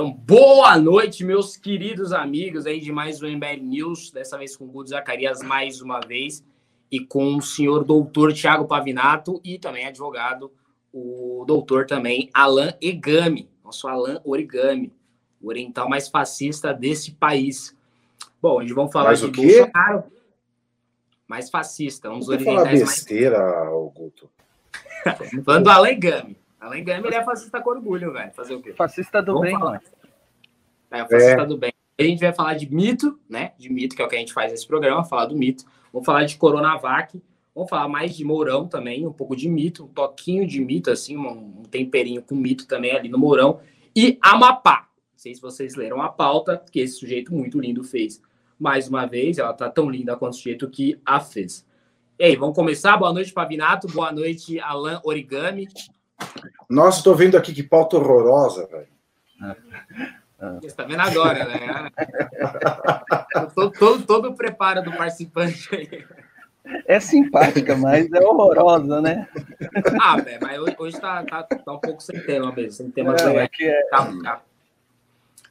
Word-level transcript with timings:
Então, 0.00 0.10
boa 0.14 0.78
noite, 0.78 1.22
meus 1.22 1.58
queridos 1.58 2.10
amigos 2.10 2.64
aí 2.64 2.80
de 2.80 2.90
mais 2.90 3.22
um 3.22 3.28
MBL 3.28 3.62
News, 3.62 4.10
dessa 4.10 4.38
vez 4.38 4.56
com 4.56 4.64
o 4.64 4.66
Guto 4.66 4.88
Zacarias 4.88 5.42
mais 5.42 5.82
uma 5.82 6.00
vez, 6.00 6.42
e 6.90 7.00
com 7.00 7.36
o 7.36 7.42
senhor 7.42 7.84
doutor 7.84 8.32
Tiago 8.32 8.66
Pavinato 8.66 9.42
e 9.44 9.58
também 9.58 9.84
advogado, 9.84 10.50
o 10.90 11.44
doutor 11.46 11.84
também 11.84 12.30
Alan 12.32 12.72
Egami, 12.80 13.50
nosso 13.62 13.86
Alan 13.88 14.22
Origami, 14.24 14.90
o 15.38 15.48
oriental 15.48 15.86
mais 15.86 16.08
fascista 16.08 16.72
desse 16.72 17.12
país. 17.12 17.76
Bom, 18.40 18.58
a 18.58 18.62
gente 18.62 18.72
vai 18.72 18.90
falar 18.90 19.04
mais 19.08 19.20
de 19.20 19.26
o 19.26 19.32
quê? 19.32 19.58
Bolsonaro, 19.66 20.04
mais 21.28 21.50
fascista, 21.50 22.08
um 22.08 22.20
dos 22.20 22.28
Não 22.28 22.38
falar 22.38 22.62
orientais 22.62 22.80
mais... 22.80 22.94
besteira, 22.94 23.38
Guto. 23.94 24.30
Falando 25.44 25.64
do 25.64 25.70
Alan 25.70 25.90
Egami. 25.90 26.38
Alan 26.60 26.82
Gami, 26.84 27.06
ele 27.06 27.14
é 27.16 27.24
fascista 27.24 27.60
com 27.60 27.70
orgulho, 27.70 28.12
velho. 28.12 28.32
Fazer 28.32 28.54
o 28.54 28.60
quê? 28.62 28.72
Fascista 28.74 29.22
do 29.22 29.32
Vamos 29.32 29.48
bem, 29.48 29.58
falar. 29.58 29.70
mano. 29.72 29.82
É, 30.90 30.98
fascista 31.00 31.42
É. 31.42 31.46
do 31.46 31.56
bem. 31.56 31.72
A 31.98 32.02
gente 32.02 32.20
vai 32.20 32.32
falar 32.32 32.54
de 32.54 32.72
mito, 32.72 33.18
né? 33.28 33.52
De 33.58 33.70
mito, 33.70 33.94
que 33.96 34.02
é 34.02 34.04
o 34.04 34.08
que 34.08 34.16
a 34.16 34.18
gente 34.18 34.32
faz 34.32 34.50
nesse 34.52 34.66
programa, 34.66 35.04
falar 35.04 35.26
do 35.26 35.36
mito. 35.36 35.64
Vamos 35.92 36.06
falar 36.06 36.24
de 36.24 36.36
Coronavac. 36.36 37.22
Vamos 37.54 37.68
falar 37.68 37.88
mais 37.88 38.16
de 38.16 38.24
Mourão 38.24 38.66
também, 38.68 39.06
um 39.06 39.12
pouco 39.12 39.34
de 39.34 39.48
mito, 39.48 39.84
um 39.84 39.88
toquinho 39.88 40.46
de 40.46 40.60
mito, 40.64 40.90
assim, 40.90 41.16
um, 41.16 41.60
um 41.60 41.62
temperinho 41.64 42.22
com 42.22 42.34
mito 42.34 42.66
também 42.66 42.92
ali 42.92 43.08
no 43.08 43.18
Mourão. 43.18 43.60
E 43.94 44.18
Amapá. 44.22 44.88
Não 45.12 45.18
sei 45.18 45.34
se 45.34 45.40
vocês 45.42 45.74
leram 45.74 46.00
a 46.00 46.08
pauta, 46.08 46.62
que 46.70 46.80
esse 46.80 46.94
sujeito 46.94 47.34
muito 47.34 47.60
lindo 47.60 47.82
fez. 47.82 48.22
Mais 48.58 48.88
uma 48.88 49.04
vez, 49.04 49.36
ela 49.38 49.52
tá 49.52 49.68
tão 49.68 49.90
linda 49.90 50.16
quanto 50.16 50.34
o 50.34 50.36
sujeito 50.36 50.70
que 50.70 50.98
a 51.04 51.18
fez. 51.20 51.66
E 52.18 52.24
aí, 52.24 52.36
vamos 52.36 52.54
começar? 52.54 52.96
Boa 52.96 53.12
noite, 53.12 53.32
Pavinato. 53.32 53.88
Boa 53.88 54.12
noite, 54.12 54.60
Alan 54.60 55.00
Origami. 55.04 55.66
Nossa, 56.68 57.02
tô 57.02 57.14
vendo 57.14 57.36
aqui 57.36 57.52
que 57.52 57.62
pauta 57.62 57.96
horrorosa, 57.96 58.66
velho. 58.66 58.88
Você 60.60 60.66
está 60.68 60.84
vendo 60.84 61.00
agora, 61.00 61.44
né? 61.44 61.90
todo, 63.54 63.70
todo, 63.72 64.06
todo 64.06 64.28
o 64.30 64.34
preparo 64.34 64.82
do 64.82 64.92
participante 64.92 65.68
aí. 65.74 66.04
É 66.86 67.00
simpática, 67.00 67.76
mas 67.76 68.10
é 68.12 68.20
horrorosa, 68.20 69.00
né? 69.00 69.28
Ah, 70.00 70.16
velho, 70.20 70.38
mas 70.42 70.58
hoje, 70.78 71.00
tá, 71.00 71.24
tá, 71.24 71.42
tá 71.42 71.72
um 71.72 71.78
pouco 71.78 72.02
sem 72.02 72.20
tema 72.20 72.52
mesmo, 72.52 72.72
sem 72.72 72.90
tema 72.90 73.12
Não, 73.12 73.26
legais. 73.26 73.36
é 73.44 73.48
que 73.48 73.64
é... 73.64 73.82
Tá, 73.88 74.06
tá. 74.22 74.40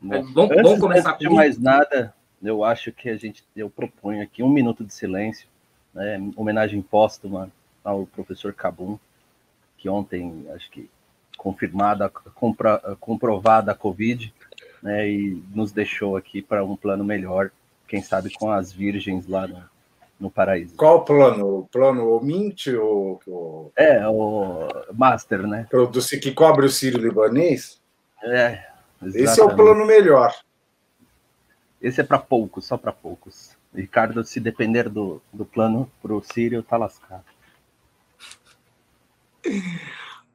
Bom, 0.02 0.24
Vamos- 0.34 0.56
vamos 0.64 0.80
começar 0.80 1.10
antes 1.10 1.20
de 1.20 1.28
com- 1.28 1.36
mais 1.36 1.58
nada, 1.60 2.14
eu 2.42 2.64
acho 2.64 2.92
que 2.92 3.10
a 3.10 3.18
gente, 3.18 3.44
eu 3.56 3.70
proponho 3.70 4.24
aqui 4.24 4.42
um 4.42 4.50
minuto 4.50 4.84
de 4.84 4.94
silêncio, 4.94 5.48
né, 5.94 6.18
homenagem 6.38 6.82
póstuma 6.82 7.52
ao 7.84 8.06
professor 8.06 8.54
Cabum, 8.54 8.98
que 9.80 9.90
ontem, 9.90 10.46
acho 10.54 10.70
que 10.70 10.90
confirmada, 11.38 12.10
compra- 12.10 12.98
comprovada 13.00 13.72
a 13.72 13.76
Covid, 13.76 14.34
né, 14.84 15.10
e 15.10 15.42
nos 15.54 15.72
deixou 15.72 16.18
aqui 16.18 16.42
para 16.42 16.64
um 16.64 16.76
plano 16.76 17.04
melhor, 17.04 17.50
quem 17.88 18.02
sabe 18.02 18.32
com 18.34 18.52
as 18.52 18.72
virgens 18.72 19.26
lá 19.28 19.48
no, 19.48 19.64
no 20.20 20.30
paraíso. 20.30 20.76
Qual 20.76 20.98
o 20.98 21.02
plano? 21.06 21.60
O 21.60 21.68
plano 21.68 22.16
o 22.18 22.24
Mint, 22.24 22.68
o, 22.68 23.20
o, 23.26 23.72
É, 23.76 24.06
o 24.08 24.68
Master, 24.94 25.48
né? 25.48 25.68
o 25.74 25.86
do 25.86 26.02
que 26.02 26.32
cobre 26.32 26.66
o 26.66 26.70
Sírio 26.70 27.00
Libanês? 27.00 27.82
É, 28.22 28.66
Esse 29.02 29.18
é 29.18 29.22
o 29.22 29.24
exatamente. 29.24 29.56
plano 29.56 29.86
melhor. 29.86 30.34
Esse 31.82 32.02
é 32.02 32.04
para 32.04 32.20
poucos, 32.20 32.66
só 32.66 32.78
para 32.78 32.92
poucos. 32.92 33.58
Ricardo, 33.74 34.24
se 34.26 34.40
depender 34.40 34.90
do, 34.90 35.22
do 35.32 35.46
plano 35.46 35.90
pro 36.02 36.22
Sírio, 36.22 36.62
tá 36.62 36.76
lascado. 36.76 37.24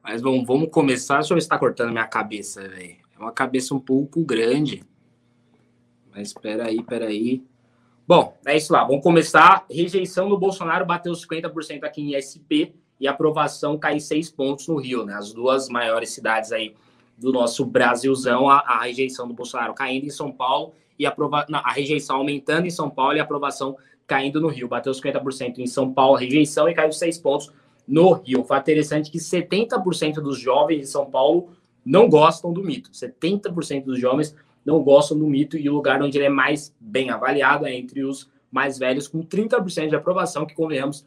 Mas 0.03 0.21
vamos, 0.21 0.45
vamos 0.45 0.69
começar. 0.69 1.15
Deixa 1.15 1.33
eu 1.33 1.35
ver 1.35 1.41
se 1.41 1.49
tá 1.49 1.57
cortando 1.57 1.91
minha 1.91 2.07
cabeça, 2.07 2.67
velho. 2.67 2.95
É 3.15 3.19
uma 3.19 3.31
cabeça 3.31 3.73
um 3.73 3.79
pouco 3.79 4.23
grande. 4.23 4.83
Mas 6.13 6.27
espera 6.29 6.67
aí, 6.67 6.77
espera 6.77 7.07
aí. 7.07 7.43
Bom, 8.07 8.37
é 8.45 8.55
isso 8.55 8.71
lá. 8.71 8.83
Vamos 8.83 9.01
começar. 9.01 9.65
Rejeição 9.69 10.29
do 10.29 10.37
Bolsonaro 10.37 10.85
bateu 10.85 11.11
50% 11.11 11.83
aqui 11.83 12.01
em 12.01 12.21
SP 12.21 12.75
e 12.99 13.07
aprovação 13.07 13.77
cai 13.77 13.99
6 13.99 14.29
pontos 14.31 14.67
no 14.67 14.77
Rio, 14.77 15.05
né? 15.05 15.15
As 15.15 15.33
duas 15.33 15.69
maiores 15.69 16.11
cidades 16.11 16.51
aí 16.51 16.75
do 17.17 17.31
nosso 17.31 17.65
Brasilzão, 17.65 18.49
a, 18.49 18.59
a 18.59 18.83
rejeição 18.83 19.27
do 19.27 19.33
Bolsonaro 19.33 19.73
caindo 19.73 20.05
em 20.05 20.09
São 20.09 20.31
Paulo 20.31 20.73
e 20.99 21.05
a, 21.05 21.09
aprova... 21.09 21.45
não, 21.49 21.59
a 21.59 21.71
rejeição 21.71 22.17
aumentando 22.17 22.67
em 22.67 22.69
São 22.69 22.89
Paulo 22.89 23.15
e 23.15 23.19
a 23.19 23.23
aprovação 23.23 23.77
caindo 24.05 24.39
no 24.39 24.49
Rio. 24.49 24.67
Bateu 24.67 24.91
50% 24.91 25.59
em 25.59 25.67
São 25.67 25.91
Paulo, 25.91 26.15
rejeição, 26.15 26.69
e 26.69 26.73
caiu 26.73 26.91
6 26.91 27.17
pontos 27.17 27.51
no 27.87 28.13
Rio. 28.13 28.43
Foi 28.43 28.57
interessante 28.57 29.11
que 29.11 29.17
70% 29.17 30.15
dos 30.15 30.39
jovens 30.39 30.81
de 30.81 30.87
São 30.87 31.05
Paulo 31.05 31.49
não 31.85 32.09
gostam 32.09 32.51
do 32.51 32.63
mito. 32.63 32.89
70% 32.91 33.83
dos 33.83 33.99
jovens 33.99 34.35
não 34.65 34.81
gostam 34.83 35.17
do 35.17 35.27
mito 35.27 35.57
e 35.57 35.69
o 35.69 35.73
lugar 35.73 36.01
onde 36.01 36.17
ele 36.17 36.25
é 36.25 36.29
mais 36.29 36.73
bem 36.79 37.11
avaliado 37.11 37.67
é 37.67 37.73
entre 37.73 38.03
os 38.03 38.29
mais 38.51 38.77
velhos, 38.77 39.07
com 39.07 39.21
30% 39.21 39.89
de 39.89 39.95
aprovação, 39.95 40.45
que 40.45 40.55
convenhamos 40.55 41.05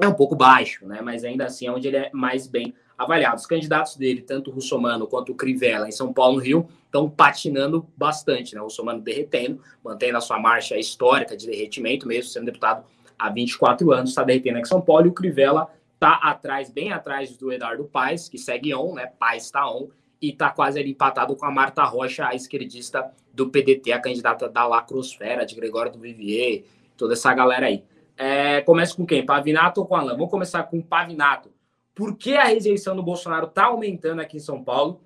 é 0.00 0.08
um 0.08 0.14
pouco 0.14 0.34
baixo, 0.34 0.86
né? 0.86 1.00
Mas 1.02 1.24
ainda 1.24 1.44
assim 1.44 1.66
é 1.66 1.72
onde 1.72 1.88
ele 1.88 1.96
é 1.96 2.10
mais 2.12 2.46
bem 2.46 2.72
avaliado. 2.96 3.36
Os 3.36 3.46
candidatos 3.46 3.96
dele, 3.96 4.22
tanto 4.22 4.50
o 4.50 4.54
Russomano 4.54 5.06
quanto 5.06 5.32
o 5.32 5.34
Crivella 5.34 5.88
em 5.88 5.92
São 5.92 6.12
Paulo, 6.12 6.36
no 6.36 6.42
Rio, 6.42 6.68
estão 6.86 7.08
patinando 7.10 7.86
bastante, 7.96 8.54
né? 8.54 8.60
O 8.60 8.64
Russomano 8.64 9.00
derretendo, 9.00 9.60
mantendo 9.84 10.16
a 10.16 10.20
sua 10.20 10.38
marcha 10.38 10.78
histórica 10.78 11.36
de 11.36 11.46
derretimento, 11.46 12.06
mesmo 12.06 12.30
sendo 12.30 12.46
deputado 12.46 12.84
há 13.18 13.28
24 13.28 13.92
anos, 13.92 14.10
está 14.10 14.22
derretendo 14.22 14.58
aqui 14.58 14.66
em 14.66 14.70
São 14.70 14.80
Paulo, 14.80 15.06
e 15.06 15.10
o 15.10 15.12
Crivella 15.12 15.68
tá 16.00 16.14
atrás, 16.14 16.70
bem 16.70 16.92
atrás 16.92 17.36
do 17.36 17.52
Eduardo 17.52 17.84
Paes, 17.84 18.28
que 18.28 18.38
segue 18.38 18.74
on, 18.74 18.94
né? 18.94 19.06
Paes 19.06 19.44
está 19.44 19.70
on, 19.70 19.90
e 20.20 20.32
tá 20.32 20.50
quase 20.50 20.80
ali 20.80 20.90
empatado 20.90 21.36
com 21.36 21.44
a 21.44 21.50
Marta 21.50 21.84
Rocha, 21.84 22.26
a 22.26 22.34
esquerdista 22.34 23.12
do 23.32 23.50
PDT, 23.50 23.92
a 23.92 24.00
candidata 24.00 24.48
da 24.48 24.66
Lacrosfera, 24.66 25.44
de 25.44 25.54
Gregório 25.54 25.92
do 25.92 25.98
Vivier, 25.98 26.64
toda 26.96 27.12
essa 27.12 27.32
galera 27.34 27.66
aí. 27.66 27.84
É, 28.16 28.62
começa 28.62 28.96
com 28.96 29.06
quem? 29.06 29.24
Pavinato 29.24 29.80
ou 29.80 29.86
com 29.86 29.94
Alan? 29.94 30.12
Vamos 30.12 30.30
começar 30.30 30.62
com 30.64 30.80
Pavinato. 30.80 31.50
Por 31.94 32.16
que 32.16 32.34
a 32.34 32.44
rejeição 32.44 32.96
do 32.96 33.02
Bolsonaro 33.02 33.46
tá 33.46 33.66
aumentando 33.66 34.20
aqui 34.20 34.38
em 34.38 34.40
São 34.40 34.62
Paulo 34.62 35.02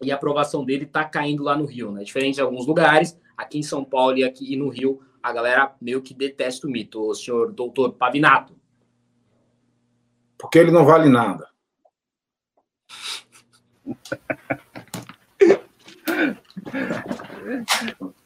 e 0.00 0.10
a 0.10 0.16
aprovação 0.16 0.64
dele 0.64 0.86
tá 0.86 1.04
caindo 1.04 1.42
lá 1.42 1.56
no 1.56 1.64
Rio, 1.64 1.92
né? 1.92 2.02
Diferente 2.02 2.36
de 2.36 2.40
alguns 2.40 2.66
lugares, 2.66 3.18
aqui 3.36 3.58
em 3.58 3.62
São 3.62 3.84
Paulo 3.84 4.18
e 4.18 4.24
aqui 4.24 4.52
e 4.52 4.56
no 4.56 4.68
Rio, 4.68 5.00
a 5.22 5.32
galera 5.32 5.72
meio 5.80 6.02
que 6.02 6.14
detesta 6.14 6.66
o 6.66 6.70
mito. 6.70 7.00
O 7.00 7.14
senhor 7.14 7.52
doutor 7.52 7.92
Pavinato. 7.92 8.54
Porque 10.42 10.58
ele 10.58 10.72
não 10.72 10.84
vale 10.84 11.08
nada. 11.08 11.48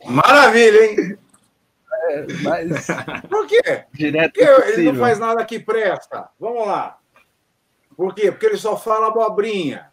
Maravilha, 0.04 0.84
hein? 0.86 1.18
Mas 2.42 2.86
Por 3.28 3.46
quê? 3.46 3.84
direto 3.92 4.32
Porque 4.32 4.44
ele 4.44 4.62
possível. 4.62 4.92
não 4.92 5.00
faz 5.00 5.18
nada 5.18 5.44
que 5.44 5.58
presta. 5.58 6.30
Vamos 6.40 6.66
lá. 6.66 6.98
Por 7.96 8.14
quê? 8.14 8.30
Porque 8.30 8.46
ele 8.46 8.56
só 8.56 8.76
fala 8.76 9.08
abobrinha. 9.08 9.90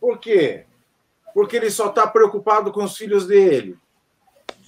Por 0.00 0.18
quê? 0.18 0.64
Porque 1.34 1.56
ele 1.56 1.70
só 1.70 1.88
está 1.88 2.06
preocupado 2.06 2.72
com 2.72 2.84
os 2.84 2.96
filhos 2.96 3.26
dele. 3.26 3.76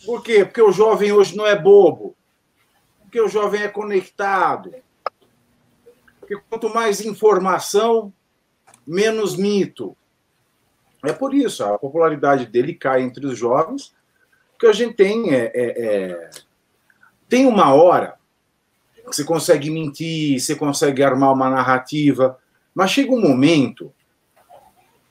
Por 0.04 0.22
quê? 0.22 0.44
Porque 0.44 0.62
o 0.62 0.72
jovem 0.72 1.12
hoje 1.12 1.36
não 1.36 1.46
é 1.46 1.56
bobo. 1.56 2.16
Porque 3.02 3.20
o 3.20 3.28
jovem 3.28 3.62
é 3.62 3.68
conectado. 3.68 4.74
Porque 6.32 6.44
quanto 6.48 6.72
mais 6.72 7.02
informação, 7.02 8.12
menos 8.86 9.36
mito. 9.36 9.94
É 11.04 11.12
por 11.12 11.34
isso, 11.34 11.62
a 11.62 11.78
popularidade 11.78 12.46
dele 12.46 12.74
cai 12.74 13.02
entre 13.02 13.26
os 13.26 13.36
jovens, 13.36 13.94
porque 14.52 14.66
a 14.66 14.72
gente 14.72 14.94
tem 14.94 15.34
é, 15.34 15.52
é, 15.54 15.84
é, 15.84 16.30
tem 17.28 17.46
uma 17.46 17.74
hora 17.74 18.16
que 18.94 19.02
você 19.04 19.24
consegue 19.24 19.68
mentir, 19.68 20.40
você 20.40 20.54
consegue 20.56 21.02
armar 21.02 21.34
uma 21.34 21.50
narrativa, 21.50 22.38
mas 22.74 22.92
chega 22.92 23.12
um 23.12 23.20
momento 23.20 23.92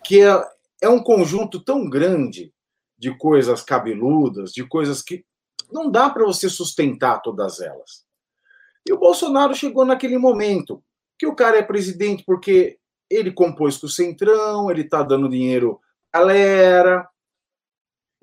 que 0.03 0.21
é, 0.21 0.43
é 0.81 0.89
um 0.89 1.03
conjunto 1.03 1.59
tão 1.59 1.87
grande 1.87 2.51
de 2.97 3.15
coisas 3.15 3.61
cabeludas, 3.61 4.51
de 4.53 4.65
coisas 4.65 5.03
que 5.03 5.23
não 5.71 5.91
dá 5.91 6.09
para 6.09 6.25
você 6.25 6.49
sustentar 6.49 7.21
todas 7.21 7.59
elas. 7.59 8.05
E 8.87 8.91
o 8.91 8.97
Bolsonaro 8.97 9.53
chegou 9.53 9.85
naquele 9.85 10.17
momento 10.17 10.81
que 11.21 11.27
o 11.27 11.35
cara 11.35 11.59
é 11.59 11.61
presidente 11.61 12.23
porque 12.25 12.79
ele 13.07 13.31
compôs 13.31 13.77
com 13.77 13.85
o 13.85 13.89
Centrão, 13.89 14.71
ele 14.71 14.81
está 14.81 15.03
dando 15.03 15.29
dinheiro 15.29 15.79
à 16.11 16.17
galera, 16.17 17.07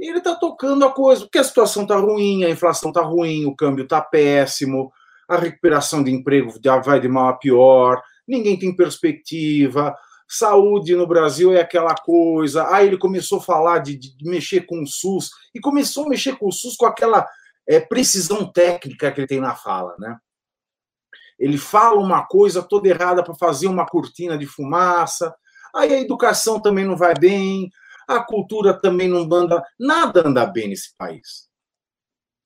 e 0.00 0.08
ele 0.08 0.18
está 0.18 0.34
tocando 0.34 0.84
a 0.84 0.92
coisa, 0.92 1.20
porque 1.22 1.38
a 1.38 1.44
situação 1.44 1.84
está 1.84 1.94
ruim, 1.94 2.42
a 2.42 2.50
inflação 2.50 2.90
está 2.90 3.00
ruim, 3.00 3.46
o 3.46 3.54
câmbio 3.54 3.84
está 3.84 4.00
péssimo, 4.00 4.92
a 5.28 5.36
recuperação 5.36 6.02
de 6.02 6.10
emprego 6.10 6.52
já 6.60 6.78
vai 6.78 6.98
de 6.98 7.06
mal 7.06 7.28
a 7.28 7.34
pior, 7.34 8.02
ninguém 8.26 8.58
tem 8.58 8.74
perspectiva, 8.74 9.96
saúde 10.26 10.96
no 10.96 11.06
Brasil 11.06 11.52
é 11.52 11.60
aquela 11.60 11.94
coisa. 11.94 12.66
Aí 12.74 12.88
ele 12.88 12.98
começou 12.98 13.38
a 13.38 13.42
falar 13.42 13.78
de, 13.78 13.96
de 13.96 14.28
mexer 14.28 14.62
com 14.62 14.82
o 14.82 14.86
SUS, 14.88 15.30
e 15.54 15.60
começou 15.60 16.06
a 16.06 16.08
mexer 16.08 16.36
com 16.36 16.48
o 16.48 16.52
SUS 16.52 16.74
com 16.74 16.86
aquela 16.86 17.24
é, 17.64 17.78
precisão 17.78 18.50
técnica 18.50 19.12
que 19.12 19.20
ele 19.20 19.28
tem 19.28 19.38
na 19.38 19.54
fala, 19.54 19.94
né? 20.00 20.18
Ele 21.38 21.56
fala 21.56 22.00
uma 22.00 22.26
coisa 22.26 22.62
toda 22.62 22.88
errada 22.88 23.22
para 23.22 23.34
fazer 23.34 23.68
uma 23.68 23.86
cortina 23.86 24.36
de 24.36 24.46
fumaça. 24.46 25.34
Aí 25.74 25.94
a 25.94 26.00
educação 26.00 26.60
também 26.60 26.84
não 26.84 26.96
vai 26.96 27.14
bem. 27.14 27.70
a 28.08 28.20
cultura 28.20 28.72
também 28.72 29.06
não 29.06 29.28
anda, 29.32 29.62
nada 29.78 30.26
anda 30.26 30.46
bem 30.46 30.68
nesse 30.68 30.96
país. 30.96 31.48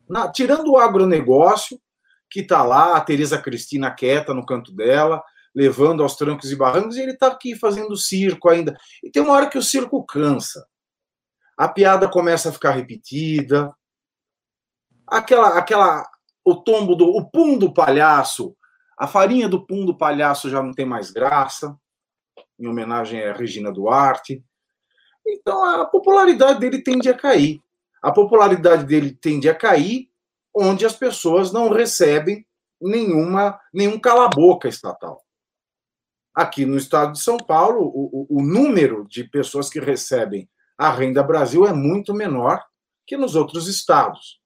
Na, 0.08 0.30
tirando 0.30 0.72
o 0.72 0.78
agronegócio, 0.78 1.80
que 2.28 2.40
está 2.40 2.62
lá, 2.62 2.96
a 2.96 3.00
Tereza 3.00 3.40
Cristina 3.40 3.90
quieta 3.90 4.34
no 4.34 4.44
canto 4.44 4.72
dela, 4.72 5.22
levando 5.54 6.02
aos 6.02 6.16
trancos 6.16 6.50
e 6.50 6.56
barrancos, 6.56 6.96
e 6.96 7.02
ele 7.02 7.12
está 7.12 7.28
aqui 7.28 7.54
fazendo 7.54 7.96
circo 7.96 8.48
ainda. 8.48 8.76
E 9.02 9.10
tem 9.10 9.22
uma 9.22 9.34
hora 9.34 9.48
que 9.48 9.58
o 9.58 9.62
circo 9.62 10.04
cansa. 10.04 10.66
A 11.56 11.68
piada 11.68 12.08
começa 12.08 12.48
a 12.48 12.52
ficar 12.52 12.72
repetida. 12.72 13.72
Aquela, 15.06 15.58
aquela, 15.58 16.08
o 16.44 16.56
tombo 16.56 16.94
do, 16.94 17.06
o 17.06 17.30
pum 17.30 17.58
do 17.58 17.72
palhaço, 17.72 18.56
a 18.98 19.06
farinha 19.06 19.48
do 19.48 19.64
pum 19.64 19.84
do 19.84 19.96
palhaço 19.96 20.48
já 20.50 20.62
não 20.62 20.72
tem 20.72 20.86
mais 20.86 21.10
graça, 21.10 21.76
em 22.58 22.66
homenagem 22.66 23.22
a 23.22 23.32
Regina 23.32 23.72
Duarte. 23.72 24.44
Então 25.26 25.64
a 25.64 25.84
popularidade 25.84 26.60
dele 26.60 26.82
tende 26.82 27.08
a 27.08 27.14
cair. 27.14 27.60
A 28.02 28.12
popularidade 28.12 28.84
dele 28.84 29.12
tende 29.12 29.48
a 29.48 29.54
cair 29.54 30.10
onde 30.54 30.84
as 30.84 30.94
pessoas 30.94 31.52
não 31.52 31.70
recebem 31.70 32.46
nenhuma 32.80 33.60
nenhum 33.72 33.98
cala-boca 33.98 34.68
estatal. 34.68 35.22
Aqui 36.34 36.64
no 36.64 36.76
estado 36.76 37.12
de 37.12 37.20
São 37.20 37.36
Paulo, 37.36 37.84
o, 37.84 38.26
o, 38.28 38.38
o 38.38 38.42
número 38.42 39.06
de 39.08 39.24
pessoas 39.24 39.70
que 39.70 39.78
recebem 39.78 40.48
a 40.76 40.90
renda 40.90 41.22
Brasil 41.22 41.66
é 41.66 41.72
muito 41.72 42.12
menor 42.12 42.64
que 43.06 43.16
nos 43.16 43.36
outros 43.36 43.68
estados. 43.68 44.41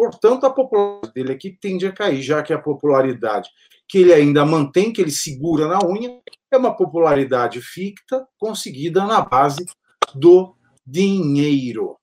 Portanto, 0.00 0.46
a 0.46 0.50
popularidade 0.50 1.12
dele 1.12 1.32
aqui 1.32 1.50
tende 1.50 1.86
a 1.86 1.92
cair, 1.92 2.22
já 2.22 2.42
que 2.42 2.54
a 2.54 2.58
popularidade 2.58 3.50
que 3.86 3.98
ele 3.98 4.14
ainda 4.14 4.46
mantém, 4.46 4.90
que 4.90 4.98
ele 4.98 5.10
segura 5.10 5.68
na 5.68 5.78
unha, 5.86 6.22
é 6.50 6.56
uma 6.56 6.74
popularidade 6.74 7.60
ficta 7.60 8.26
conseguida 8.38 9.04
na 9.04 9.20
base 9.20 9.66
do 10.14 10.56
dinheiro. 10.86 11.98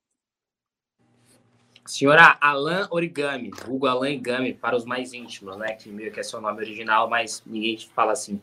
Senhora 1.88 2.38
Alan 2.40 2.88
Origami, 2.92 3.50
Hugo 3.68 3.88
Alan 3.88 4.02
Origami, 4.02 4.54
para 4.54 4.76
os 4.76 4.86
mais 4.86 5.12
íntimos, 5.12 5.58
né? 5.58 5.70
Que 5.74 5.90
meio 5.90 6.12
que 6.12 6.20
é 6.20 6.24
seu 6.24 6.40
nome 6.40 6.62
original, 6.62 7.10
mas 7.10 7.42
ninguém 7.48 7.80
fala 7.96 8.12
assim. 8.12 8.40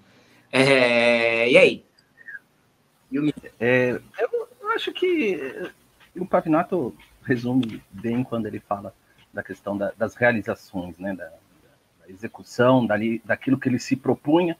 É... 0.51 1.49
E 1.49 1.57
aí? 1.57 1.85
E 3.09 3.21
o... 3.21 3.33
é, 3.61 4.01
eu 4.19 4.71
acho 4.71 4.93
que 4.93 5.71
o 6.17 6.27
Pavinato 6.27 6.93
resume 7.23 7.81
bem 7.93 8.25
quando 8.25 8.47
ele 8.47 8.59
fala 8.59 8.93
da 9.35 9.43
questão 9.43 9.77
da, 9.77 9.93
das 9.99 10.15
realizações, 10.15 10.99
né? 10.99 11.15
Da, 11.15 11.27
da 11.27 12.09
execução, 12.09 12.87
dali, 12.87 13.21
daquilo 13.25 13.59
que 13.59 13.69
ele 13.69 13.79
se 13.79 13.97
propunha, 13.97 14.57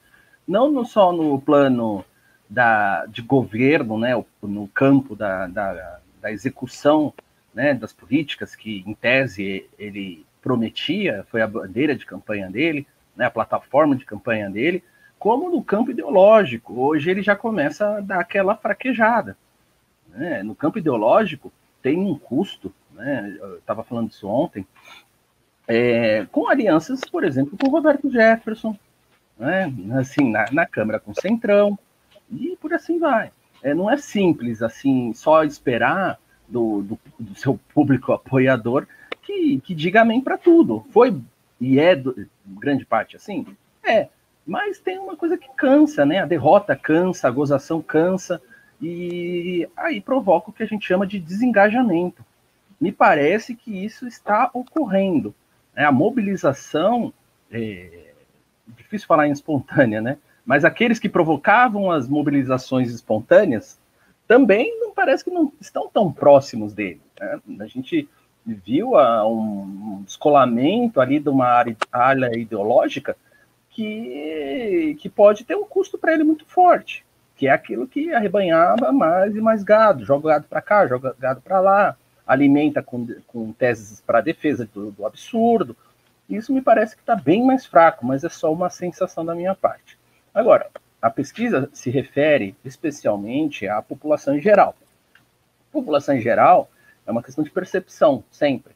não 0.47 0.83
só 0.85 1.11
no 1.11 1.41
plano 1.41 2.05
da, 2.49 3.05
de 3.07 3.21
governo, 3.21 3.97
né, 3.97 4.11
no 4.41 4.67
campo 4.67 5.15
da, 5.15 5.47
da, 5.47 5.99
da 6.21 6.31
execução 6.31 7.13
né, 7.53 7.73
das 7.73 7.93
políticas 7.93 8.55
que, 8.55 8.83
em 8.85 8.93
tese, 8.93 9.67
ele 9.79 10.25
prometia, 10.41 11.25
foi 11.29 11.41
a 11.41 11.47
bandeira 11.47 11.95
de 11.95 12.05
campanha 12.05 12.49
dele, 12.49 12.85
né, 13.15 13.25
a 13.25 13.31
plataforma 13.31 13.95
de 13.95 14.05
campanha 14.05 14.49
dele, 14.49 14.83
como 15.17 15.49
no 15.49 15.63
campo 15.63 15.91
ideológico. 15.91 16.79
Hoje 16.79 17.09
ele 17.09 17.23
já 17.23 17.35
começa 17.35 17.97
a 17.97 18.01
dar 18.01 18.19
aquela 18.19 18.55
fraquejada. 18.55 19.37
Né? 20.09 20.43
No 20.43 20.53
campo 20.53 20.77
ideológico, 20.77 21.51
tem 21.81 21.97
um 21.97 22.17
custo, 22.17 22.73
né, 22.95 23.37
eu 23.39 23.57
estava 23.57 23.83
falando 23.83 24.11
isso 24.11 24.27
ontem, 24.27 24.65
é, 25.67 26.25
com 26.31 26.47
alianças, 26.47 27.01
por 27.01 27.23
exemplo, 27.23 27.57
com 27.57 27.69
Roberto 27.69 28.09
Jefferson, 28.09 28.77
né, 29.37 29.71
assim, 29.99 30.31
na, 30.31 30.45
na 30.51 30.65
Câmara 30.65 30.99
com 30.99 31.13
Centrão, 31.13 31.77
e 32.31 32.57
por 32.59 32.73
assim 32.73 32.97
vai. 32.99 33.31
É, 33.61 33.73
não 33.73 33.89
é 33.89 33.97
simples 33.97 34.61
assim 34.61 35.13
só 35.13 35.43
esperar 35.43 36.19
do, 36.47 36.81
do, 36.83 36.99
do 37.19 37.35
seu 37.35 37.59
público 37.73 38.11
apoiador 38.11 38.87
que, 39.23 39.59
que 39.61 39.73
diga 39.73 40.01
amém 40.01 40.21
para 40.21 40.37
tudo. 40.37 40.85
Foi 40.91 41.15
e 41.59 41.79
é 41.79 41.95
do, 41.95 42.27
grande 42.45 42.85
parte 42.85 43.15
assim? 43.15 43.45
É, 43.83 44.09
mas 44.45 44.79
tem 44.79 44.99
uma 44.99 45.15
coisa 45.15 45.37
que 45.37 45.47
cansa, 45.55 46.05
né? 46.05 46.19
A 46.19 46.25
derrota 46.25 46.75
cansa, 46.75 47.27
a 47.27 47.31
gozação 47.31 47.81
cansa, 47.81 48.41
e 48.81 49.67
aí 49.75 50.01
provoca 50.01 50.49
o 50.49 50.53
que 50.53 50.63
a 50.63 50.67
gente 50.67 50.85
chama 50.85 51.07
de 51.07 51.19
desengajamento. 51.19 52.23
Me 52.85 52.91
parece 52.91 53.55
que 53.55 53.83
isso 53.83 54.07
está 54.07 54.51
ocorrendo. 54.53 55.33
Né? 55.75 55.85
A 55.85 55.91
mobilização, 55.91 57.11
é, 57.51 58.11
difícil 58.67 59.07
falar 59.07 59.27
em 59.27 59.31
espontânea, 59.31 59.99
né? 59.99 60.19
Mas 60.45 60.63
aqueles 60.63 60.99
que 60.99 61.09
provocavam 61.09 61.89
as 61.89 62.07
mobilizações 62.07 62.91
espontâneas 62.91 63.79
também 64.27 64.79
não 64.79 64.93
parece 64.93 65.23
que 65.23 65.31
não 65.31 65.51
estão 65.59 65.89
tão 65.91 66.13
próximos 66.13 66.73
dele. 66.73 67.01
Né? 67.19 67.39
A 67.59 67.65
gente 67.65 68.07
viu 68.45 68.95
a, 68.95 69.27
um 69.27 70.03
descolamento 70.05 71.01
ali 71.01 71.19
de 71.19 71.29
uma 71.29 71.47
área, 71.47 71.75
área 71.91 72.37
ideológica 72.37 73.17
que, 73.71 74.95
que 74.99 75.09
pode 75.09 75.43
ter 75.43 75.55
um 75.55 75.65
custo 75.65 75.97
para 75.97 76.13
ele 76.13 76.23
muito 76.23 76.45
forte, 76.45 77.03
que 77.35 77.47
é 77.47 77.51
aquilo 77.51 77.87
que 77.87 78.13
arrebanhava 78.13 78.91
mais 78.91 79.35
e 79.35 79.41
mais 79.41 79.63
gado, 79.63 80.05
joga 80.05 80.29
gado 80.29 80.45
para 80.47 80.61
cá, 80.61 80.85
joga 80.85 81.15
gado 81.19 81.41
para 81.41 81.59
lá, 81.59 81.97
alimenta 82.25 82.81
com, 82.81 83.07
com 83.27 83.51
teses 83.51 84.01
para 84.01 84.21
defesa 84.21 84.67
do, 84.73 84.91
do 84.91 85.05
absurdo. 85.05 85.75
Isso 86.29 86.53
me 86.53 86.61
parece 86.61 86.95
que 86.95 87.01
está 87.01 87.15
bem 87.15 87.45
mais 87.45 87.65
fraco, 87.65 88.05
mas 88.05 88.23
é 88.23 88.29
só 88.29 88.51
uma 88.51 88.69
sensação 88.69 89.23
da 89.23 89.35
minha 89.35 89.53
parte. 89.53 89.97
Agora, 90.33 90.69
a 91.01 91.09
pesquisa 91.09 91.69
se 91.71 91.89
refere 91.89 92.55
especialmente 92.65 93.67
à 93.67 93.81
população 93.81 94.35
em 94.35 94.41
geral. 94.41 94.75
População 95.71 96.15
em 96.15 96.21
geral 96.21 96.69
é 97.05 97.11
uma 97.11 97.21
questão 97.21 97.43
de 97.43 97.51
percepção, 97.51 98.23
sempre. 98.31 98.73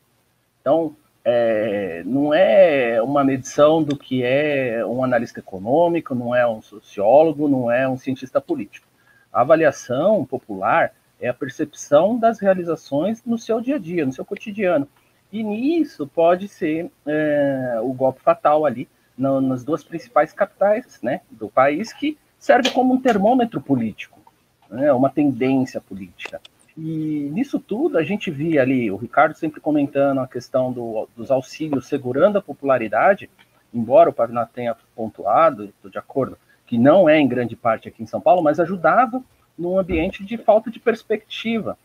Então, 0.62 0.96
é, 1.26 2.04
não 2.06 2.34
é 2.34 3.02
uma 3.02 3.24
medição 3.24 3.82
do 3.84 3.98
que 3.98 4.24
é 4.24 4.86
um 4.86 5.04
analista 5.04 5.40
econômico, 5.40 6.14
não 6.14 6.36
é 6.36 6.48
um 6.48 6.62
sociólogo, 6.62 7.48
não 7.48 7.72
é 7.72 7.88
um 7.88 7.98
cientista 7.98 8.40
político. 8.40 8.88
A 9.34 9.42
avaliação 9.42 10.24
popular 10.26 10.94
é 11.20 11.28
a 11.28 11.34
percepção 11.34 12.18
das 12.18 12.40
realizações 12.40 13.24
no 13.26 13.38
seu 13.38 13.60
dia 13.60 13.76
a 13.76 13.80
dia, 13.80 14.06
no 14.06 14.14
seu 14.14 14.24
cotidiano. 14.24 14.88
E 15.32 15.44
nisso 15.44 16.08
pode 16.08 16.48
ser 16.48 16.90
é, 17.06 17.80
o 17.82 17.94
golpe 17.94 18.22
fatal 18.22 18.66
ali 18.66 18.88
no, 19.18 19.42
nas 19.42 19.64
duas 19.64 19.84
principais 19.84 20.34
capitais 20.34 21.00
né, 21.04 21.22
do 21.30 21.50
país, 21.50 21.94
que 21.94 22.18
serve 22.40 22.72
como 22.72 22.94
um 22.94 23.02
termômetro 23.02 23.62
político, 23.62 24.20
né, 24.70 24.92
uma 24.94 25.10
tendência 25.10 25.82
política. 25.82 26.42
E 26.78 27.30
nisso 27.34 27.60
tudo 27.60 27.98
a 27.98 28.04
gente 28.04 28.32
via 28.32 28.62
ali, 28.62 28.90
o 28.90 28.96
Ricardo 28.96 29.36
sempre 29.36 29.60
comentando 29.60 30.20
a 30.20 30.28
questão 30.28 30.72
do, 30.72 31.10
dos 31.16 31.30
auxílios 31.30 31.88
segurando 31.88 32.38
a 32.38 32.42
popularidade, 32.42 33.30
embora 33.74 34.10
o 34.10 34.14
Pavinato 34.14 34.54
tenha 34.54 34.76
pontuado, 34.96 35.66
estou 35.66 35.92
de 35.92 35.98
acordo, 35.98 36.38
que 36.66 36.78
não 36.78 37.10
é 37.10 37.20
em 37.20 37.28
grande 37.28 37.56
parte 37.56 37.90
aqui 37.90 38.02
em 38.02 38.08
São 38.08 38.22
Paulo, 38.22 38.42
mas 38.42 38.60
ajudava 38.60 39.22
num 39.60 39.78
ambiente 39.78 40.24
de 40.24 40.38
falta 40.38 40.72
de 40.72 40.80
perspectiva. 40.80 41.78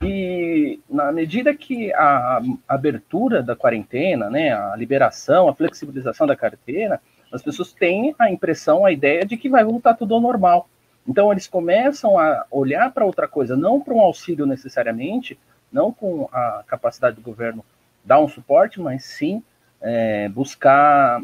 E 0.00 0.78
na 0.88 1.10
medida 1.10 1.54
que 1.54 1.92
a 1.92 2.40
abertura 2.68 3.42
da 3.42 3.56
quarentena, 3.56 4.30
né, 4.30 4.52
a 4.52 4.76
liberação, 4.76 5.48
a 5.48 5.54
flexibilização 5.54 6.26
da 6.26 6.36
carteira, 6.36 7.00
as 7.32 7.42
pessoas 7.42 7.72
têm 7.72 8.14
a 8.18 8.30
impressão, 8.30 8.86
a 8.86 8.92
ideia 8.92 9.24
de 9.24 9.36
que 9.36 9.48
vai 9.48 9.64
voltar 9.64 9.94
tudo 9.94 10.14
ao 10.14 10.20
normal. 10.20 10.68
Então 11.08 11.32
eles 11.32 11.48
começam 11.48 12.18
a 12.18 12.46
olhar 12.50 12.92
para 12.92 13.04
outra 13.04 13.26
coisa, 13.26 13.56
não 13.56 13.80
para 13.80 13.94
um 13.94 14.00
auxílio 14.00 14.46
necessariamente, 14.46 15.38
não 15.72 15.92
com 15.92 16.28
a 16.32 16.62
capacidade 16.66 17.16
do 17.16 17.22
governo 17.22 17.64
dar 18.04 18.20
um 18.20 18.28
suporte, 18.28 18.80
mas 18.80 19.04
sim 19.04 19.42
é, 19.80 20.28
buscar 20.28 21.20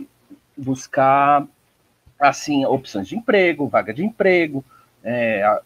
buscar 0.57 1.47
assim 2.19 2.65
opções 2.67 3.09
de 3.09 3.17
emprego, 3.17 3.69
vaga 3.69 3.93
de 3.93 4.05
emprego, 4.05 4.65
é, 5.05 5.61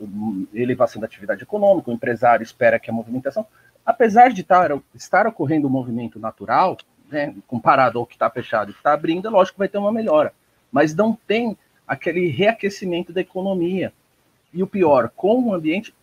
elevação 0.55 1.01
da 1.01 1.07
atividade 1.07 1.43
econômica, 1.43 1.91
o 1.91 1.95
empresário 1.95 2.43
espera 2.43 2.79
que 2.79 2.91
a 2.91 2.93
movimentação, 2.93 3.47
apesar 3.85 4.33
de 4.33 4.41
estar, 4.41 4.71
estar 4.95 5.27
ocorrendo 5.27 5.67
um 5.67 5.71
movimento 5.71 6.19
natural, 6.19 6.77
né, 7.11 7.35
comparado 7.47 7.99
ao 7.99 8.07
que 8.07 8.15
está 8.15 8.29
fechado 8.31 8.71
e 8.71 8.75
que 8.75 8.81
está 8.81 8.93
abrindo, 8.93 9.29
é 9.29 9.31
lógico 9.31 9.55
que 9.55 9.61
vai 9.61 9.69
ter 9.69 9.79
uma 9.79 9.93
melhora, 9.93 10.33
mas 10.73 10.95
não 10.95 11.17
tem 11.27 11.57
aquele 11.87 12.29
reaquecimento 12.29 13.13
da 13.13 13.21
economia. 13.21 13.93
E 14.53 14.63
o 14.63 14.67
pior, 14.67 15.11
com 15.15 15.39
um 15.39 15.55
ambiente 15.55 15.95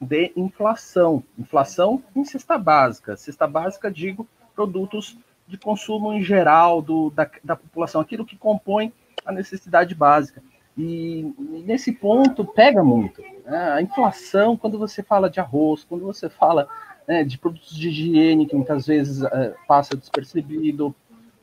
de 0.00 0.32
inflação, 0.34 1.22
inflação 1.38 2.02
em 2.16 2.24
cesta 2.24 2.56
básica, 2.56 3.16
cesta 3.16 3.46
básica, 3.46 3.90
digo, 3.90 4.26
produtos 4.54 5.16
de 5.46 5.58
consumo 5.58 6.12
em 6.12 6.22
geral 6.22 6.80
do, 6.80 7.10
da, 7.10 7.28
da 7.44 7.56
população, 7.56 8.00
aquilo 8.00 8.24
que 8.24 8.36
compõe 8.36 8.92
a 9.24 9.32
necessidade 9.32 9.94
básica. 9.94 10.42
E 10.76 11.34
nesse 11.66 11.92
ponto 11.92 12.44
pega 12.44 12.82
muito. 12.82 13.22
Né? 13.44 13.72
A 13.72 13.82
inflação, 13.82 14.56
quando 14.56 14.78
você 14.78 15.02
fala 15.02 15.28
de 15.28 15.40
arroz, 15.40 15.84
quando 15.84 16.04
você 16.04 16.28
fala 16.28 16.68
né, 17.06 17.24
de 17.24 17.38
produtos 17.38 17.76
de 17.76 17.88
higiene, 17.88 18.46
que 18.46 18.54
muitas 18.54 18.86
vezes 18.86 19.22
é, 19.22 19.54
passa 19.66 19.96
despercebido, 19.96 20.94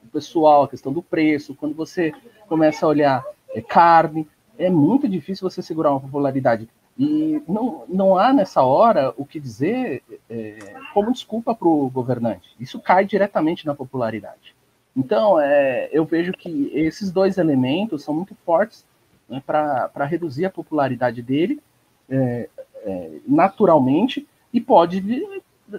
o 0.04 0.08
pessoal, 0.08 0.64
a 0.64 0.70
questão 0.70 0.94
do 0.94 1.02
preço, 1.02 1.54
quando 1.56 1.76
você 1.76 2.14
começa 2.48 2.86
a 2.86 2.90
olhar 2.90 3.24
é, 3.54 3.62
carne, 3.62 4.28
é 4.58 4.70
muito 4.70 5.08
difícil 5.08 5.48
você 5.48 5.62
segurar 5.62 5.92
uma 5.92 6.00
popularidade 6.00 6.68
E 6.98 7.42
não, 7.48 7.84
não 7.88 8.18
há 8.18 8.34
nessa 8.34 8.64
hora 8.64 9.14
o 9.18 9.26
que 9.26 9.40
dizer 9.40 10.02
é, 10.30 10.58
como 10.94 11.12
desculpa 11.12 11.54
para 11.54 11.68
o 11.68 11.90
governante. 11.90 12.56
Isso 12.60 12.80
cai 12.80 13.06
diretamente 13.06 13.66
na 13.66 13.76
popularidade. 13.76 14.56
Então, 14.96 15.40
é, 15.40 15.90
eu 15.92 16.06
vejo 16.06 16.32
que 16.32 16.72
esses 16.74 17.12
dois 17.12 17.38
elementos 17.38 18.04
são 18.04 18.16
muito 18.16 18.34
fortes 18.44 18.84
né, 19.30 19.42
para 19.46 20.06
reduzir 20.06 20.46
a 20.46 20.50
popularidade 20.50 21.22
dele 21.22 21.62
é, 22.10 22.50
é, 22.84 23.12
naturalmente 23.28 24.28
e 24.54 24.62
pode 24.62 25.04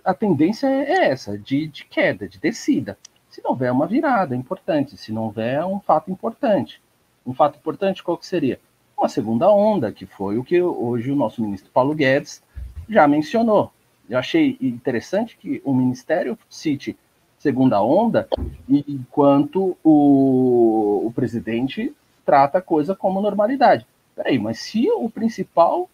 a 0.04 0.12
tendência 0.12 0.66
é 0.66 1.06
essa, 1.10 1.38
de, 1.38 1.66
de 1.66 1.84
queda, 1.86 2.28
de 2.28 2.38
descida. 2.38 2.98
Se 3.30 3.42
não 3.42 3.52
houver 3.52 3.72
uma 3.72 3.86
virada 3.86 4.34
é 4.34 4.38
importante, 4.38 4.96
se 4.96 5.12
não 5.12 5.24
houver 5.24 5.64
um 5.64 5.80
fato 5.80 6.10
importante. 6.10 6.82
Um 7.26 7.32
fato 7.32 7.58
importante 7.58 8.02
qual 8.02 8.18
que 8.18 8.26
seria? 8.26 8.60
Uma 8.96 9.08
segunda 9.08 9.50
onda, 9.50 9.92
que 9.92 10.04
foi 10.04 10.36
o 10.36 10.44
que 10.44 10.60
hoje 10.60 11.10
o 11.10 11.16
nosso 11.16 11.42
ministro 11.42 11.70
Paulo 11.72 11.94
Guedes 11.94 12.42
já 12.88 13.06
mencionou. 13.08 13.72
Eu 14.08 14.18
achei 14.18 14.56
interessante 14.60 15.36
que 15.36 15.62
o 15.64 15.72
ministério 15.72 16.38
cite 16.48 16.96
segunda 17.38 17.80
onda, 17.80 18.28
enquanto 18.68 19.76
o, 19.84 21.06
o 21.06 21.12
presidente 21.14 21.94
trata 22.28 22.58
a 22.58 22.62
coisa 22.62 22.94
como 22.94 23.22
normalidade. 23.22 23.86
Peraí, 24.14 24.38
mas 24.38 24.58
se 24.58 24.86
o 24.90 25.08
principal 25.08 25.88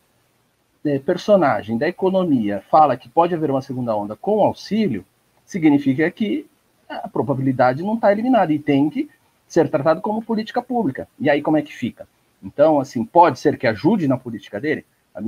é, 0.84 0.98
personagem 0.98 1.78
da 1.78 1.86
economia 1.86 2.60
fala 2.68 2.96
que 2.96 3.08
pode 3.08 3.32
haver 3.32 3.52
uma 3.52 3.62
segunda 3.62 3.96
onda 3.96 4.16
com 4.16 4.44
auxílio, 4.44 5.06
significa 5.46 6.10
que 6.10 6.44
a 6.88 7.06
probabilidade 7.06 7.84
não 7.84 7.94
está 7.94 8.10
eliminada 8.10 8.52
e 8.52 8.58
tem 8.58 8.90
que 8.90 9.08
ser 9.46 9.70
tratado 9.70 10.00
como 10.00 10.24
política 10.24 10.60
pública. 10.60 11.06
E 11.20 11.30
aí 11.30 11.40
como 11.40 11.56
é 11.56 11.62
que 11.62 11.72
fica? 11.72 12.04
Então, 12.42 12.80
assim, 12.80 13.04
pode 13.04 13.38
ser 13.38 13.56
que 13.56 13.68
ajude 13.68 14.08
na 14.08 14.16
política 14.16 14.60
dele. 14.60 14.84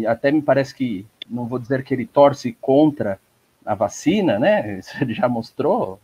Até 0.09 0.33
me 0.33 0.43
parece 0.43 0.75
que, 0.75 1.07
não 1.31 1.47
vou 1.47 1.61
dizer 1.61 1.85
que 1.85 1.95
ele 1.95 2.05
torce 2.05 2.53
contra 2.61 3.21
a 3.65 3.77
vacina, 3.77 4.41
né? 4.41 4.81
Ele 5.01 5.15
já 5.15 5.29
mostrou, 5.29 6.01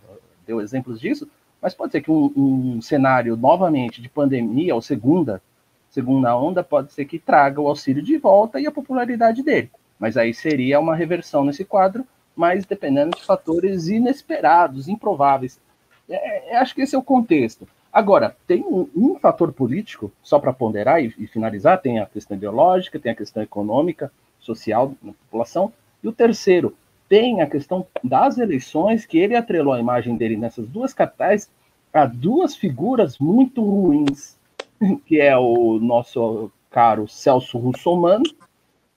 deu 0.47 0.61
exemplos 0.61 1.01
disso, 1.01 1.29
mas 1.63 1.73
pode 1.73 1.93
ser 1.93 2.03
que 2.03 2.11
um, 2.11 2.83
cenário 2.83 3.37
novamente 3.37 4.03
de 4.03 4.09
pandemia 4.09 4.75
ou 4.75 4.83
segunda 4.83 5.41
segunda 5.93 6.35
onda 6.35 6.65
pode 6.65 6.91
ser 6.93 7.05
que 7.05 7.19
traga 7.19 7.61
o 7.61 7.69
auxílio 7.69 8.03
de 8.03 8.17
volta 8.17 8.59
e 8.59 8.67
a 8.67 8.73
popularidade 8.73 9.43
dele. 9.43 9.71
Mas 9.99 10.17
aí 10.17 10.33
seria 10.33 10.81
uma 10.81 10.97
reversão 10.97 11.45
nesse 11.45 11.67
quadro, 11.67 12.05
mas 12.35 12.65
dependendo 12.65 13.15
de 13.15 13.23
fatores 13.23 13.89
inesperados, 13.89 14.89
improváveis. 14.89 15.61
É, 16.09 16.55
é, 16.55 16.57
acho 16.57 16.75
que 16.75 16.81
esse 16.81 16.95
é 16.95 16.99
o 16.99 17.03
contexto. 17.03 17.69
Agora, 17.93 18.35
tem 18.47 18.63
um, 18.63 18.89
um 18.97 19.19
fator 19.19 19.53
político, 19.53 20.11
só 20.23 20.39
para 20.39 20.53
ponderar 20.53 21.05
e, 21.05 21.15
e, 21.19 21.27
finalizar, 21.27 21.81
tem 21.83 21.99
a 22.01 22.07
questão 22.07 22.39
ideológica, 22.39 22.99
tem 22.99 23.13
a 23.13 23.17
questão 23.17 23.43
econômica, 23.43 24.11
social 24.41 24.95
da 25.03 25.13
população, 25.13 25.71
e 26.03 26.09
o 26.09 26.13
terceiro, 26.13 26.75
tem 27.13 27.43
a 27.43 27.47
questão 27.47 27.87
das 28.03 28.39
eleições, 28.39 29.05
que 29.05 29.19
ele 29.19 29.37
atrelou 29.37 29.75
a 29.75 29.79
imagem 29.79 30.17
dele 30.17 30.35
nessas 30.35 30.67
duas 30.67 30.95
capitais 30.95 31.51
a 31.93 32.07
duas 32.07 32.57
figuras 32.57 33.19
muito 33.19 33.63
ruins 33.63 34.39
que 35.05 35.21
é 35.21 35.37
o 35.37 35.79
nosso 35.79 36.51
caro 36.71 37.07
Celso 37.07 37.59
Russomano, 37.59 38.25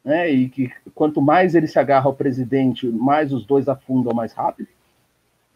né, 0.02 0.30
e 0.30 0.48
que 0.48 0.72
quanto 0.94 1.22
mais 1.22 1.56
ele 1.56 1.68
se 1.68 1.78
agarra 1.78 2.06
ao 2.06 2.14
presidente, 2.14 2.88
mais 2.88 3.34
os 3.34 3.46
dois 3.46 3.68
afundam 3.68 4.14
mais 4.14 4.32
rápido. 4.32 4.70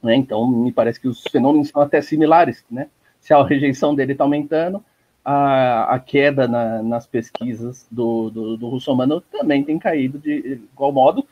Né, 0.03 0.17
então, 0.17 0.45
me 0.45 0.73
parece 0.73 0.99
que 0.99 1.07
os 1.07 1.23
fenômenos 1.31 1.69
são 1.69 1.81
até 1.81 2.01
similares. 2.01 2.65
Né? 2.69 2.87
Se 3.21 3.33
a 3.33 3.41
rejeição 3.41 3.95
dele 3.95 4.11
está 4.11 4.25
aumentando, 4.25 4.83
a, 5.23 5.95
a 5.95 5.97
queda 5.97 6.45
na, 6.45 6.83
nas 6.83 7.07
pesquisas 7.07 7.87
do, 7.89 8.29
do, 8.29 8.57
do 8.57 8.67
Russomano 8.67 9.21
também 9.21 9.63
tem 9.63 9.79
caído 9.79 10.19
de 10.19 10.59
igual 10.73 10.91
modo 10.91 11.25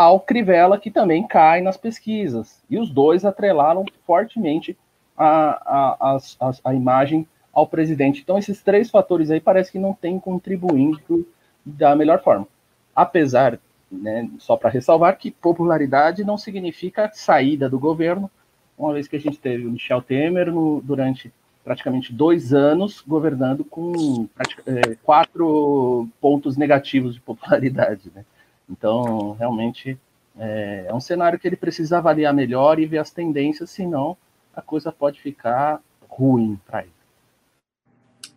ao 0.00 0.18
Crivella, 0.18 0.78
que 0.78 0.90
também 0.90 1.26
cai 1.26 1.60
nas 1.60 1.76
pesquisas. 1.76 2.62
E 2.70 2.78
os 2.78 2.88
dois 2.88 3.22
atrelaram 3.22 3.84
fortemente 4.06 4.74
a, 5.14 6.16
a, 6.16 6.18
a, 6.40 6.52
a 6.64 6.74
imagem 6.74 7.28
ao 7.52 7.66
presidente. 7.66 8.22
Então, 8.22 8.38
esses 8.38 8.62
três 8.62 8.88
fatores 8.88 9.30
aí 9.30 9.40
parece 9.40 9.70
que 9.70 9.78
não 9.78 9.92
têm 9.92 10.18
contribuído 10.18 11.28
da 11.62 11.94
melhor 11.94 12.22
forma. 12.22 12.48
Apesar, 12.96 13.58
né, 13.92 14.26
só 14.38 14.56
para 14.56 14.70
ressalvar, 14.70 15.18
que 15.18 15.30
popularidade 15.30 16.24
não 16.24 16.38
significa 16.38 17.10
saída 17.12 17.68
do 17.68 17.78
governo, 17.78 18.30
uma 18.78 18.94
vez 18.94 19.06
que 19.06 19.16
a 19.16 19.20
gente 19.20 19.38
teve 19.38 19.66
o 19.66 19.70
Michel 19.70 20.00
Temer 20.00 20.50
no, 20.50 20.80
durante 20.80 21.30
praticamente 21.62 22.10
dois 22.10 22.54
anos 22.54 23.04
governando 23.06 23.62
com 23.66 24.26
é, 24.66 24.94
quatro 25.02 26.08
pontos 26.18 26.56
negativos 26.56 27.16
de 27.16 27.20
popularidade. 27.20 28.10
Né? 28.14 28.24
Então, 28.70 29.32
realmente, 29.32 29.98
é, 30.38 30.86
é 30.88 30.94
um 30.94 31.00
cenário 31.00 31.38
que 31.38 31.48
ele 31.48 31.56
precisa 31.56 31.98
avaliar 31.98 32.32
melhor 32.32 32.78
e 32.78 32.86
ver 32.86 32.98
as 32.98 33.10
tendências, 33.10 33.70
senão 33.70 34.16
a 34.54 34.62
coisa 34.62 34.92
pode 34.92 35.20
ficar 35.20 35.82
ruim 36.08 36.58
para 36.66 36.82
ele. 36.82 36.92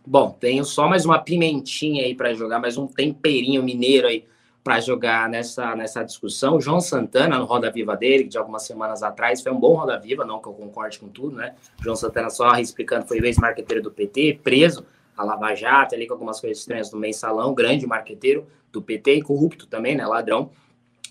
Bom, 0.06 0.36
tenho 0.38 0.64
só 0.64 0.88
mais 0.88 1.06
uma 1.06 1.18
pimentinha 1.18 2.04
aí 2.04 2.14
para 2.14 2.34
jogar, 2.34 2.58
mais 2.58 2.76
um 2.76 2.86
temperinho 2.86 3.62
mineiro 3.62 4.06
aí 4.06 4.24
para 4.62 4.80
jogar 4.80 5.28
nessa, 5.28 5.74
nessa 5.76 6.02
discussão. 6.02 6.60
João 6.60 6.80
Santana, 6.80 7.38
no 7.38 7.44
Roda 7.44 7.70
Viva 7.70 7.96
dele, 7.96 8.24
de 8.24 8.36
algumas 8.36 8.64
semanas 8.64 9.02
atrás, 9.02 9.42
foi 9.42 9.52
um 9.52 9.60
bom 9.60 9.74
Roda 9.74 9.98
Viva, 9.98 10.24
não 10.24 10.40
que 10.40 10.48
eu 10.48 10.52
concorde 10.52 10.98
com 10.98 11.08
tudo, 11.08 11.36
né? 11.36 11.54
João 11.82 11.94
Santana, 11.94 12.30
só 12.30 12.54
explicando, 12.56 13.06
foi 13.06 13.18
ex-marqueteiro 13.18 13.82
do 13.82 13.90
PT, 13.90 14.40
preso, 14.42 14.84
a 15.16 15.22
Lava 15.22 15.54
Jato, 15.54 15.94
ali 15.94 16.06
com 16.06 16.14
algumas 16.14 16.40
coisas 16.40 16.58
estranhas 16.58 16.90
no 16.90 16.98
mensalão, 16.98 17.54
grande 17.54 17.86
marqueteiro 17.86 18.46
do 18.74 18.82
PT 18.82 19.22
corrupto 19.22 19.66
também, 19.66 19.96
né? 19.96 20.06
Ladrão. 20.06 20.50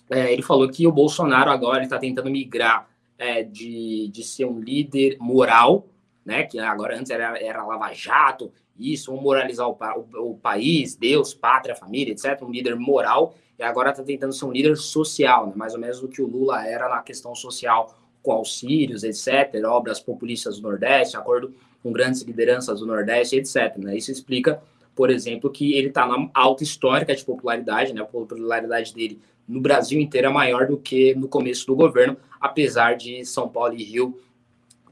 É, 0.10 0.32
ele 0.32 0.42
falou 0.42 0.70
que 0.70 0.86
o 0.86 0.92
Bolsonaro 0.92 1.50
agora 1.50 1.84
está 1.84 1.98
tentando 1.98 2.30
migrar 2.30 2.88
é, 3.18 3.42
de, 3.42 4.10
de 4.10 4.24
ser 4.24 4.46
um 4.46 4.60
líder 4.60 5.18
moral, 5.20 5.88
né? 6.26 6.44
Que 6.44 6.60
agora 6.60 6.98
antes 6.98 7.10
era, 7.10 7.38
era 7.42 7.66
Lava 7.66 7.92
Jato, 7.94 8.52
isso, 8.78 9.12
vamos 9.12 9.24
moralizar 9.24 9.68
o, 9.68 9.78
o, 10.16 10.32
o, 10.32 10.38
país, 10.38 10.96
Deus, 10.96 11.34
pátria, 11.34 11.76
família, 11.76 12.12
etc. 12.12 12.42
Um 12.42 12.52
líder 12.52 12.76
moral, 12.76 13.36
e 13.58 13.64
agora 13.64 13.92
está 13.92 14.04
tentando 14.04 14.34
ser 14.34 14.46
um 14.46 14.52
líder 14.52 14.76
social, 14.78 15.48
né? 15.48 15.54
mais 15.56 15.74
ou 15.74 15.80
menos 15.80 16.02
o 16.02 16.08
que 16.08 16.22
o 16.22 16.28
Lula 16.28 16.66
era 16.68 16.90
na 16.90 17.02
questão 17.02 17.36
social, 17.36 17.96
com 18.22 18.32
auxílios, 18.32 19.04
etc., 19.04 19.64
obras 19.66 20.00
populistas 20.00 20.60
do 20.60 20.70
Nordeste, 20.70 21.18
acordo 21.18 21.54
com 21.84 21.92
grandes 21.92 22.22
lideranças 22.22 22.80
do 22.80 22.86
Nordeste, 22.86 23.36
etc. 23.36 23.78
Né? 23.78 23.98
Isso 23.98 24.12
explica, 24.12 24.64
por 24.96 25.10
exemplo, 25.10 25.50
que 25.50 25.74
ele 25.74 25.88
está 25.88 26.06
na 26.06 26.30
alta 26.34 26.64
histórica 26.64 27.16
de 27.16 27.26
popularidade, 27.26 27.94
né? 27.94 28.02
a 28.02 28.06
popularidade 28.06 28.94
dele 28.94 29.20
no 29.48 29.60
Brasil 29.60 30.00
inteiro 30.00 30.28
é 30.28 30.30
maior 30.30 30.68
do 30.68 30.78
que 30.78 31.14
no 31.16 31.28
começo 31.28 31.66
do 31.68 31.76
governo, 31.76 32.18
apesar 32.40 32.96
de 32.96 33.26
São 33.26 33.50
Paulo 33.50 33.74
e 33.74 33.84
Rio 33.84 34.20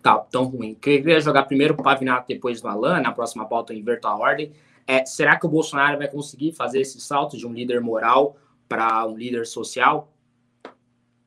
tá 0.01 0.17
tão 0.17 0.45
ruim. 0.45 0.73
Queria 0.73 1.21
jogar 1.21 1.43
primeiro 1.43 1.75
o 1.75 1.83
Pavinato, 1.83 2.27
depois 2.27 2.61
no 2.61 2.69
Alan, 2.69 2.99
na 3.01 3.11
próxima 3.11 3.45
pauta 3.45 3.73
eu 3.73 3.77
inverto 3.77 4.07
a 4.07 4.17
ordem. 4.17 4.51
É, 4.87 5.05
será 5.05 5.39
que 5.39 5.45
o 5.45 5.49
Bolsonaro 5.49 5.97
vai 5.97 6.07
conseguir 6.07 6.53
fazer 6.53 6.81
esse 6.81 6.99
salto 6.99 7.37
de 7.37 7.45
um 7.47 7.53
líder 7.53 7.79
moral 7.79 8.35
para 8.67 9.05
um 9.05 9.15
líder 9.15 9.45
social? 9.45 10.11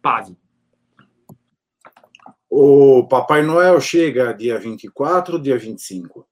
Pave. 0.03 0.37
O 2.51 3.05
Papai 3.05 3.43
Noel 3.43 3.81
chega 3.81 4.33
dia 4.33 4.59
24 4.59 5.35
ou 5.35 5.41
dia 5.41 5.57
25? 5.57 6.27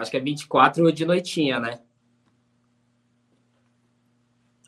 Acho 0.00 0.10
que 0.10 0.16
é 0.16 0.20
24 0.20 0.92
de 0.92 1.04
noitinha, 1.04 1.60
né? 1.60 1.80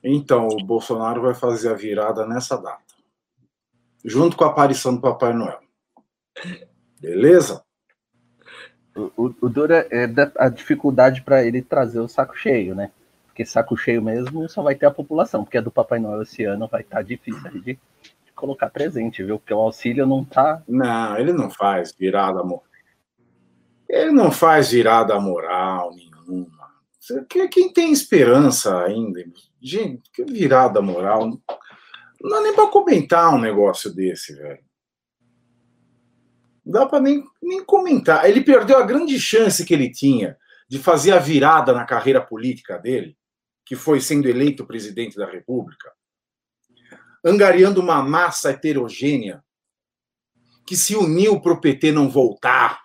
Então, 0.05 0.49
o 0.49 0.65
Bolsonaro 0.65 1.23
vai 1.23 1.35
fazer 1.35 1.71
a 1.71 1.75
virada 1.75 2.27
nessa 2.27 2.57
data 2.57 2.93
junto 4.05 4.37
com 4.37 4.45
a 4.45 4.49
aparição 4.49 4.95
do 4.95 5.01
Papai 5.01 5.33
Noel. 5.33 5.61
Beleza? 7.01 7.63
O, 8.95 9.11
o, 9.17 9.35
o 9.43 9.49
Dura 9.49 9.87
é 9.91 10.07
a 10.37 10.49
dificuldade 10.49 11.23
para 11.23 11.45
ele 11.45 11.63
trazer 11.63 12.01
o 12.01 12.09
saco 12.09 12.37
cheio, 12.37 12.75
né? 12.75 12.91
Porque 13.27 13.45
saco 13.47 13.77
cheio 13.77 14.03
mesmo 14.03 14.49
só 14.49 14.63
vai 14.63 14.75
ter 14.75 14.87
a 14.87 14.91
população, 14.91 15.43
porque 15.43 15.57
a 15.57 15.63
do 15.63 15.71
Papai 15.71 15.99
Noel 15.99 16.23
esse 16.23 16.45
ano 16.45 16.69
vai 16.69 16.83
estar 16.83 16.97
tá 16.97 17.03
difícil 17.03 17.51
de, 17.51 17.61
de, 17.61 17.79
colocar 18.35 18.69
presente, 18.71 19.23
viu? 19.23 19.39
Porque 19.39 19.55
o 19.55 19.61
auxílio 19.61 20.07
não 20.07 20.25
tá. 20.25 20.63
Não, 20.69 21.17
ele 21.17 21.33
não 21.33 21.49
faz 21.49 21.95
virada 21.97 22.43
moral. 22.43 22.65
Ele 23.93 24.11
não 24.11 24.33
faz 24.33 24.71
virada 24.71 25.21
moral 25.21 25.95
nenhuma. 25.95 26.73
Quem 27.29 27.71
tem 27.71 27.93
esperança 27.93 28.83
ainda? 28.83 29.23
Gente, 29.61 30.11
que 30.11 30.25
virada 30.25 30.81
moral. 30.81 31.29
Não 32.19 32.31
dá 32.31 32.41
nem 32.41 32.55
para 32.55 32.71
comentar 32.71 33.35
um 33.35 33.39
negócio 33.39 33.93
desse, 33.93 34.35
velho. 34.35 34.65
Não 36.65 36.73
dá 36.73 36.87
para 36.87 37.01
nem, 37.01 37.23
nem 37.43 37.63
comentar. 37.63 38.25
Ele 38.25 38.41
perdeu 38.41 38.79
a 38.79 38.87
grande 38.87 39.21
chance 39.21 39.63
que 39.63 39.75
ele 39.75 39.91
tinha 39.91 40.39
de 40.67 40.79
fazer 40.79 41.13
a 41.13 41.19
virada 41.19 41.75
na 41.75 41.85
carreira 41.85 42.21
política 42.21 42.79
dele, 42.79 43.15
que 43.63 43.77
foi 43.77 44.01
sendo 44.01 44.27
eleito 44.27 44.65
presidente 44.65 45.19
da 45.19 45.27
República, 45.27 45.93
angariando 47.23 47.79
uma 47.79 48.03
massa 48.03 48.51
heterogênea 48.53 49.45
que 50.67 50.77
se 50.77 50.97
uniu 50.97 51.39
para 51.43 51.53
o 51.53 51.61
PT 51.61 51.93
não 51.93 52.09
voltar. 52.09 52.82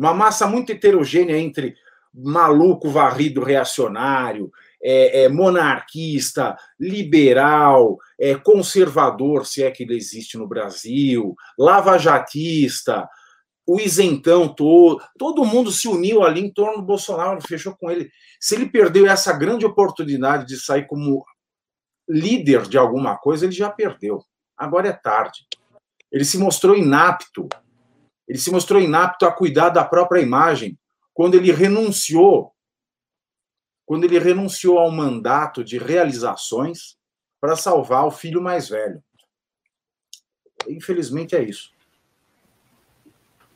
Uma 0.00 0.14
massa 0.14 0.46
muito 0.46 0.72
heterogênea 0.72 1.38
entre 1.38 1.76
maluco 2.14 2.88
varrido 2.88 3.44
reacionário, 3.44 4.50
é, 4.82 5.24
é, 5.24 5.28
monarquista, 5.28 6.56
liberal, 6.78 7.98
é, 8.18 8.34
conservador, 8.34 9.44
se 9.44 9.62
é 9.62 9.70
que 9.70 9.82
ele 9.82 9.94
existe 9.94 10.38
no 10.38 10.48
Brasil, 10.48 11.34
lavajatista, 11.58 13.06
o 13.66 13.78
isentão 13.78 14.48
todo, 14.48 15.02
todo 15.18 15.44
mundo 15.44 15.70
se 15.70 15.86
uniu 15.86 16.24
ali 16.24 16.40
em 16.40 16.50
torno 16.50 16.78
do 16.78 16.86
Bolsonaro, 16.86 17.46
fechou 17.46 17.76
com 17.76 17.90
ele. 17.90 18.10
Se 18.40 18.54
ele 18.54 18.70
perdeu 18.70 19.06
essa 19.06 19.34
grande 19.34 19.66
oportunidade 19.66 20.46
de 20.46 20.58
sair 20.58 20.86
como 20.86 21.22
líder 22.08 22.62
de 22.62 22.78
alguma 22.78 23.18
coisa, 23.18 23.44
ele 23.44 23.52
já 23.52 23.68
perdeu. 23.68 24.24
Agora 24.56 24.88
é 24.88 24.92
tarde. 24.92 25.40
Ele 26.10 26.24
se 26.24 26.38
mostrou 26.38 26.74
inapto. 26.74 27.50
Ele 28.30 28.38
se 28.38 28.52
mostrou 28.52 28.80
inapto 28.80 29.26
a 29.26 29.32
cuidar 29.32 29.70
da 29.70 29.84
própria 29.84 30.20
imagem 30.20 30.78
quando 31.12 31.34
ele 31.34 31.50
renunciou 31.50 32.54
quando 33.84 34.04
ele 34.04 34.20
renunciou 34.20 34.78
ao 34.78 34.88
mandato 34.88 35.64
de 35.64 35.76
realizações 35.76 36.96
para 37.40 37.56
salvar 37.56 38.06
o 38.06 38.10
filho 38.12 38.40
mais 38.40 38.68
velho. 38.68 39.02
Infelizmente 40.68 41.34
é 41.34 41.42
isso. 41.42 41.72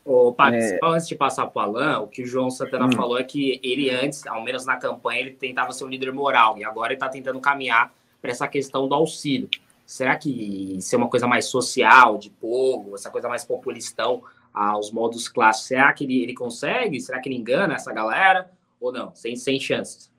Ô, 0.04 0.33
Pax, 0.33 0.57
é... 0.57 0.81
antes 0.83 1.07
de 1.07 1.14
passar 1.14 1.47
para 1.47 1.71
o 1.71 1.76
Alain, 1.76 2.02
o 2.02 2.09
que 2.09 2.25
o 2.25 2.26
João 2.26 2.50
Santana 2.50 2.87
hum. 2.87 2.93
falou 2.97 3.16
é 3.16 3.23
que 3.23 3.61
ele 3.62 3.90
antes, 3.90 4.26
ao 4.26 4.43
menos 4.43 4.66
na 4.66 4.76
campanha, 4.76 5.21
ele 5.21 5.31
tentava 5.35 5.73
ser 5.73 5.85
um 5.85 5.88
líder 5.88 6.12
moral 6.12 6.59
e 6.59 6.64
agora 6.64 6.88
ele 6.88 6.97
está 6.97 7.09
tentando 7.09 7.38
caminhar 7.40 7.95
para 8.21 8.33
essa 8.33 8.49
questão 8.49 8.88
do 8.88 8.95
auxílio. 8.97 9.49
Será 9.87 10.16
que 10.16 10.78
ser 10.81 10.97
uma 10.97 11.09
coisa 11.09 11.28
mais 11.28 11.45
social, 11.45 12.19
de 12.19 12.28
povo, 12.28 12.97
essa 12.97 13.09
coisa 13.09 13.28
mais 13.28 13.45
populistão 13.45 14.21
aos 14.54 14.92
modos 14.92 15.28
clássicos, 15.28 15.66
será 15.66 15.92
que 15.92 16.04
ele, 16.04 16.23
ele 16.23 16.34
consegue? 16.34 17.00
Será 17.00 17.20
que 17.20 17.28
ele 17.28 17.37
engana 17.37 17.75
essa 17.75 17.92
galera? 17.92 18.50
Ou 18.80 18.92
não? 18.92 19.14
Sem, 19.14 19.34
sem 19.34 19.58
chances. 19.58 20.12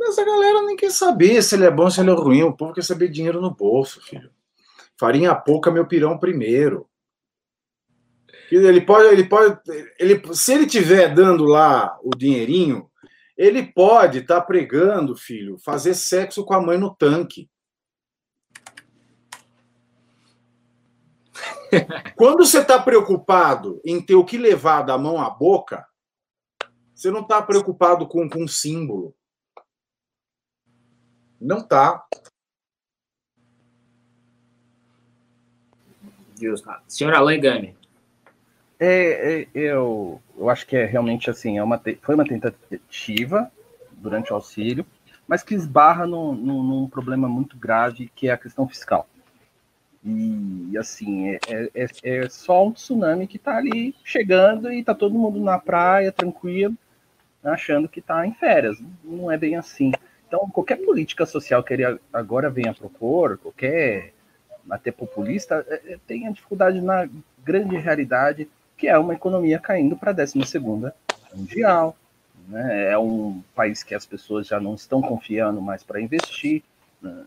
Essa 0.00 0.24
galera 0.24 0.62
nem 0.62 0.76
quer 0.76 0.90
saber 0.90 1.42
se 1.42 1.54
ele 1.54 1.66
é 1.66 1.70
bom, 1.70 1.90
se 1.90 2.00
ele 2.00 2.10
é 2.10 2.14
ruim. 2.14 2.42
O 2.42 2.56
povo 2.56 2.72
quer 2.72 2.82
saber 2.82 3.08
dinheiro 3.08 3.40
no 3.40 3.54
bolso, 3.54 4.00
filho. 4.00 4.30
Farinha 4.98 5.34
pouca, 5.34 5.70
meu 5.70 5.86
pirão 5.86 6.18
primeiro. 6.18 6.88
Ele 8.50 8.80
pode, 8.80 9.08
ele 9.08 9.24
pode, 9.24 9.60
ele, 9.98 10.20
se 10.34 10.54
ele 10.54 10.66
tiver 10.66 11.14
dando 11.14 11.44
lá 11.44 11.98
o 12.02 12.10
dinheirinho, 12.16 12.90
ele 13.36 13.62
pode 13.62 14.18
estar 14.18 14.40
tá 14.40 14.46
pregando, 14.46 15.14
filho, 15.14 15.56
fazer 15.58 15.94
sexo 15.94 16.44
com 16.44 16.54
a 16.54 16.60
mãe 16.60 16.76
no 16.76 16.94
tanque. 16.94 17.48
Quando 22.16 22.44
você 22.44 22.60
está 22.60 22.80
preocupado 22.80 23.80
em 23.84 24.00
ter 24.00 24.14
o 24.14 24.24
que 24.24 24.36
levar 24.36 24.82
da 24.82 24.98
mão 24.98 25.20
à 25.20 25.30
boca, 25.30 25.86
você 26.94 27.10
não 27.10 27.20
está 27.20 27.40
preocupado 27.40 28.06
com, 28.06 28.28
com 28.28 28.44
um 28.44 28.48
símbolo. 28.48 29.14
Não 31.40 31.58
está. 31.58 32.04
Justo. 36.38 36.70
Senhor 36.86 37.14
Alain 37.14 37.40
Gami. 37.40 37.76
É, 38.78 39.40
é, 39.42 39.48
eu, 39.54 40.22
eu 40.38 40.48
acho 40.48 40.66
que 40.66 40.74
é 40.74 40.86
realmente 40.86 41.28
assim, 41.28 41.58
é 41.58 41.62
uma, 41.62 41.80
foi 42.02 42.14
uma 42.14 42.24
tentativa 42.24 43.50
durante 43.92 44.32
o 44.32 44.36
auxílio, 44.36 44.86
mas 45.28 45.42
que 45.42 45.54
esbarra 45.54 46.06
num, 46.06 46.34
num, 46.34 46.62
num 46.62 46.88
problema 46.88 47.28
muito 47.28 47.58
grave, 47.58 48.10
que 48.14 48.28
é 48.28 48.32
a 48.32 48.38
questão 48.38 48.66
fiscal. 48.66 49.06
E 50.04 50.76
assim, 50.78 51.28
é, 51.28 51.38
é, 51.48 51.70
é, 51.74 51.88
é 52.04 52.28
só 52.28 52.66
um 52.66 52.72
tsunami 52.72 53.26
que 53.26 53.36
está 53.36 53.56
ali 53.56 53.94
chegando 54.02 54.72
e 54.72 54.80
está 54.80 54.94
todo 54.94 55.14
mundo 55.14 55.38
na 55.40 55.58
praia, 55.58 56.10
tranquilo, 56.10 56.74
achando 57.44 57.88
que 57.88 58.00
está 58.00 58.26
em 58.26 58.32
férias. 58.32 58.78
Não 59.04 59.30
é 59.30 59.36
bem 59.36 59.56
assim. 59.56 59.92
Então, 60.26 60.48
qualquer 60.48 60.76
política 60.76 61.26
social 61.26 61.62
que 61.62 61.74
ele 61.74 61.98
agora 62.12 62.48
venha 62.48 62.72
propor, 62.72 63.36
qualquer 63.38 64.12
até 64.70 64.92
populista, 64.92 65.66
é, 65.68 65.94
é, 65.94 65.98
tem 66.06 66.26
a 66.26 66.30
dificuldade 66.30 66.80
na 66.80 67.08
grande 67.44 67.76
realidade, 67.76 68.48
que 68.76 68.88
é 68.88 68.96
uma 68.96 69.14
economia 69.14 69.58
caindo 69.58 69.96
para 69.96 70.10
a 70.10 70.14
12 70.14 70.38
mundial. 71.34 71.96
Né? 72.48 72.92
É 72.92 72.98
um 72.98 73.42
país 73.54 73.82
que 73.82 73.94
as 73.94 74.06
pessoas 74.06 74.46
já 74.46 74.60
não 74.60 74.74
estão 74.74 75.02
confiando 75.02 75.60
mais 75.60 75.82
para 75.82 76.00
investir, 76.00 76.62
né? 77.02 77.24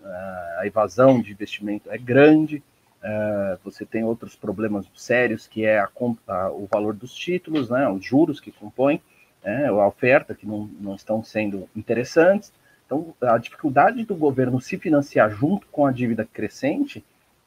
a 0.59 0.65
evasão 0.65 1.21
de 1.21 1.31
investimento 1.31 1.91
é 1.91 1.97
grande, 1.97 2.63
é, 3.03 3.57
você 3.63 3.85
tem 3.85 4.03
outros 4.03 4.35
problemas 4.35 4.85
sérios, 4.95 5.45
que 5.45 5.65
é 5.65 5.77
a, 5.79 5.89
a, 6.27 6.51
o 6.51 6.67
valor 6.71 6.93
dos 6.93 7.13
títulos, 7.13 7.69
né? 7.69 7.87
os 7.89 8.03
juros 8.03 8.39
que 8.39 8.51
compõem, 8.51 9.01
né? 9.43 9.67
a 9.67 9.87
oferta, 9.87 10.33
que 10.33 10.47
não, 10.47 10.69
não 10.79 10.95
estão 10.95 11.21
sendo 11.21 11.67
interessantes. 11.75 12.53
Então, 12.85 13.13
a 13.21 13.37
dificuldade 13.37 14.05
do 14.05 14.15
governo 14.15 14.61
se 14.61 14.77
financiar 14.77 15.29
junto 15.31 15.67
com 15.67 15.85
a 15.85 15.91
dívida 15.91 16.25
crescente 16.25 17.03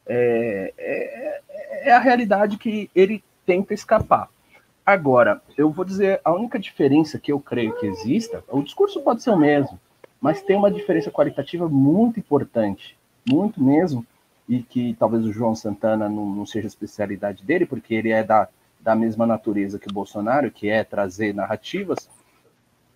é, 0.07 0.75
é, 0.77 1.40
é, 1.88 1.92
a 1.92 1.99
realidade 1.99 2.59
que 2.59 2.90
ele 2.95 3.25
tenta 3.47 3.73
escapar. 3.73 4.29
Agora, 4.85 5.40
eu 5.57 5.71
vou 5.71 5.85
dizer, 5.85 6.21
a 6.23 6.33
única 6.33 6.59
diferença 6.59 7.19
que 7.19 7.33
eu 7.33 7.40
creio 7.40 7.77
que 7.77 7.87
exista, 7.87 8.45
o 8.49 8.62
discurso 8.62 9.01
pode 9.01 9.23
ser 9.23 9.31
o 9.31 9.37
mesmo, 9.37 9.81
mas 10.21 10.42
tem 10.42 10.57
uma 10.57 10.71
diferença 10.71 11.11
qualitativa 11.11 11.69
muito 11.69 12.21
importante, 12.21 12.97
muito 13.29 13.62
mesmo, 13.62 14.07
e 14.48 14.62
que 14.62 14.94
talvez 14.98 15.24
o 15.24 15.32
João 15.32 15.54
Santana 15.54 16.09
não, 16.09 16.26
não 16.26 16.46
seja 16.46 16.66
a 16.66 16.68
especialidade 16.68 17.44
dele, 17.44 17.66
porque 17.66 17.94
ele 17.94 18.11
é 18.11 18.22
da, 18.22 18.48
da 18.80 18.94
mesma 18.94 19.26
natureza 19.26 19.78
que 19.78 19.88
o 19.88 19.92
Bolsonaro, 19.92 20.50
que 20.50 20.68
é 20.68 20.85
trazer 20.85 21.35
narrativas, 21.35 22.09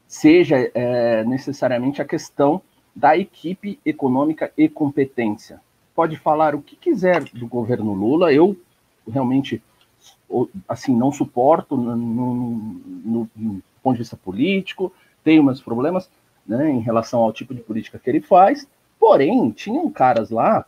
seja 0.07 0.71
é, 0.75 1.25
necessariamente 1.25 2.01
a 2.01 2.05
questão 2.05 2.63
da 2.95 3.17
equipe 3.17 3.79
econômica 3.85 4.53
e 4.57 4.69
competência. 4.69 5.61
Pode 5.95 6.17
falar 6.17 6.55
o 6.55 6.63
que 6.63 6.77
quiser 6.77 7.25
do 7.25 7.47
governo 7.47 7.93
Lula, 7.93 8.33
eu 8.33 8.57
realmente 9.09 9.63
assim 10.69 10.95
não 10.97 11.13
suporto 11.13 11.77
no, 11.77 11.97
no, 11.97 13.31
no 13.37 13.63
ponto 13.83 13.95
de 13.95 14.03
vista 14.03 14.17
político, 14.17 14.93
tenho 15.25 15.43
meus 15.43 15.61
problemas 15.61 16.09
né, 16.47 16.71
em 16.71 16.81
relação 16.81 17.21
ao 17.21 17.33
tipo 17.33 17.55
de 17.55 17.61
política 17.61 17.99
que 17.99 18.09
ele 18.09 18.21
faz, 18.21 18.67
porém, 18.99 19.51
tinham 19.51 19.91
caras 19.91 20.31
lá 20.31 20.65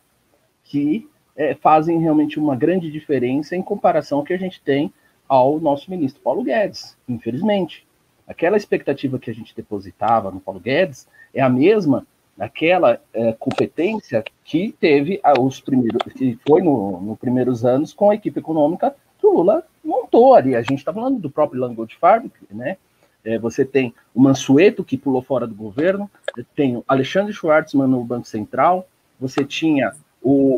que 0.73 1.07
é, 1.37 1.55
fazem 1.55 1.99
realmente 2.01 2.41
uma 2.41 2.57
grande 2.57 2.91
diferença 2.91 3.55
em 3.55 3.61
comparação 3.61 4.19
ao 4.19 4.25
que 4.25 4.33
a 4.33 4.39
gente 4.39 4.59
tem 4.63 4.91
ao 5.29 5.61
nosso 5.61 5.91
ministro 5.91 6.23
Paulo 6.23 6.43
Guedes, 6.43 6.97
infelizmente. 7.07 7.87
Aquela 8.27 8.57
expectativa 8.57 9.19
que 9.19 9.31
a 9.31 9.35
gente 9.35 9.55
depositava 9.55 10.31
no 10.31 10.41
Paulo 10.41 10.59
Guedes 10.59 11.07
é 11.35 11.43
a 11.43 11.49
mesma 11.51 12.07
daquela 12.35 12.99
é, 13.13 13.35
competência 13.35 14.25
que 14.43 14.75
teve 14.81 15.21
os 15.39 15.61
primeiros, 15.61 16.01
que 16.15 16.39
foi 16.49 16.63
nos 16.63 17.03
no 17.03 17.19
primeiros 17.19 17.67
anos 17.67 17.93
com 17.93 18.11
a 18.11 18.15
equipe 18.15 18.41
econômica 18.41 18.97
que 19.19 19.27
o 19.27 19.31
Lula 19.31 19.63
montou 19.85 20.35
ali. 20.35 20.57
A 20.57 20.63
gente 20.63 20.79
está 20.79 20.93
falando 20.93 21.19
do 21.19 21.29
próprio 21.29 21.61
Langold 21.61 21.95
Farm, 21.97 22.29
né? 22.51 22.79
É, 23.23 23.39
você 23.39 23.63
tem 23.63 23.95
o 24.15 24.23
Mansueto, 24.23 24.83
que 24.83 24.97
pulou 24.97 25.21
fora 25.21 25.47
do 25.47 25.55
governo, 25.55 26.11
tem 26.57 26.79
o 26.79 26.85
Alexandre 26.89 27.33
Schwartzman 27.35 27.87
no 27.87 28.03
Banco 28.03 28.27
Central, 28.27 28.89
você 29.21 29.45
tinha 29.45 29.93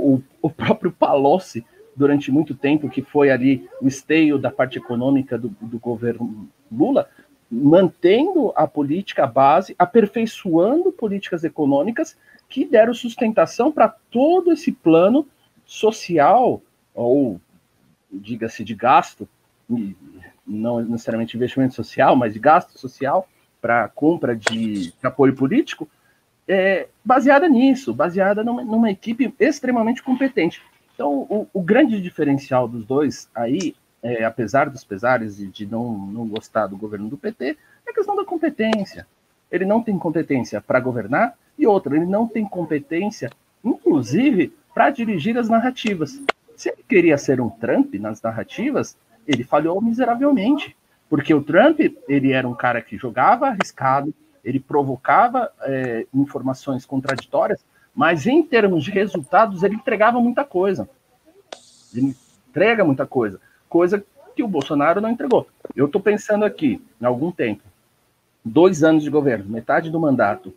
o, 0.05 0.23
o, 0.43 0.51
próprio 0.51 0.93
Palocci 0.93 1.65
durante 1.97 2.31
muito 2.31 2.55
tempo, 2.55 2.91
que 2.91 3.01
foi 3.01 3.31
ali 3.31 3.69
o 3.81 3.89
esteio 3.89 4.39
da 4.39 4.51
parte 4.51 4.79
econômica 4.79 5.39
do, 5.39 5.49
do 5.61 5.79
governo 5.79 6.49
Lula, 6.71 7.09
mantendo 7.51 8.53
a 8.57 8.67
política 8.67 9.27
base, 9.27 9.75
aperfeiçoando 9.79 10.93
políticas 10.93 11.45
econômicas 11.45 12.17
que 12.49 12.65
deram 12.65 12.93
sustentação 12.93 13.73
para 13.73 13.89
todo 13.89 14.53
esse 14.53 14.73
plano 14.73 15.27
social, 15.65 16.61
ou 16.95 17.41
diga-se 18.13 18.63
de 18.63 18.75
gasto, 18.75 19.29
não 20.47 20.81
necessariamente 20.81 21.37
investimento 21.37 21.75
social, 21.75 22.15
mas 22.15 22.35
de 22.35 22.39
gasto 22.39 22.79
social 22.79 23.27
para 23.61 23.89
compra 23.89 24.37
de, 24.37 24.93
apoio 25.03 25.35
político, 25.35 25.89
é, 26.47 26.89
baseada 27.05 27.49
nisso, 27.49 27.95
baseada 27.95 28.45
numa, 28.45 28.63
numa, 28.63 28.91
equipe 28.91 29.35
extremamente 29.39 30.03
competente. 30.03 30.63
Então, 30.95 31.27
o, 31.29 31.49
o 31.53 31.63
grande 31.63 32.01
diferencial 32.01 32.69
dos 32.69 32.85
dois 32.85 33.29
aí 33.35 33.75
é, 34.05 34.23
apesar 34.23 34.69
dos 34.69 34.85
pesares 34.85 35.39
de, 35.39 35.47
de 35.47 35.67
não, 35.67 35.97
não 35.97 36.29
gostar 36.29 36.67
do 36.67 36.77
governo 36.77 37.09
do 37.09 37.17
PT, 37.17 37.57
é 37.87 37.91
a 37.91 37.95
questão 37.95 38.15
da 38.15 38.25
competência. 38.25 39.07
Ele 39.51 39.65
não 39.65 39.83
tem 39.83 39.99
competência 39.99 40.61
para 40.61 40.79
governar 40.79 41.35
e 41.59 41.67
outra, 41.67 41.97
ele 41.97 42.05
não 42.05 42.29
tem 42.29 42.45
competência, 42.45 43.31
inclusive, 43.65 44.53
para 44.75 44.91
dirigir 44.91 45.39
as 45.39 45.49
narrativas. 45.49 46.21
Se 46.55 46.69
ele 46.69 46.85
queria 46.87 47.17
ser 47.17 47.41
um 47.41 47.49
Trump 47.49 47.95
nas 47.95 48.21
narrativas, 48.21 48.95
ele 49.27 49.43
falhou 49.43 49.81
miseravelmente, 49.81 50.77
porque 51.09 51.33
o 51.33 51.43
Trump 51.43 51.81
ele 52.07 52.33
era 52.33 52.47
um 52.47 52.55
cara 52.55 52.83
que 52.83 52.99
jogava 52.99 53.49
arriscado, 53.49 54.13
ele 54.45 54.61
provocava 54.61 55.51
é, 55.63 56.07
informações 56.13 56.85
contraditórias, 56.85 57.65
mas 57.95 58.27
em 58.27 58.43
termos 58.43 58.85
de 58.85 58.91
resultados 58.91 59.63
ele 59.63 59.77
entregava 59.77 60.21
muita 60.21 60.45
coisa. 60.45 60.89
Ele 61.95 62.15
entrega 62.49 62.85
muita 62.85 63.07
coisa 63.07 63.41
coisa 63.75 64.05
que 64.37 64.43
o 64.45 64.47
Bolsonaro 64.47 65.01
não 65.01 65.11
entregou. 65.11 65.49
Eu 65.75 65.87
estou 65.87 66.01
pensando 66.01 66.45
aqui, 66.45 66.81
em 67.01 67.05
algum 67.05 67.33
tempo, 67.33 67.65
dois 68.45 68.85
anos 68.85 69.03
de 69.03 69.11
governo, 69.11 69.51
metade 69.51 69.91
do 69.91 69.99
mandato, 69.99 70.55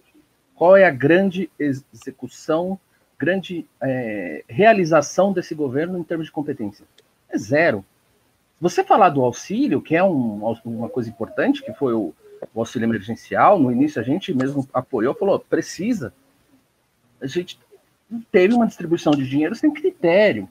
qual 0.54 0.78
é 0.78 0.86
a 0.86 0.92
grande 0.92 1.50
execução, 1.58 2.80
grande 3.18 3.66
é, 3.82 4.44
realização 4.48 5.34
desse 5.34 5.56
governo 5.56 5.98
em 5.98 6.04
termos 6.04 6.28
de 6.28 6.32
competência? 6.32 6.86
É 7.28 7.40
zero. 7.40 7.84
Você 8.62 8.84
falar 8.84 9.10
do 9.10 9.24
auxílio, 9.24 9.82
que 9.82 9.96
é 9.96 10.04
um, 10.04 10.56
uma 10.64 10.90
coisa 10.90 11.10
importante, 11.10 11.64
que 11.64 11.74
foi 11.74 11.94
o, 11.94 12.14
o, 12.54 12.60
auxílio 12.60 12.86
emergencial, 12.86 13.60
no 13.60 13.72
início 13.72 14.02
a 14.02 14.04
gente 14.04 14.34
mesmo 14.34 14.68
apoiou, 14.74 15.14
falou, 15.14 15.40
precisa. 15.40 16.14
A 17.22 17.28
gente 17.28 17.60
teve 18.32 18.54
uma 18.54 18.68
distribuição 18.68 19.14
de 19.14 19.28
dinheiro 19.28 19.56
sem 19.56 19.72
critério. 19.72 20.50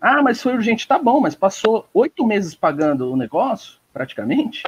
Ah, 0.00 0.22
mas 0.22 0.42
foi 0.42 0.54
urgente, 0.54 0.86
tá 0.86 0.98
bom, 0.98 1.20
mas 1.20 1.34
passou 1.34 1.88
oito 1.94 2.26
meses 2.26 2.54
pagando 2.54 3.10
o 3.10 3.16
negócio, 3.16 3.78
praticamente, 3.92 4.62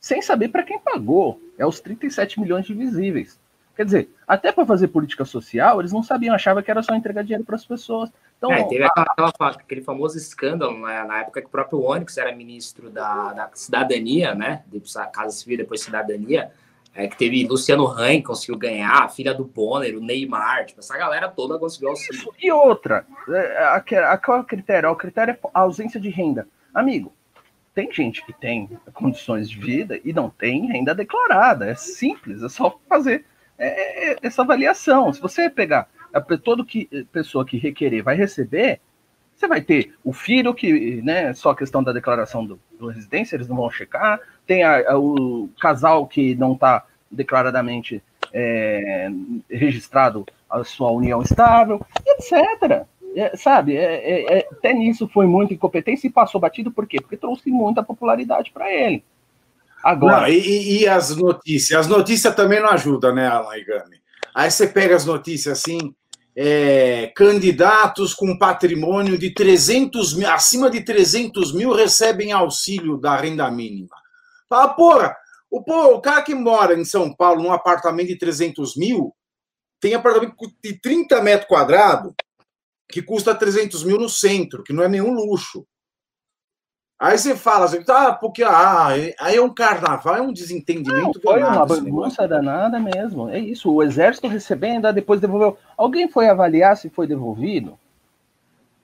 sem 0.00 0.20
saber 0.20 0.48
para 0.48 0.64
quem 0.64 0.78
pagou. 0.78 1.40
É 1.56 1.64
os 1.64 1.80
37 1.80 2.40
milhões 2.40 2.66
de 2.66 2.74
visíveis. 2.74 3.38
Quer 3.76 3.84
dizer, 3.84 4.10
até 4.26 4.52
para 4.52 4.66
fazer 4.66 4.88
política 4.88 5.24
social, 5.24 5.80
eles 5.80 5.92
não 5.92 6.02
sabiam, 6.02 6.34
achavam 6.34 6.62
que 6.62 6.70
era 6.70 6.82
só 6.82 6.94
entregar 6.94 7.22
dinheiro 7.22 7.44
para 7.44 7.56
as 7.56 7.64
pessoas. 7.64 8.10
Então, 8.42 8.52
é, 8.52 8.64
teve 8.64 8.82
aquela, 8.82 9.32
aquele 9.38 9.82
famoso 9.82 10.18
escândalo 10.18 10.76
né, 10.80 11.04
na 11.04 11.20
época 11.20 11.40
que 11.40 11.46
o 11.46 11.50
próprio 11.50 11.80
Onyx 11.80 12.18
era 12.18 12.34
ministro 12.34 12.90
da, 12.90 13.32
da 13.32 13.50
cidadania, 13.54 14.34
né? 14.34 14.64
De 14.66 14.82
Casa 15.12 15.30
Civil, 15.36 15.58
depois 15.58 15.80
cidadania, 15.80 16.50
é, 16.92 17.06
que 17.06 17.16
teve 17.16 17.46
Luciano 17.46 17.84
Ran 17.84 18.20
conseguiu 18.20 18.58
ganhar, 18.58 19.04
a 19.04 19.08
filha 19.08 19.32
do 19.32 19.44
Bonner, 19.44 19.96
o 19.96 20.00
Neymar, 20.00 20.66
tipo, 20.66 20.80
essa 20.80 20.98
galera 20.98 21.28
toda 21.28 21.56
conseguiu 21.56 21.90
auxílio. 21.90 22.18
Isso. 22.18 22.34
E 22.42 22.50
outra, 22.50 23.06
é, 23.28 23.58
a, 23.58 23.76
a, 24.12 24.18
qual 24.18 24.38
é 24.38 24.40
o 24.40 24.44
critério? 24.44 24.90
O 24.90 24.96
critério 24.96 25.34
é 25.34 25.38
a 25.54 25.60
ausência 25.60 26.00
de 26.00 26.08
renda. 26.08 26.48
Amigo, 26.74 27.12
tem 27.72 27.92
gente 27.92 28.26
que 28.26 28.32
tem 28.32 28.68
condições 28.92 29.48
de 29.48 29.56
vida 29.56 30.00
e 30.02 30.12
não 30.12 30.28
tem 30.28 30.66
renda 30.66 30.92
declarada. 30.92 31.70
É 31.70 31.76
simples, 31.76 32.42
é 32.42 32.48
só 32.48 32.76
fazer 32.88 33.24
é, 33.56 33.68
é, 33.68 34.12
é, 34.14 34.16
essa 34.20 34.42
avaliação. 34.42 35.12
Se 35.12 35.20
você 35.20 35.48
pegar 35.48 35.88
a, 36.12 36.20
todo 36.20 36.64
que 36.64 36.88
pessoa 37.12 37.44
que 37.44 37.56
requerer 37.56 38.02
vai 38.02 38.16
receber, 38.16 38.80
você 39.34 39.48
vai 39.48 39.60
ter 39.60 39.94
o 40.04 40.12
filho 40.12 40.54
que, 40.54 41.02
né, 41.02 41.32
só 41.34 41.50
a 41.50 41.56
questão 41.56 41.82
da 41.82 41.92
declaração 41.92 42.46
do, 42.46 42.60
do 42.78 42.88
residência, 42.88 43.34
eles 43.34 43.48
não 43.48 43.56
vão 43.56 43.70
checar, 43.70 44.20
tem 44.46 44.62
a, 44.62 44.92
a, 44.92 44.98
o 44.98 45.48
casal 45.60 46.06
que 46.06 46.34
não 46.36 46.52
está 46.52 46.84
declaradamente 47.10 48.02
é, 48.32 49.10
registrado 49.50 50.24
a 50.48 50.62
sua 50.64 50.90
união 50.90 51.22
estável, 51.22 51.84
etc. 52.06 52.86
É, 53.14 53.36
sabe, 53.36 53.76
é, 53.76 53.82
é, 53.82 54.38
é, 54.38 54.48
até 54.50 54.72
nisso 54.72 55.08
foi 55.12 55.26
muita 55.26 55.52
incompetência 55.52 56.06
e 56.06 56.12
passou 56.12 56.40
batido, 56.40 56.70
por 56.70 56.86
quê? 56.86 57.00
Porque 57.00 57.16
trouxe 57.16 57.50
muita 57.50 57.82
popularidade 57.82 58.50
para 58.52 58.72
ele. 58.72 59.04
Agora. 59.82 60.20
Não, 60.20 60.28
e, 60.28 60.82
e, 60.82 60.88
as 60.88 61.14
notícias? 61.16 61.80
As 61.80 61.86
notícias 61.88 62.34
também 62.34 62.60
não 62.60 62.70
ajudam, 62.70 63.14
né, 63.14 63.26
Alan 63.26 63.56
Igami? 63.56 64.00
Aí 64.34 64.50
você 64.50 64.66
pega 64.66 64.94
as 64.94 65.04
notícias 65.04 65.58
assim, 65.58 65.94
é, 66.34 67.12
candidatos 67.14 68.14
com 68.14 68.38
patrimônio 68.38 69.18
de 69.18 69.32
300 69.32 70.14
mil, 70.14 70.30
acima 70.30 70.70
de 70.70 70.82
300 70.82 71.52
mil 71.54 71.72
recebem 71.72 72.32
auxílio 72.32 72.96
da 72.96 73.16
renda 73.16 73.50
mínima. 73.50 73.96
Fala, 74.48 74.68
porra, 74.74 75.16
o, 75.50 75.62
porra, 75.62 75.88
o 75.88 76.00
cara 76.00 76.22
que 76.22 76.34
mora 76.34 76.78
em 76.78 76.84
São 76.84 77.14
Paulo 77.14 77.42
num 77.42 77.52
apartamento 77.52 78.08
de 78.08 78.18
300 78.18 78.76
mil, 78.76 79.14
tem 79.80 79.94
apartamento 79.94 80.34
de 80.62 80.80
30 80.80 81.20
metros 81.20 81.48
quadrados 81.48 82.12
que 82.88 83.02
custa 83.02 83.34
300 83.34 83.84
mil 83.84 83.98
no 83.98 84.08
centro, 84.08 84.62
que 84.62 84.72
não 84.72 84.82
é 84.82 84.88
nenhum 84.88 85.12
luxo. 85.12 85.66
Aí 87.02 87.18
você 87.18 87.34
fala 87.34 87.64
assim, 87.64 87.82
tá, 87.82 88.12
porque 88.12 88.44
ah, 88.44 88.90
aí 89.18 89.34
é 89.34 89.42
um 89.42 89.52
carnaval, 89.52 90.14
é 90.14 90.22
um 90.22 90.32
desentendimento. 90.32 91.02
Não, 91.02 91.12
foi 91.20 91.42
uma 91.42 91.66
bagunça 91.66 92.28
danada 92.28 92.78
mesmo. 92.78 93.28
É 93.28 93.40
isso. 93.40 93.72
O 93.72 93.82
exército 93.82 94.28
recebendo, 94.28 94.92
depois 94.92 95.20
devolveu. 95.20 95.58
Alguém 95.76 96.08
foi 96.08 96.28
avaliar 96.28 96.76
se 96.76 96.88
foi 96.88 97.08
devolvido? 97.08 97.76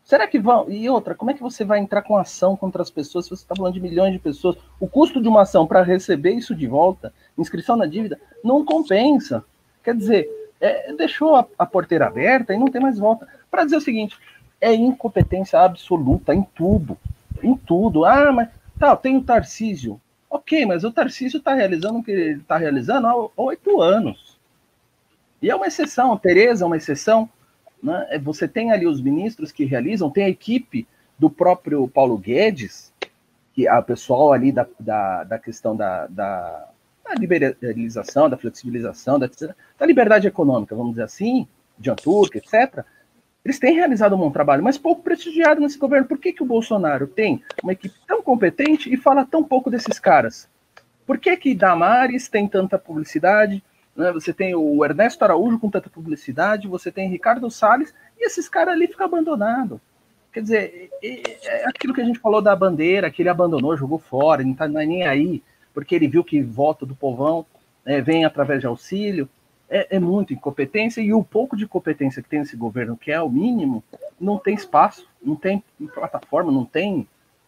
Será 0.02 0.26
que 0.26 0.36
vão? 0.36 0.68
E 0.68 0.90
outra, 0.90 1.14
como 1.14 1.30
é 1.30 1.34
que 1.34 1.40
você 1.40 1.64
vai 1.64 1.78
entrar 1.78 2.02
com 2.02 2.16
ação 2.16 2.56
contra 2.56 2.82
as 2.82 2.90
pessoas 2.90 3.26
se 3.26 3.30
você 3.30 3.44
está 3.44 3.54
falando 3.54 3.74
de 3.74 3.80
milhões 3.80 4.12
de 4.12 4.18
pessoas? 4.18 4.56
O 4.80 4.88
custo 4.88 5.22
de 5.22 5.28
uma 5.28 5.42
ação 5.42 5.64
para 5.64 5.84
receber 5.84 6.32
isso 6.32 6.56
de 6.56 6.66
volta, 6.66 7.14
inscrição 7.38 7.76
na 7.76 7.86
dívida, 7.86 8.20
não 8.42 8.64
compensa. 8.64 9.44
Quer 9.84 9.94
dizer, 9.94 10.28
é, 10.60 10.92
deixou 10.92 11.36
a, 11.36 11.46
a 11.56 11.64
porteira 11.64 12.08
aberta 12.08 12.52
e 12.52 12.58
não 12.58 12.66
tem 12.66 12.82
mais 12.82 12.98
volta. 12.98 13.28
Para 13.48 13.62
dizer 13.62 13.76
o 13.76 13.80
seguinte, 13.80 14.18
é 14.60 14.74
incompetência 14.74 15.60
absoluta 15.60 16.34
em 16.34 16.42
tudo 16.42 16.98
em 17.42 17.56
tudo. 17.56 18.04
Ah, 18.04 18.32
mas 18.32 18.48
tá, 18.78 18.96
tem 18.96 19.16
o 19.16 19.22
Tarcísio. 19.22 20.00
Ok, 20.30 20.66
mas 20.66 20.84
o 20.84 20.92
Tarcísio 20.92 21.38
está 21.38 21.54
realizando 21.54 21.98
o 21.98 22.02
que 22.02 22.10
ele 22.10 22.40
está 22.40 22.58
realizando 22.58 23.06
há 23.06 23.42
oito 23.42 23.80
anos. 23.80 24.38
E 25.40 25.50
é 25.50 25.54
uma 25.54 25.66
exceção, 25.66 26.16
Tereza 26.16 26.64
é 26.64 26.66
uma 26.66 26.76
exceção. 26.76 27.28
Né? 27.82 28.06
É, 28.10 28.18
você 28.18 28.46
tem 28.46 28.72
ali 28.72 28.86
os 28.86 29.00
ministros 29.00 29.52
que 29.52 29.64
realizam, 29.64 30.10
tem 30.10 30.24
a 30.24 30.28
equipe 30.28 30.86
do 31.18 31.30
próprio 31.30 31.88
Paulo 31.88 32.18
Guedes, 32.18 32.92
que 33.54 33.66
a 33.66 33.80
pessoal 33.82 34.32
ali 34.32 34.52
da, 34.52 34.66
da, 34.78 35.24
da 35.24 35.38
questão 35.38 35.74
da, 35.74 36.06
da, 36.06 36.68
da, 37.04 37.14
liberalização, 37.14 38.28
da 38.28 38.36
flexibilização, 38.36 39.18
da, 39.18 39.28
da 39.78 39.86
liberdade 39.86 40.26
econômica, 40.26 40.76
vamos 40.76 40.92
dizer 40.92 41.04
assim, 41.04 41.46
de 41.78 41.90
Anturca, 41.90 42.38
etc., 42.38 42.84
eles 43.44 43.58
têm 43.58 43.74
realizado 43.74 44.14
um 44.14 44.18
bom 44.18 44.30
trabalho, 44.30 44.62
mas 44.62 44.76
pouco 44.76 45.02
prestigiado 45.02 45.60
nesse 45.60 45.78
governo. 45.78 46.06
Por 46.06 46.18
que, 46.18 46.32
que 46.32 46.42
o 46.42 46.46
Bolsonaro 46.46 47.06
tem 47.06 47.42
uma 47.62 47.72
equipe 47.72 47.94
tão 48.06 48.22
competente 48.22 48.92
e 48.92 48.96
fala 48.96 49.24
tão 49.24 49.42
pouco 49.42 49.70
desses 49.70 49.98
caras? 49.98 50.48
Por 51.06 51.18
que, 51.18 51.34
que 51.36 51.54
Damares 51.54 52.28
tem 52.28 52.46
tanta 52.46 52.78
publicidade? 52.78 53.62
Né? 53.96 54.12
Você 54.12 54.32
tem 54.32 54.54
o 54.54 54.84
Ernesto 54.84 55.24
Araújo 55.24 55.58
com 55.58 55.70
tanta 55.70 55.88
publicidade, 55.88 56.68
você 56.68 56.92
tem 56.92 57.08
Ricardo 57.08 57.50
Salles, 57.50 57.94
e 58.18 58.26
esses 58.26 58.48
caras 58.48 58.74
ali 58.74 58.86
ficam 58.86 59.06
abandonados. 59.06 59.80
Quer 60.32 60.42
dizer, 60.42 60.90
é 61.02 61.66
aquilo 61.66 61.94
que 61.94 62.02
a 62.02 62.04
gente 62.04 62.18
falou 62.18 62.42
da 62.42 62.54
bandeira, 62.54 63.10
que 63.10 63.22
ele 63.22 63.30
abandonou, 63.30 63.76
jogou 63.76 63.98
fora, 63.98 64.42
não 64.42 64.52
está 64.52 64.68
nem 64.68 65.04
aí, 65.04 65.42
porque 65.72 65.94
ele 65.94 66.06
viu 66.06 66.22
que 66.22 66.42
voto 66.42 66.84
do 66.84 66.94
povão 66.94 67.46
né, 67.84 68.00
vem 68.02 68.24
através 68.24 68.60
de 68.60 68.66
auxílio 68.66 69.28
é, 69.68 69.96
é 69.96 69.98
muita 69.98 70.32
incompetência 70.32 71.00
e 71.00 71.12
o 71.12 71.22
pouco 71.22 71.56
de 71.56 71.66
competência 71.66 72.22
que 72.22 72.28
tem 72.28 72.40
esse 72.40 72.56
governo, 72.56 72.96
que 72.96 73.10
é 73.10 73.20
o 73.20 73.28
mínimo, 73.28 73.82
não 74.20 74.38
tem 74.38 74.54
espaço, 74.54 75.08
não 75.22 75.36
tem 75.36 75.62
plataforma, 75.94 76.50
não 76.50 76.64
tem, 76.64 77.06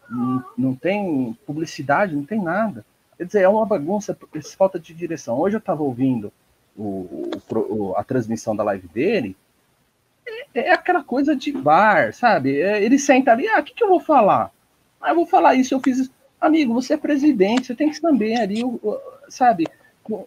não, 0.09 0.45
não 0.57 0.75
tem 0.75 1.37
publicidade, 1.45 2.15
não 2.15 2.23
tem 2.23 2.41
nada. 2.41 2.85
Quer 3.17 3.25
dizer, 3.25 3.41
é 3.41 3.49
uma 3.49 3.65
bagunça, 3.65 4.17
falta 4.57 4.79
de 4.79 4.93
direção. 4.93 5.39
Hoje 5.39 5.55
eu 5.55 5.59
estava 5.59 5.83
ouvindo 5.83 6.31
o, 6.77 7.29
o, 7.51 7.93
a 7.95 8.03
transmissão 8.03 8.55
da 8.55 8.63
live 8.63 8.87
dele, 8.87 9.35
é, 10.53 10.59
é, 10.59 10.71
aquela 10.71 11.03
coisa 11.03 11.35
de 11.35 11.51
bar, 11.51 12.13
sabe? 12.13 12.59
É, 12.59 12.83
ele 12.83 12.97
senta 12.97 13.31
ali, 13.31 13.47
ah, 13.47 13.59
o 13.59 13.63
que, 13.63 13.73
que 13.73 13.83
eu 13.83 13.89
vou 13.89 13.99
falar? 13.99 14.51
Ah, 15.01 15.09
eu 15.09 15.15
vou 15.15 15.25
falar 15.25 15.55
isso, 15.55 15.73
eu 15.73 15.79
fiz 15.79 16.09
Amigo, 16.41 16.73
você 16.73 16.95
é 16.95 16.97
presidente, 16.97 17.67
você 17.67 17.75
tem 17.75 17.91
que 17.91 17.97
saber 17.97 18.41
ali, 18.41 18.63
sabe? 19.29 19.67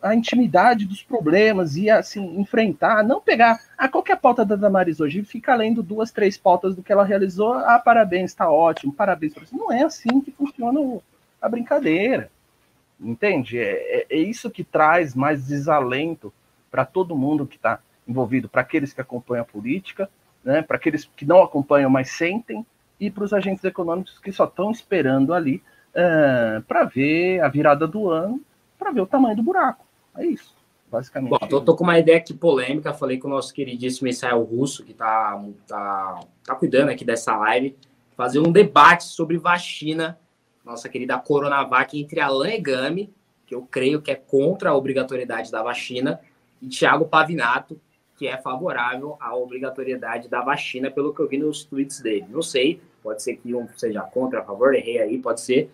A 0.03 0.15
intimidade 0.15 0.87
dos 0.87 1.03
problemas 1.03 1.77
e 1.77 1.91
assim 1.91 2.39
enfrentar, 2.39 3.03
não 3.05 3.21
pegar 3.21 3.61
a 3.77 3.85
ah, 3.85 3.89
qualquer 3.89 4.17
pauta 4.19 4.45
da 4.45 4.57
Damaris 4.57 5.01
hoje 5.01 5.21
e 5.21 5.25
ficar 5.25 5.57
lendo 5.57 5.83
duas, 5.83 6.11
três 6.11 6.37
pautas 6.37 6.75
do 6.75 6.83
que 6.83 6.93
ela 6.93 7.05
realizou, 7.05 7.55
ah, 7.55 7.79
parabéns, 7.79 8.31
está 8.31 8.51
ótimo, 8.51 8.93
parabéns 8.93 9.35
para 9.35 9.45
você. 9.45 9.57
Não 9.57 9.73
é 9.73 9.83
assim 9.83 10.21
que 10.21 10.31
funciona 10.31 10.81
a 11.41 11.49
brincadeira. 11.49 12.31
Entende? 13.01 13.59
É, 13.59 14.01
é, 14.01 14.07
é 14.11 14.19
isso 14.19 14.51
que 14.51 14.63
traz 14.63 15.15
mais 15.15 15.47
desalento 15.47 16.33
para 16.71 16.85
todo 16.85 17.17
mundo 17.17 17.47
que 17.47 17.57
está 17.57 17.81
envolvido, 18.07 18.49
para 18.49 18.63
aqueles 18.63 18.93
que 18.93 19.01
acompanham 19.01 19.43
a 19.43 19.47
política, 19.47 20.09
né, 20.45 20.63
para 20.63 20.77
aqueles 20.77 21.09
que 21.17 21.25
não 21.25 21.43
acompanham, 21.43 21.89
mas 21.89 22.11
sentem, 22.11 22.65
e 23.01 23.11
para 23.11 23.25
os 23.25 23.33
agentes 23.33 23.65
econômicos 23.65 24.19
que 24.19 24.31
só 24.31 24.45
estão 24.45 24.71
esperando 24.71 25.33
ali 25.33 25.63
uh, 25.95 26.63
para 26.63 26.85
ver 26.85 27.41
a 27.41 27.49
virada 27.49 27.87
do 27.87 28.11
ano 28.11 28.41
para 28.79 28.91
ver 28.91 29.01
o 29.01 29.07
tamanho 29.07 29.37
do 29.37 29.43
buraco. 29.43 29.85
É 30.17 30.27
isso, 30.27 30.55
basicamente. 30.91 31.31
Bom, 31.31 31.39
tô, 31.49 31.61
tô, 31.61 31.75
com 31.75 31.85
uma 31.85 31.99
ideia 31.99 32.19
aqui 32.19 32.35
polêmica. 32.35 32.93
Falei 32.93 33.19
com 33.19 33.29
o 33.29 33.31
nosso 33.31 33.53
queridíssimo 33.53 34.09
Israel 34.09 34.43
Russo, 34.43 34.85
que 34.85 34.95
tá, 34.95 35.43
tá, 35.67 36.21
tá 36.45 36.55
cuidando 36.55 36.91
aqui 36.91 37.05
dessa 37.05 37.37
live, 37.37 37.77
fazer 38.17 38.39
um 38.39 38.53
debate 38.53 39.05
sobre 39.05 39.37
vacina, 39.39 40.19
nossa 40.65 40.89
querida 40.89 41.19
Coronavac, 41.19 41.99
entre 41.99 42.21
Alain 42.21 42.55
Egami, 42.55 43.13
que 43.47 43.55
eu 43.55 43.63
creio 43.63 44.01
que 44.01 44.11
é 44.11 44.15
contra 44.15 44.71
a 44.71 44.75
obrigatoriedade 44.75 45.51
da 45.51 45.63
vacina, 45.63 46.21
e 46.63 46.69
Thiago 46.69 47.07
Pavinato, 47.07 47.79
que 48.17 48.27
é 48.27 48.37
favorável 48.39 49.17
à 49.21 49.35
obrigatoriedade 49.35 50.29
da 50.29 50.41
vacina, 50.41 50.91
pelo 50.91 51.13
que 51.13 51.21
eu 51.21 51.29
vi 51.29 51.37
nos 51.37 51.65
tweets 51.65 52.01
dele. 52.01 52.27
Não 52.29 52.43
sei, 52.43 52.81
pode 53.03 53.23
ser 53.23 53.37
que 53.37 53.55
um 53.55 53.69
seja 53.77 54.01
contra, 54.03 54.41
a 54.41 54.45
favor, 54.45 54.75
errei 54.75 55.01
aí, 55.01 55.19
pode 55.19 55.41
ser, 55.41 55.71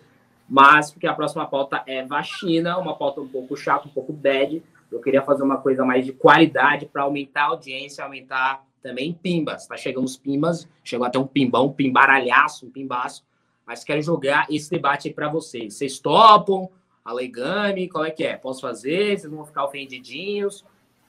mas 0.51 0.91
porque 0.91 1.07
a 1.07 1.13
próxima 1.13 1.47
pauta 1.47 1.81
é 1.87 2.03
vacina, 2.03 2.77
uma 2.77 2.93
pauta 2.93 3.21
um 3.21 3.27
pouco 3.27 3.55
chata, 3.55 3.87
um 3.87 3.91
pouco 3.91 4.11
bad. 4.11 4.61
Eu 4.91 4.99
queria 4.99 5.21
fazer 5.21 5.43
uma 5.43 5.57
coisa 5.57 5.85
mais 5.85 6.05
de 6.05 6.11
qualidade 6.11 6.85
para 6.87 7.03
aumentar 7.03 7.43
a 7.43 7.45
audiência, 7.45 8.03
aumentar 8.03 8.61
também 8.83 9.13
pimbas. 9.13 9.65
Tá 9.65 9.77
chegando 9.77 10.03
os 10.03 10.17
pimbas, 10.17 10.67
chegou 10.83 11.07
até 11.07 11.17
um 11.17 11.25
pimbão, 11.25 11.67
um 11.67 11.71
pimbaralhaço, 11.71 12.65
um 12.65 12.69
pimbaço. 12.69 13.23
Mas 13.65 13.85
quero 13.85 14.01
jogar 14.01 14.45
esse 14.49 14.69
debate 14.69 15.09
para 15.11 15.29
vocês. 15.29 15.75
Vocês 15.75 15.99
topam? 15.99 16.69
a 17.05 17.13
Legame? 17.13 17.87
Qual 17.87 18.03
é 18.03 18.11
que 18.11 18.25
é? 18.25 18.35
Posso 18.35 18.59
fazer? 18.59 19.17
Vocês 19.17 19.31
vão 19.31 19.45
ficar 19.45 19.63
ofendidinhos? 19.63 20.65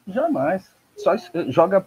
Jamais. 0.07 0.73
Só 0.97 1.17
joga, 1.49 1.85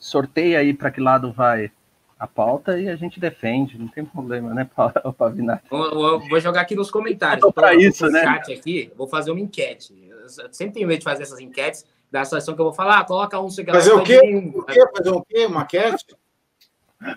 sorteia 0.00 0.58
aí 0.58 0.74
para 0.74 0.90
que 0.90 1.00
lado 1.00 1.32
vai 1.32 1.70
a 2.18 2.26
pauta 2.26 2.78
e 2.78 2.88
a 2.88 2.96
gente 2.96 3.18
defende, 3.18 3.78
não 3.78 3.88
tem 3.88 4.04
problema, 4.04 4.54
né, 4.54 4.68
Pavinato? 5.16 5.64
Vou, 5.70 6.20
vou 6.20 6.40
jogar 6.40 6.62
aqui 6.62 6.74
nos 6.74 6.90
comentários. 6.90 7.50
Para 7.52 7.74
isso, 7.74 8.06
né? 8.08 8.22
Chat 8.22 8.52
aqui, 8.52 8.92
vou 8.96 9.06
fazer 9.06 9.30
uma 9.30 9.40
enquete. 9.40 9.94
Eu 10.08 10.28
sempre 10.52 10.74
tenho 10.74 10.88
medo 10.88 11.00
de 11.00 11.04
fazer 11.04 11.24
essas 11.24 11.40
enquetes 11.40 11.84
da 12.10 12.24
situação 12.24 12.54
que 12.54 12.60
eu 12.60 12.66
vou 12.66 12.72
falar. 12.72 13.00
Ah, 13.00 13.04
coloca 13.04 13.40
um 13.40 13.50
Fazer 13.50 13.92
o 13.92 14.02
quê? 14.02 14.20
Um... 14.24 14.58
o 14.58 14.62
quê? 14.64 14.84
Fazer 14.96 15.10
o 15.10 15.24
quê? 15.24 15.46
Uma 15.46 15.62
enquete? 15.62 16.16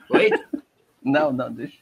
Oi? 0.09 0.29
Não, 1.03 1.31
não, 1.31 1.51
deixa. 1.51 1.77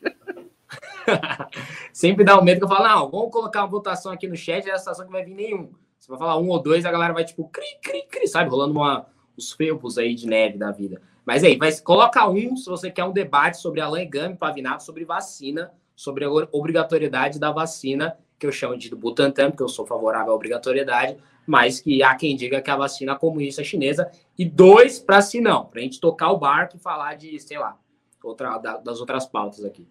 sempre 1.94 2.24
dá 2.24 2.40
um 2.40 2.44
medo 2.44 2.60
que 2.60 2.66
eu 2.66 2.70
falo, 2.70 2.88
não, 2.88 3.10
vamos 3.10 3.32
colocar 3.32 3.62
uma 3.62 3.70
votação 3.70 4.12
aqui 4.12 4.28
no 4.28 4.36
chat, 4.36 4.68
é 4.70 4.74
a 4.74 4.78
situação 4.78 5.06
que 5.06 5.12
vai 5.12 5.24
vir 5.24 5.34
nenhum. 5.36 5.72
Você 5.98 6.10
vai 6.10 6.20
falar 6.20 6.38
um 6.38 6.50
ou 6.50 6.62
dois, 6.62 6.86
a 6.86 6.92
galera 6.92 7.14
vai 7.14 7.24
tipo, 7.24 7.48
cri, 7.48 7.66
cri, 7.82 8.06
cri, 8.08 8.28
sabe? 8.28 8.50
Rolando 8.50 8.74
uma, 8.74 9.08
os 9.36 9.52
felpos 9.52 9.98
aí 9.98 10.14
de 10.14 10.28
neve 10.28 10.58
da 10.58 10.72
vida. 10.72 11.02
Mas 11.26 11.44
aí, 11.44 11.58
vai, 11.58 11.76
coloca 11.80 12.28
um 12.30 12.56
se 12.56 12.70
você 12.70 12.92
quer 12.92 13.04
um 13.04 13.12
debate 13.12 13.58
sobre 13.58 13.82
Alain 13.82 14.08
Gami 14.08 14.36
Pavinato, 14.36 14.84
sobre 14.84 15.04
vacina, 15.04 15.74
sobre 15.96 16.24
a 16.24 16.30
obrigatoriedade 16.30 17.40
da 17.40 17.52
vacina, 17.52 18.16
que 18.38 18.46
eu 18.46 18.52
chamo 18.52 18.78
de 18.78 18.94
Butantan, 18.94 19.50
porque 19.50 19.64
eu 19.64 19.70
sou 19.70 19.88
favorável 19.88 20.32
à 20.32 20.36
obrigatoriedade, 20.36 21.18
mas 21.48 21.80
que 21.80 22.04
há 22.04 22.16
quem 22.16 22.36
diga 22.36 22.62
que 22.62 22.70
a 22.70 22.76
vacina 22.76 23.16
comunista 23.16 23.62
é 23.62 23.64
chinesa, 23.64 24.12
e 24.38 24.46
dois 24.46 25.00
para 25.00 25.22
si 25.22 25.42
não, 25.42 25.66
para 25.66 25.80
a 25.80 25.84
gente 25.84 26.00
tocar 26.00 26.32
o 26.32 26.38
barco 26.38 26.78
e 26.78 26.80
falar 26.80 27.16
de, 27.16 27.40
sei 27.40 27.58
lá, 27.58 27.78
outra, 28.22 28.58
das 28.58 29.00
outras 29.00 29.26
pautas 29.26 29.64
aqui. 29.64 29.88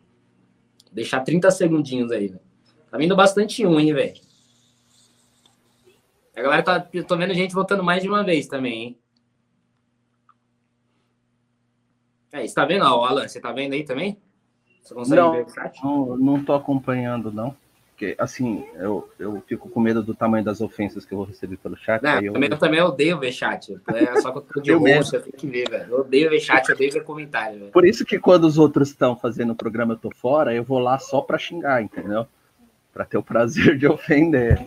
Deixar 0.93 1.21
30 1.21 1.51
segundinhos 1.51 2.13
aí, 2.13 2.31
né? 2.31 2.39
Tá 2.91 2.99
vindo 2.99 3.17
bastante 3.17 3.67
um, 3.67 3.81
hein, 3.81 3.93
velho? 3.93 4.21
A 6.37 6.43
galera 6.43 6.63
tá. 6.63 6.81
Tô 6.81 7.17
vendo 7.17 7.35
gente 7.35 7.55
votando 7.55 7.83
mais 7.83 8.03
de 8.03 8.09
uma 8.09 8.23
vez 8.23 8.47
também, 8.47 8.83
hein? 8.83 8.99
É, 12.35 12.45
você 12.45 12.53
tá 12.53 12.65
vendo, 12.65 12.85
ó, 12.85 13.05
Alan? 13.05 13.29
Você 13.29 13.41
tá 13.41 13.53
vendo 13.53 13.75
aí 13.75 13.85
também? 13.85 14.19
Você 14.83 14.93
consegue 14.93 15.21
não, 15.21 15.31
ver 15.31 15.45
o 15.45 15.49
chat? 15.49 15.85
Não, 15.85 16.17
não 16.17 16.45
tô 16.45 16.53
acompanhando, 16.53 17.31
não. 17.31 17.57
Porque, 17.91 18.17
assim, 18.19 18.67
eu, 18.75 19.09
eu 19.21 19.41
fico 19.47 19.69
com 19.69 19.79
medo 19.79 20.03
do 20.03 20.17
tamanho 20.17 20.45
das 20.45 20.61
ofensas 20.61 21.07
que 21.07 21.15
eu 21.15 21.19
vou 21.19 21.29
receber 21.29 21.57
pelo 21.59 21.77
chat. 21.77 22.03
Não, 22.03 22.21
eu... 22.21 22.33
Também, 22.33 22.51
eu 22.51 22.59
também 22.59 22.83
odeio 22.83 23.21
ver 23.21 23.31
chat. 23.31 23.81
É 23.87 24.21
só 24.21 24.33
que 24.33 24.39
eu 24.39 24.43
tô 24.43 24.61
de 24.61 24.73
rosto, 24.73 25.15
eu 25.15 25.23
tenho 25.23 25.37
que 25.37 25.47
ver, 25.47 25.71
velho. 25.71 25.93
Eu 25.93 26.01
odeio 26.01 26.29
ver 26.29 26.41
chat, 26.41 26.69
eu 26.69 26.75
odeio 26.75 26.91
ver 26.91 27.05
comentário, 27.05 27.61
velho. 27.61 27.71
Por 27.71 27.87
isso 27.87 28.05
que 28.05 28.19
quando 28.19 28.45
os 28.45 28.59
outros 28.59 28.89
estão 28.89 29.15
fazendo 29.15 29.53
o 29.53 29.57
programa 29.57 29.95
eu 29.95 29.99
tô 29.99 30.11
fora, 30.11 30.53
eu 30.53 30.65
vou 30.65 30.81
lá 30.81 30.99
só 30.99 31.21
pra 31.21 31.39
xingar, 31.39 31.81
entendeu? 31.83 32.27
Pra 32.93 33.05
ter 33.05 33.17
o 33.17 33.23
prazer 33.23 33.79
de 33.79 33.87
ofender. 33.87 34.67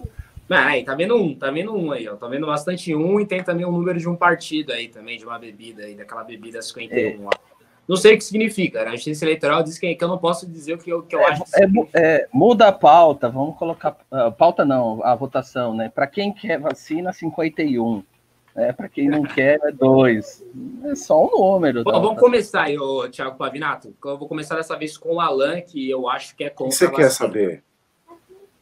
Ah, 0.49 0.67
aí, 0.67 0.86
tá 0.86 0.95
vendo 0.95 1.17
um, 1.17 1.36
tá 1.36 1.51
vendo 1.51 1.75
um 1.75 1.91
aí, 1.91 2.08
ó. 2.08 2.15
Tá 2.15 2.30
vendo 2.30 2.47
bastante 2.47 2.95
um 2.95 3.19
e 3.19 3.25
tem 3.25 3.43
também 3.43 3.65
o 3.65 3.69
um 3.69 3.73
número 3.73 3.99
de 3.99 4.08
um 4.08 4.15
partido 4.15 4.71
aí 4.71 4.88
também, 4.88 5.17
de 5.17 5.25
uma 5.25 5.38
bebida 5.38 5.84
aí, 5.84 5.95
daquela 5.95 6.23
bebida 6.23 6.62
51 6.62 6.95
é. 6.97 7.17
ó. 7.25 7.47
Não 7.88 7.95
sei 7.95 8.15
o 8.15 8.17
que 8.17 8.23
significa. 8.23 8.84
Né? 8.84 8.89
A 8.89 8.95
justiça 8.95 9.23
eleitoral 9.23 9.63
diz 9.63 9.80
que, 9.80 9.95
que 9.95 10.04
eu 10.04 10.08
não 10.08 10.17
posso 10.17 10.45
dizer 10.45 10.73
o 10.73 10.78
que 10.78 10.89
eu, 10.91 11.04
que 11.04 11.15
eu 11.15 11.21
é, 11.21 11.26
acho. 11.26 11.43
É, 11.56 11.67
é, 11.93 12.28
muda 12.34 12.67
a 12.67 12.71
pauta, 12.71 13.30
vamos 13.30 13.58
colocar. 13.58 13.97
Uh, 14.12 14.32
pauta 14.32 14.65
não, 14.65 15.02
a 15.04 15.15
votação, 15.15 15.73
né? 15.73 15.89
Para 15.93 16.06
quem 16.06 16.34
quer 16.34 16.60
vacina, 16.60 17.13
51. 17.13 18.04
É, 18.58 18.73
Para 18.73 18.89
quem 18.89 19.08
não 19.08 19.21
quer, 19.21 19.60
é 19.63 19.71
2. 19.71 20.43
É 20.86 20.95
só 20.95 21.23
um 21.23 21.30
número. 21.30 21.84
Bom, 21.84 22.02
vamos 22.02 22.19
começar 22.19 22.63
aí, 22.63 22.78
ô, 22.78 23.08
Thiago 23.08 23.38
Pavinato. 23.38 23.93
Eu 24.04 24.17
vou 24.17 24.28
começar 24.28 24.56
dessa 24.56 24.76
vez 24.76 24.97
com 24.97 25.13
o 25.13 25.21
Alan, 25.21 25.62
que 25.62 25.88
eu 25.88 26.10
acho 26.10 26.36
que 26.36 26.43
é 26.43 26.50
contra. 26.50 26.65
O 26.65 26.69
que 26.71 26.76
você 26.76 26.89
quer 26.89 27.12
saber? 27.12 27.63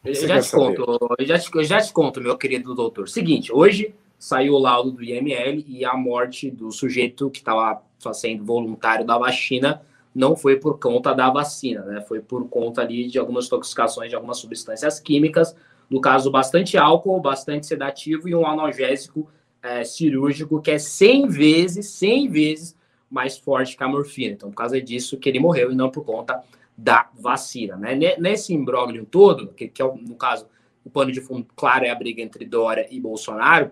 Eu 0.03 0.13
já 0.13 0.39
te 0.39 0.47
saber? 0.47 0.75
conto, 0.75 1.15
eu 1.17 1.25
já 1.25 1.39
te, 1.39 1.49
eu 1.55 1.63
já 1.63 1.81
te 1.81 1.93
conto, 1.93 2.21
meu 2.21 2.37
querido 2.37 2.75
doutor. 2.75 3.07
Seguinte, 3.07 3.53
hoje 3.53 3.95
saiu 4.25 4.55
o 4.55 4.57
laudo 4.57 4.91
do 4.91 5.03
IML 5.03 5.63
e 5.67 5.85
a 5.85 5.95
morte 5.95 6.49
do 6.49 6.71
sujeito 6.71 7.29
que 7.29 7.37
estava 7.37 7.83
sendo 8.11 8.43
voluntário 8.43 9.05
da 9.05 9.19
vacina 9.19 9.83
não 10.15 10.35
foi 10.35 10.55
por 10.55 10.79
conta 10.79 11.13
da 11.13 11.29
vacina, 11.29 11.83
né? 11.83 12.01
Foi 12.01 12.19
por 12.19 12.49
conta 12.49 12.81
ali 12.81 13.07
de 13.07 13.19
algumas 13.19 13.45
intoxicações 13.45 14.09
de 14.09 14.15
algumas 14.15 14.39
substâncias 14.39 14.99
químicas, 14.99 15.55
no 15.87 16.01
caso 16.01 16.31
bastante 16.31 16.75
álcool, 16.75 17.21
bastante 17.21 17.67
sedativo 17.67 18.27
e 18.27 18.33
um 18.33 18.47
analgésico 18.47 19.29
é, 19.61 19.83
cirúrgico 19.83 20.59
que 20.59 20.71
é 20.71 20.79
100 20.79 21.27
vezes, 21.27 21.85
100 21.91 22.27
vezes 22.29 22.75
mais 23.07 23.37
forte 23.37 23.77
que 23.77 23.83
a 23.83 23.87
morfina. 23.87 24.33
Então, 24.33 24.49
por 24.49 24.55
causa 24.55 24.81
disso 24.81 25.19
que 25.19 25.29
ele 25.29 25.39
morreu 25.39 25.71
e 25.71 25.75
não 25.75 25.91
por 25.91 26.03
conta 26.03 26.41
da 26.75 27.11
vacina, 27.13 27.75
né? 27.75 27.93
Nesse 28.17 28.55
imbróglio 28.55 29.05
todo, 29.05 29.49
que, 29.49 29.67
que 29.67 29.83
é 29.83 29.85
no 29.85 30.15
caso 30.15 30.47
o 30.83 30.89
pano 30.89 31.11
de 31.11 31.21
fundo 31.21 31.45
claro 31.55 31.85
é 31.85 31.91
a 31.91 31.95
briga 31.95 32.23
entre 32.23 32.43
Dória 32.43 32.87
e 32.89 32.99
Bolsonaro, 32.99 33.69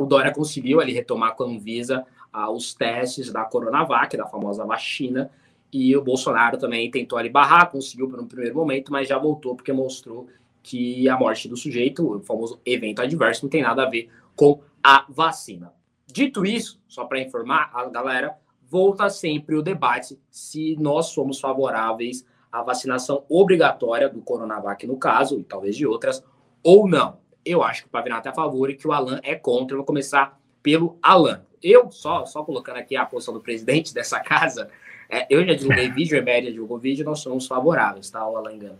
o 0.00 0.06
Dória 0.06 0.32
conseguiu 0.32 0.80
ali 0.80 0.94
retomar 0.94 1.36
com 1.36 1.44
a 1.44 1.46
Anvisa 1.46 2.06
ah, 2.32 2.50
os 2.50 2.72
testes 2.72 3.30
da 3.30 3.44
Coronavac, 3.44 4.16
da 4.16 4.24
famosa 4.24 4.64
vacina, 4.64 5.30
e 5.70 5.94
o 5.94 6.02
Bolsonaro 6.02 6.56
também 6.56 6.90
tentou 6.90 7.18
ali 7.18 7.28
barrar, 7.28 7.70
conseguiu 7.70 8.08
por 8.08 8.18
um 8.18 8.26
primeiro 8.26 8.56
momento, 8.56 8.90
mas 8.90 9.06
já 9.06 9.18
voltou 9.18 9.54
porque 9.54 9.74
mostrou 9.74 10.26
que 10.62 11.06
a 11.06 11.18
morte 11.18 11.48
do 11.48 11.56
sujeito, 11.56 12.16
o 12.16 12.20
famoso 12.20 12.58
evento 12.64 13.02
adverso, 13.02 13.44
não 13.44 13.50
tem 13.50 13.62
nada 13.62 13.82
a 13.82 13.90
ver 13.90 14.08
com 14.34 14.62
a 14.82 15.04
vacina. 15.06 15.70
Dito 16.06 16.46
isso, 16.46 16.80
só 16.88 17.04
para 17.04 17.20
informar 17.20 17.70
a 17.74 17.84
galera, 17.84 18.34
volta 18.68 19.10
sempre 19.10 19.54
o 19.54 19.62
debate 19.62 20.18
se 20.30 20.76
nós 20.80 21.06
somos 21.06 21.38
favoráveis 21.38 22.24
à 22.50 22.62
vacinação 22.62 23.22
obrigatória 23.28 24.08
do 24.08 24.22
Coronavac, 24.22 24.86
no 24.86 24.96
caso, 24.96 25.38
e 25.38 25.44
talvez 25.44 25.76
de 25.76 25.86
outras, 25.86 26.24
ou 26.64 26.88
não. 26.88 27.18
Eu 27.44 27.62
acho 27.62 27.82
que 27.82 27.88
o 27.88 27.90
Pavinato 27.90 28.28
é 28.28 28.30
a 28.30 28.34
favor 28.34 28.70
e 28.70 28.74
que 28.74 28.86
o 28.86 28.92
Alan 28.92 29.20
é 29.22 29.34
contra. 29.34 29.74
Eu 29.74 29.78
vou 29.78 29.86
começar 29.86 30.38
pelo 30.62 30.98
Alan. 31.02 31.42
Eu, 31.62 31.90
só, 31.90 32.24
só 32.26 32.42
colocando 32.42 32.76
aqui 32.76 32.96
a 32.96 33.04
posição 33.04 33.34
do 33.34 33.40
presidente 33.40 33.94
dessa 33.94 34.20
casa, 34.20 34.70
é, 35.08 35.26
eu 35.30 35.44
já 35.44 35.54
divulguei 35.54 35.90
vídeo, 35.92 36.18
a 36.18 36.22
média 36.22 36.52
divulgou 36.52 36.78
vídeo, 36.78 37.04
nós 37.04 37.20
somos 37.20 37.46
favoráveis, 37.46 38.10
tá, 38.10 38.26
o 38.26 38.36
Alan 38.36 38.52
Engano. 38.52 38.78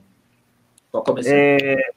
Só 0.91 1.01
começando. 1.01 1.33
É, 1.35 1.91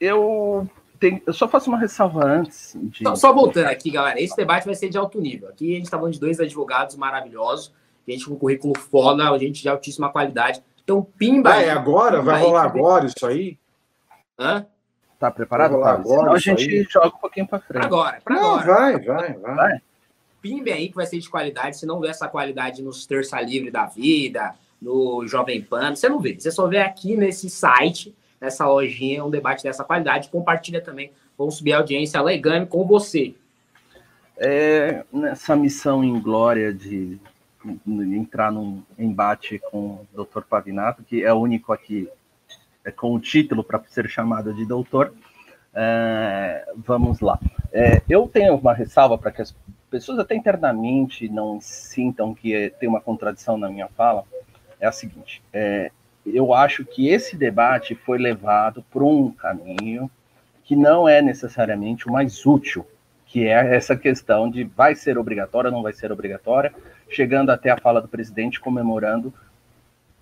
eu, 0.00 0.68
tenho, 0.98 1.22
eu 1.26 1.32
só 1.32 1.48
faço 1.48 1.68
uma 1.68 1.78
ressalva 1.78 2.24
antes. 2.24 2.76
De... 2.76 3.02
Só, 3.02 3.14
só, 3.14 3.32
voltando 3.32 3.66
aqui, 3.66 3.90
galera, 3.90 4.20
esse 4.20 4.36
debate 4.36 4.66
vai 4.66 4.74
ser 4.74 4.88
de 4.88 4.98
alto 4.98 5.20
nível. 5.20 5.48
Aqui 5.48 5.72
a 5.72 5.76
gente 5.76 5.84
está 5.84 5.96
falando 5.96 6.12
de 6.12 6.20
dois 6.20 6.40
advogados 6.40 6.96
maravilhosos, 6.96 7.72
gente 8.06 8.26
com 8.26 8.36
currículo 8.36 8.78
foda, 8.78 9.36
gente 9.38 9.62
de 9.62 9.68
altíssima 9.68 10.10
qualidade. 10.10 10.62
Então, 10.82 11.02
pimba. 11.16 11.54
Ah, 11.54 11.62
é 11.62 11.70
agora? 11.70 12.20
Vai 12.20 12.40
rolar 12.42 12.64
agora 12.64 13.06
isso 13.06 13.26
aí? 13.26 13.58
Hã? 14.38 14.66
Tá 15.24 15.30
preparado? 15.30 15.80
Tá. 15.80 15.92
Agora, 15.92 16.18
Senão 16.18 16.32
a 16.34 16.38
gente 16.38 16.68
aí. 16.68 16.86
joga 16.90 17.06
um 17.06 17.18
pouquinho 17.18 17.46
para 17.46 17.58
frente. 17.58 17.86
Agora, 17.86 18.20
para 18.22 18.36
agora. 18.36 18.66
Vai, 18.66 19.00
vai, 19.00 19.32
vai. 19.32 19.54
vai. 19.54 19.82
Pimbe 20.42 20.70
aí 20.70 20.90
que 20.90 20.94
vai 20.94 21.06
ser 21.06 21.18
de 21.18 21.30
qualidade. 21.30 21.78
Se 21.78 21.86
não 21.86 21.98
vê 21.98 22.08
essa 22.08 22.28
qualidade 22.28 22.82
nos 22.82 23.06
Terça 23.06 23.40
Livre 23.40 23.70
da 23.70 23.86
Vida, 23.86 24.54
no 24.82 25.26
Jovem 25.26 25.62
Pan, 25.62 25.96
você 25.96 26.10
não 26.10 26.20
vê. 26.20 26.38
Você 26.38 26.50
só 26.50 26.66
vê 26.66 26.76
aqui 26.76 27.16
nesse 27.16 27.48
site, 27.48 28.14
nessa 28.38 28.66
lojinha, 28.66 29.24
um 29.24 29.30
debate 29.30 29.62
dessa 29.62 29.82
qualidade. 29.82 30.28
Compartilha 30.28 30.82
também. 30.82 31.10
Vamos 31.38 31.56
subir 31.56 31.72
a 31.72 31.78
audiência 31.78 32.20
Legame 32.20 32.66
com 32.66 32.86
você. 32.86 33.34
É, 34.36 35.04
nessa 35.10 35.56
missão 35.56 36.04
em 36.04 36.20
glória 36.20 36.70
de 36.70 37.18
entrar 37.96 38.52
num 38.52 38.82
embate 38.98 39.58
com 39.70 40.06
o 40.14 40.24
Dr. 40.24 40.42
Pavinato, 40.42 41.02
que 41.02 41.24
é 41.24 41.32
o 41.32 41.38
único 41.38 41.72
aqui 41.72 42.10
com 42.92 43.14
o 43.14 43.20
título 43.20 43.64
para 43.64 43.82
ser 43.88 44.08
chamado 44.08 44.52
de 44.54 44.64
doutor. 44.64 45.12
É, 45.74 46.66
vamos 46.76 47.20
lá. 47.20 47.38
É, 47.72 48.02
eu 48.08 48.28
tenho 48.28 48.54
uma 48.56 48.72
ressalva 48.72 49.18
para 49.18 49.32
que 49.32 49.42
as 49.42 49.54
pessoas 49.90 50.18
até 50.18 50.34
internamente 50.34 51.28
não 51.28 51.60
sintam 51.60 52.34
que 52.34 52.72
tem 52.78 52.88
uma 52.88 53.00
contradição 53.00 53.58
na 53.58 53.68
minha 53.68 53.88
fala. 53.88 54.24
É 54.78 54.86
a 54.86 54.92
seguinte: 54.92 55.42
é, 55.52 55.90
eu 56.24 56.54
acho 56.54 56.84
que 56.84 57.08
esse 57.08 57.36
debate 57.36 57.94
foi 57.94 58.18
levado 58.18 58.84
por 58.90 59.02
um 59.02 59.30
caminho 59.30 60.10
que 60.62 60.76
não 60.76 61.08
é 61.08 61.20
necessariamente 61.20 62.08
o 62.08 62.12
mais 62.12 62.46
útil, 62.46 62.86
que 63.26 63.46
é 63.46 63.74
essa 63.74 63.96
questão 63.96 64.50
de 64.50 64.64
vai 64.64 64.94
ser 64.94 65.18
obrigatória 65.18 65.68
ou 65.68 65.74
não 65.74 65.82
vai 65.82 65.92
ser 65.92 66.10
obrigatória, 66.10 66.72
chegando 67.10 67.50
até 67.50 67.70
a 67.70 67.76
fala 67.76 68.00
do 68.00 68.08
presidente 68.08 68.60
comemorando 68.60 69.34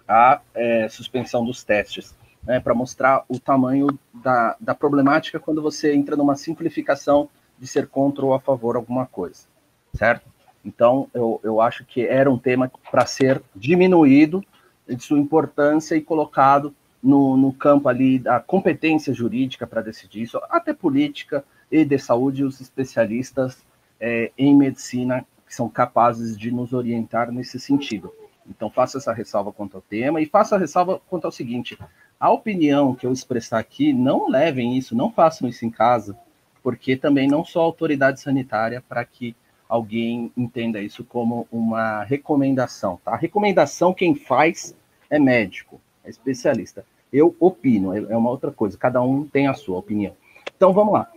a 0.09 0.41
é, 0.55 0.89
suspensão 0.89 1.45
dos 1.45 1.63
testes 1.63 2.15
né, 2.45 2.61
para 2.61 2.75
mostrar 2.75 3.25
o 3.29 3.39
tamanho 3.39 3.87
da, 4.13 4.57
da 4.61 4.75
problemática 4.75 5.39
quando 5.39 5.63
você 5.63 5.95
entra 5.95 6.17
numa 6.17 6.37
simplificação 6.37 7.29
de 7.59 7.67
ser 7.67 7.87
contra 7.87 8.25
ou 8.25 8.35
a 8.35 8.41
favor 8.41 8.77
alguma 8.77 9.07
coisa, 9.07 9.47
certo? 9.95 10.31
Então, 10.65 11.09
eu, 11.13 11.41
eu 11.43 11.61
acho 11.61 11.85
que 11.85 12.07
era 12.07 12.31
um 12.31 12.39
tema 12.39 12.71
para 12.91 13.07
ser 13.07 13.43
diminuído 13.55 14.45
de 14.87 15.03
sua 15.03 15.19
importância 15.19 15.95
e 15.95 16.01
colocado 16.01 16.75
no, 17.03 17.37
no 17.37 17.53
campo 17.53 17.89
ali 17.89 18.19
da 18.19 18.39
competência 18.39 19.13
jurídica 19.13 19.67
para 19.67 19.83
decidir 19.83 20.23
isso, 20.23 20.41
até 20.49 20.73
política 20.73 21.45
e 21.71 21.85
de 21.85 21.99
saúde, 21.99 22.45
os 22.45 22.61
especialistas 22.61 23.65
é, 24.01 24.31
em 24.37 24.55
medicina 24.55 25.25
que 25.47 25.55
são 25.55 25.69
capazes 25.69 26.37
de 26.37 26.51
nos 26.51 26.73
orientar 26.73 27.31
nesse 27.33 27.59
sentido. 27.59 28.13
Então, 28.49 28.71
faça 28.71 28.99
essa 28.99 29.13
ressalva 29.13 29.53
quanto 29.53 29.77
ao 29.77 29.83
tema 29.83 30.21
e 30.21 30.27
faça 30.27 30.57
a 30.57 30.59
ressalva 30.59 31.01
quanto 31.09 31.25
ao 31.25 31.33
seguinte: 31.33 31.79
a 32.23 32.31
opinião 32.31 32.95
que 32.95 33.05
eu 33.05 33.13
expressar 33.13 33.59
aqui, 33.59 33.93
não 33.93 34.29
levem 34.29 34.79
isso, 34.79 34.95
não 34.95 35.11
façam 35.11 35.49
isso 35.49 35.67
em 35.67 35.71
casa, 35.71 36.17
porque 36.63 36.97
também 36.97 37.27
não 37.27 37.45
sou 37.45 37.61
autoridade 37.61 38.21
sanitária 38.21 38.81
para 38.89 39.05
que 39.05 39.35
alguém 39.69 40.31
entenda 40.37 40.81
isso 40.81 41.03
como 41.03 41.49
uma 41.51 42.05
recomendação, 42.05 43.01
tá? 43.05 43.15
A 43.15 43.17
recomendação 43.17 43.93
quem 43.93 44.15
faz 44.15 44.73
é 45.11 45.19
médico, 45.19 45.81
é 46.05 46.11
especialista. 46.11 46.87
Eu 47.13 47.35
opino, 47.41 47.93
é, 47.93 47.99
é 47.99 48.17
uma 48.17 48.31
outra 48.31 48.53
coisa, 48.53 48.79
cada 48.79 49.03
um 49.03 49.25
tem 49.27 49.49
a 49.49 49.55
sua 49.55 49.79
opinião. 49.79 50.15
Então 50.57 50.73
vamos 50.73 50.95
lá. 50.95 51.11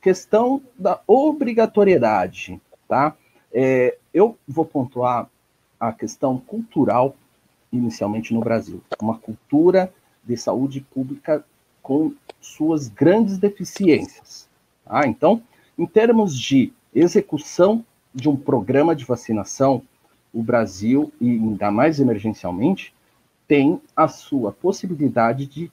Questão 0.00 0.62
da 0.78 0.98
obrigatoriedade, 1.06 2.58
tá? 2.88 3.14
É, 3.52 3.98
eu 4.14 4.38
vou 4.48 4.64
pontuar 4.64 5.28
a 5.78 5.92
questão 5.92 6.38
cultural 6.38 7.14
inicialmente 7.70 8.32
no 8.32 8.40
Brasil, 8.40 8.82
uma 8.98 9.18
cultura 9.18 9.92
de 10.26 10.36
saúde 10.36 10.80
pública 10.80 11.44
com 11.82 12.12
suas 12.40 12.88
grandes 12.88 13.38
deficiências. 13.38 14.48
Tá? 14.84 15.06
Então, 15.06 15.42
em 15.78 15.86
termos 15.86 16.38
de 16.38 16.72
execução 16.94 17.84
de 18.14 18.28
um 18.28 18.36
programa 18.36 18.96
de 18.96 19.04
vacinação, 19.04 19.82
o 20.32 20.42
Brasil, 20.42 21.12
e 21.20 21.30
ainda 21.30 21.70
mais 21.70 22.00
emergencialmente, 22.00 22.94
tem 23.46 23.80
a 23.94 24.08
sua 24.08 24.52
possibilidade 24.52 25.46
de 25.46 25.70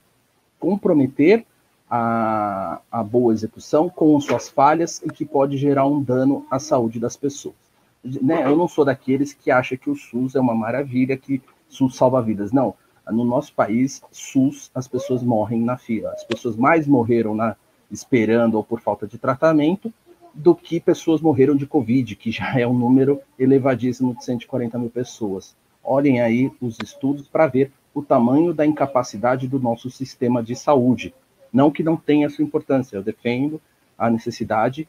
comprometer 0.58 1.44
a, 1.90 2.80
a 2.90 3.02
boa 3.02 3.32
execução 3.32 3.88
com 3.88 4.18
suas 4.20 4.48
falhas 4.48 5.02
e 5.04 5.10
que 5.10 5.24
pode 5.24 5.56
gerar 5.56 5.86
um 5.86 6.02
dano 6.02 6.46
à 6.50 6.58
saúde 6.58 6.98
das 6.98 7.16
pessoas. 7.16 7.54
Né? 8.02 8.44
Eu 8.44 8.56
não 8.56 8.68
sou 8.68 8.84
daqueles 8.84 9.32
que 9.32 9.50
acham 9.50 9.76
que 9.78 9.90
o 9.90 9.96
SUS 9.96 10.34
é 10.34 10.40
uma 10.40 10.54
maravilha, 10.54 11.16
que 11.16 11.42
SUS 11.68 11.96
salva 11.96 12.22
vidas. 12.22 12.52
Não. 12.52 12.74
No 13.10 13.24
nosso 13.24 13.52
país, 13.52 14.02
SUS, 14.10 14.70
as 14.74 14.88
pessoas 14.88 15.22
morrem 15.22 15.60
na 15.60 15.76
fila. 15.76 16.10
As 16.10 16.24
pessoas 16.24 16.56
mais 16.56 16.86
morreram 16.86 17.34
na, 17.34 17.56
esperando 17.90 18.54
ou 18.54 18.64
por 18.64 18.80
falta 18.80 19.06
de 19.06 19.18
tratamento 19.18 19.92
do 20.32 20.54
que 20.54 20.80
pessoas 20.80 21.20
morreram 21.20 21.54
de 21.54 21.66
Covid, 21.66 22.16
que 22.16 22.30
já 22.30 22.58
é 22.58 22.66
um 22.66 22.76
número 22.76 23.20
elevadíssimo 23.38 24.14
de 24.14 24.24
140 24.24 24.78
mil 24.78 24.90
pessoas. 24.90 25.54
Olhem 25.82 26.20
aí 26.20 26.50
os 26.60 26.78
estudos 26.82 27.28
para 27.28 27.46
ver 27.46 27.70
o 27.94 28.02
tamanho 28.02 28.52
da 28.52 28.66
incapacidade 28.66 29.46
do 29.46 29.60
nosso 29.60 29.88
sistema 29.90 30.42
de 30.42 30.56
saúde. 30.56 31.14
Não 31.52 31.70
que 31.70 31.84
não 31.84 31.96
tenha 31.96 32.28
sua 32.28 32.44
importância, 32.44 32.96
eu 32.96 33.02
defendo 33.02 33.60
a 33.96 34.10
necessidade, 34.10 34.88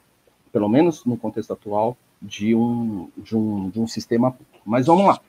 pelo 0.52 0.68
menos 0.68 1.06
no 1.06 1.16
contexto 1.16 1.54
atual, 1.54 1.96
de 2.20 2.56
um, 2.56 3.10
de 3.16 3.38
um, 3.38 3.70
de 3.70 3.80
um 3.80 3.86
sistema. 3.86 4.36
Mas 4.66 4.88
vamos 4.88 5.06
lá. 5.06 5.20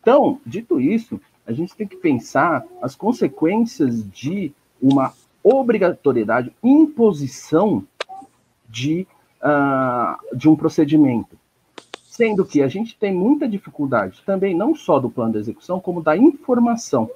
Então, 0.00 0.40
dito 0.46 0.80
isso, 0.80 1.20
a 1.48 1.52
gente 1.52 1.74
tem 1.74 1.88
que 1.88 1.96
pensar 1.96 2.62
as 2.82 2.94
consequências 2.94 4.06
de 4.10 4.52
uma 4.80 5.14
obrigatoriedade, 5.42 6.52
imposição 6.62 7.82
de, 8.68 9.06
uh, 9.42 10.36
de 10.36 10.46
um 10.46 10.54
procedimento. 10.54 11.38
Sendo 12.04 12.44
que 12.44 12.62
a 12.62 12.68
gente 12.68 12.98
tem 12.98 13.14
muita 13.14 13.48
dificuldade 13.48 14.22
também, 14.26 14.54
não 14.54 14.74
só 14.74 15.00
do 15.00 15.08
plano 15.08 15.32
de 15.32 15.38
execução, 15.38 15.80
como 15.80 16.02
da 16.02 16.14
informação. 16.14 17.10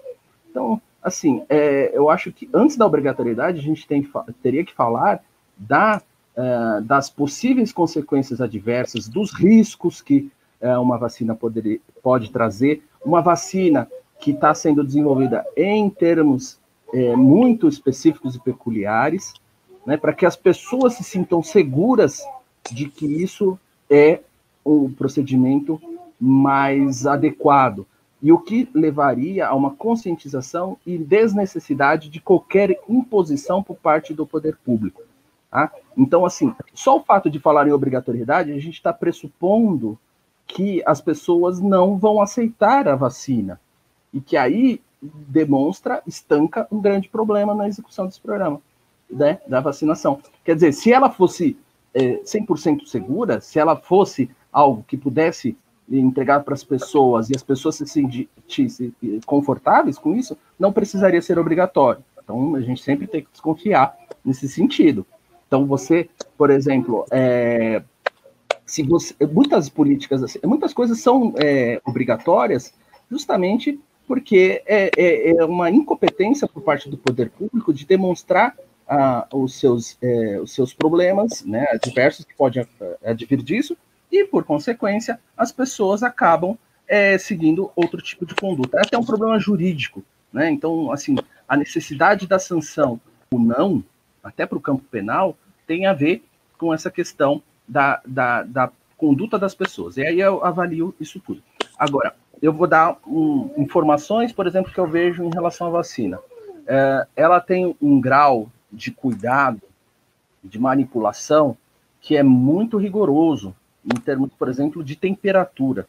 Então, 0.50 0.80
assim, 1.02 1.44
é, 1.50 1.90
eu 1.92 2.08
acho 2.08 2.32
que 2.32 2.48
antes 2.54 2.76
da 2.76 2.86
obrigatoriedade, 2.86 3.58
a 3.58 3.62
gente 3.62 3.86
tem, 3.86 4.08
teria 4.42 4.64
que 4.64 4.72
falar 4.72 5.22
da, 5.58 6.00
uh, 6.34 6.80
das 6.82 7.10
possíveis 7.10 7.70
consequências 7.70 8.40
adversas, 8.40 9.08
dos 9.08 9.30
riscos 9.34 10.00
que 10.00 10.30
uh, 10.62 10.80
uma 10.80 10.96
vacina 10.96 11.34
poderia, 11.34 11.80
pode 12.02 12.30
trazer. 12.30 12.82
Uma 13.04 13.20
vacina 13.20 13.88
que 14.22 14.30
está 14.30 14.54
sendo 14.54 14.84
desenvolvida 14.84 15.44
em 15.56 15.90
termos 15.90 16.56
é, 16.94 17.16
muito 17.16 17.66
específicos 17.66 18.36
e 18.36 18.40
peculiares, 18.40 19.34
né, 19.84 19.96
para 19.96 20.12
que 20.12 20.24
as 20.24 20.36
pessoas 20.36 20.94
se 20.94 21.02
sintam 21.02 21.42
seguras 21.42 22.22
de 22.70 22.88
que 22.88 23.04
isso 23.04 23.58
é 23.90 24.20
o 24.64 24.88
procedimento 24.96 25.82
mais 26.20 27.04
adequado, 27.04 27.84
e 28.22 28.30
o 28.30 28.38
que 28.38 28.68
levaria 28.72 29.48
a 29.48 29.54
uma 29.56 29.72
conscientização 29.72 30.76
e 30.86 30.96
desnecessidade 30.96 32.08
de 32.08 32.20
qualquer 32.20 32.78
imposição 32.88 33.60
por 33.60 33.74
parte 33.74 34.14
do 34.14 34.24
poder 34.24 34.56
público. 34.64 35.02
Tá? 35.50 35.72
Então, 35.96 36.24
assim, 36.24 36.54
só 36.72 36.96
o 36.96 37.02
fato 37.02 37.28
de 37.28 37.40
falar 37.40 37.66
em 37.66 37.72
obrigatoriedade, 37.72 38.52
a 38.52 38.60
gente 38.60 38.74
está 38.74 38.92
pressupondo 38.92 39.98
que 40.46 40.80
as 40.86 41.00
pessoas 41.00 41.58
não 41.58 41.98
vão 41.98 42.22
aceitar 42.22 42.86
a 42.86 42.94
vacina 42.94 43.58
e 44.12 44.20
que 44.20 44.36
aí 44.36 44.80
demonstra, 45.02 46.02
estanca 46.06 46.66
um 46.70 46.80
grande 46.80 47.08
problema 47.08 47.54
na 47.54 47.66
execução 47.66 48.06
desse 48.06 48.20
programa, 48.20 48.60
né, 49.10 49.40
da 49.46 49.60
vacinação. 49.60 50.20
Quer 50.44 50.54
dizer, 50.54 50.72
se 50.72 50.92
ela 50.92 51.10
fosse 51.10 51.56
é, 51.92 52.20
100% 52.24 52.86
segura, 52.86 53.40
se 53.40 53.58
ela 53.58 53.76
fosse 53.76 54.30
algo 54.52 54.84
que 54.86 54.96
pudesse 54.96 55.56
entregar 55.90 56.40
para 56.40 56.54
as 56.54 56.64
pessoas 56.64 57.28
e 57.28 57.36
as 57.36 57.42
pessoas 57.42 57.76
se 57.76 57.86
sentissem 57.86 58.94
confortáveis 59.26 59.98
com 59.98 60.14
isso, 60.14 60.36
não 60.58 60.72
precisaria 60.72 61.20
ser 61.20 61.38
obrigatório. 61.38 62.02
Então, 62.22 62.54
a 62.54 62.60
gente 62.60 62.82
sempre 62.82 63.06
tem 63.06 63.22
que 63.22 63.30
desconfiar 63.30 63.96
nesse 64.24 64.48
sentido. 64.48 65.04
Então, 65.46 65.66
você, 65.66 66.08
por 66.38 66.50
exemplo, 66.50 67.04
é, 67.10 67.82
se 68.64 68.82
você, 68.82 69.14
muitas 69.26 69.68
políticas, 69.68 70.22
assim, 70.22 70.38
muitas 70.44 70.72
coisas 70.72 71.00
são 71.00 71.34
é, 71.36 71.80
obrigatórias 71.84 72.72
justamente 73.10 73.78
porque 74.12 74.62
é, 74.66 74.90
é, 74.94 75.30
é, 75.30 75.44
uma 75.46 75.70
incompetência 75.70 76.46
por 76.46 76.62
parte 76.62 76.86
do 76.86 76.98
poder 76.98 77.30
público 77.30 77.72
de 77.72 77.86
demonstrar 77.86 78.54
ah, 78.86 79.26
os, 79.32 79.58
seus, 79.58 79.96
é, 80.02 80.38
os 80.38 80.52
seus 80.52 80.74
problemas, 80.74 81.42
né, 81.46 81.64
diversos 81.82 82.26
que 82.26 82.34
podem 82.34 82.62
é, 82.78 83.12
advir 83.12 83.42
disso, 83.42 83.74
e, 84.10 84.26
por 84.26 84.44
consequência, 84.44 85.18
as 85.34 85.50
pessoas 85.50 86.02
acabam 86.02 86.58
é, 86.86 87.16
seguindo 87.16 87.72
outro 87.74 88.02
tipo 88.02 88.26
de 88.26 88.34
conduta. 88.34 88.76
É 88.76 88.80
até 88.82 88.98
um 88.98 89.04
problema 89.04 89.38
jurídico, 89.38 90.04
né? 90.30 90.50
Então, 90.50 90.92
assim, 90.92 91.16
a 91.48 91.56
necessidade 91.56 92.26
da 92.26 92.38
sanção 92.38 93.00
ou 93.30 93.38
não, 93.38 93.82
até 94.22 94.44
para 94.44 94.58
o 94.58 94.60
campo 94.60 94.84
penal, 94.90 95.34
tem 95.66 95.86
a 95.86 95.94
ver 95.94 96.22
com 96.58 96.74
essa 96.74 96.90
questão 96.90 97.42
da, 97.66 98.02
da, 98.06 98.42
da 98.42 98.70
conduta 98.98 99.38
das 99.38 99.54
pessoas. 99.54 99.96
E 99.96 100.06
aí 100.06 100.20
eu 100.20 100.44
avalio 100.44 100.94
isso 101.00 101.18
tudo. 101.18 101.42
Agora, 101.82 102.14
eu 102.40 102.52
vou 102.52 102.68
dar 102.68 102.96
um, 103.04 103.50
informações, 103.56 104.32
por 104.32 104.46
exemplo, 104.46 104.72
que 104.72 104.78
eu 104.78 104.86
vejo 104.86 105.24
em 105.24 105.30
relação 105.34 105.66
à 105.66 105.70
vacina. 105.70 106.16
É, 106.64 107.08
ela 107.16 107.40
tem 107.40 107.76
um 107.82 108.00
grau 108.00 108.48
de 108.72 108.92
cuidado, 108.92 109.60
de 110.44 110.60
manipulação, 110.60 111.56
que 112.00 112.16
é 112.16 112.22
muito 112.22 112.76
rigoroso, 112.76 113.52
em 113.84 113.98
termos, 113.98 114.30
por 114.38 114.48
exemplo, 114.48 114.84
de 114.84 114.94
temperatura. 114.94 115.88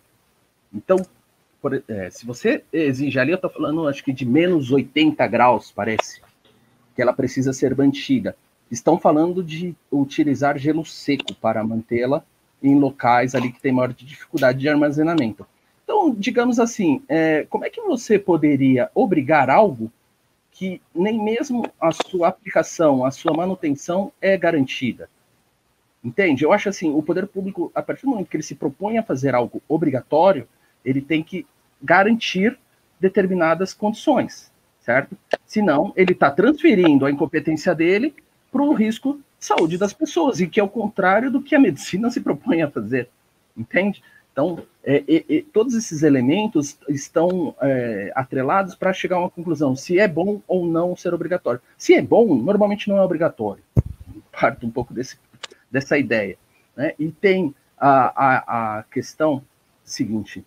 Então, 0.74 0.98
por, 1.62 1.84
é, 1.88 2.10
se 2.10 2.26
você 2.26 2.64
exige 2.74 3.20
ali, 3.20 3.30
eu 3.30 3.36
estou 3.36 3.52
falando, 3.52 3.88
acho 3.88 4.04
que 4.04 4.12
de 4.12 4.26
menos 4.26 4.72
80 4.72 5.28
graus, 5.28 5.72
parece, 5.72 6.24
que 6.96 7.04
ela 7.04 7.14
precisa 7.14 7.54
ser 7.54 7.78
mantida. 7.78 8.36
Estão 8.72 8.98
falando 8.98 9.44
de 9.44 9.76
utilizar 9.92 10.58
gelo 10.58 10.84
seco 10.84 11.36
para 11.36 11.64
mantê-la 11.64 12.24
em 12.64 12.80
locais 12.80 13.36
ali 13.36 13.52
que 13.52 13.62
tem 13.62 13.72
maior 13.72 13.94
dificuldade 13.94 14.58
de 14.58 14.68
armazenamento. 14.68 15.46
Então, 15.84 16.14
digamos 16.16 16.60
assim, 16.60 17.02
é, 17.08 17.46
como 17.50 17.66
é 17.66 17.70
que 17.70 17.82
você 17.82 18.18
poderia 18.18 18.90
obrigar 18.96 19.50
algo 19.50 19.92
que 20.52 20.82
nem 20.94 21.22
mesmo 21.22 21.66
a 21.80 21.92
sua 21.92 22.30
aplicação, 22.30 23.06
a 23.06 23.12
sua 23.12 23.34
manutenção 23.34 24.12
é 24.22 24.38
garantida? 24.38 25.10
Entende? 26.04 26.44
Eu 26.44 26.52
acho 26.52 26.70
assim, 26.70 26.94
o 26.94 27.02
poder 27.02 27.28
público, 27.28 27.72
a 27.74 27.82
partir 27.82 28.04
do 28.04 28.10
momento 28.10 28.28
que 28.28 28.36
ele 28.36 28.44
se 28.44 28.56
propõe 28.56 28.98
a 28.98 29.04
fazer 29.04 29.34
algo 29.34 29.62
obrigatório, 29.68 30.48
ele 30.84 31.02
tem 31.02 31.24
que 31.24 31.46
garantir 31.82 32.58
determinadas 33.00 33.74
condições, 33.74 34.52
certo? 34.82 35.18
Senão, 35.46 35.94
ele 35.96 36.14
está 36.14 36.30
transferindo 36.32 37.06
a 37.06 37.12
incompetência 37.12 37.74
dele 37.74 38.14
para 38.52 38.62
o 38.62 38.74
risco 38.74 39.20
de 39.40 39.46
saúde 39.46 39.78
das 39.78 39.94
pessoas, 39.94 40.40
e 40.40 40.48
que 40.48 40.60
é 40.60 40.64
o 40.64 40.70
contrário 40.70 41.32
do 41.32 41.42
que 41.42 41.56
a 41.56 41.60
medicina 41.60 42.10
se 42.10 42.22
propõe 42.22 42.62
a 42.62 42.70
fazer, 42.70 43.10
entende? 43.56 44.02
Então, 44.34 44.64
é, 44.84 45.04
é, 45.08 45.44
todos 45.54 45.76
esses 45.76 46.02
elementos 46.02 46.76
estão 46.90 47.56
é, 47.62 48.12
atrelados 48.16 48.74
para 48.74 48.92
chegar 48.92 49.18
a 49.18 49.20
uma 49.20 49.30
conclusão, 49.30 49.76
se 49.76 50.00
é 50.00 50.08
bom 50.08 50.42
ou 50.48 50.66
não 50.66 50.96
ser 50.96 51.14
obrigatório. 51.14 51.62
Se 51.78 51.94
é 51.94 52.02
bom, 52.02 52.36
normalmente 52.36 52.90
não 52.90 52.98
é 52.98 53.02
obrigatório. 53.04 53.64
Parto 54.32 54.66
um 54.66 54.72
pouco 54.72 54.92
desse, 54.92 55.20
dessa 55.72 56.00
ideia. 56.00 56.36
Né? 56.76 56.96
E 56.98 57.12
tem 57.12 57.54
a, 57.78 58.08
a, 58.16 58.80
a 58.80 58.84
questão 58.84 59.44
seguinte, 59.84 60.44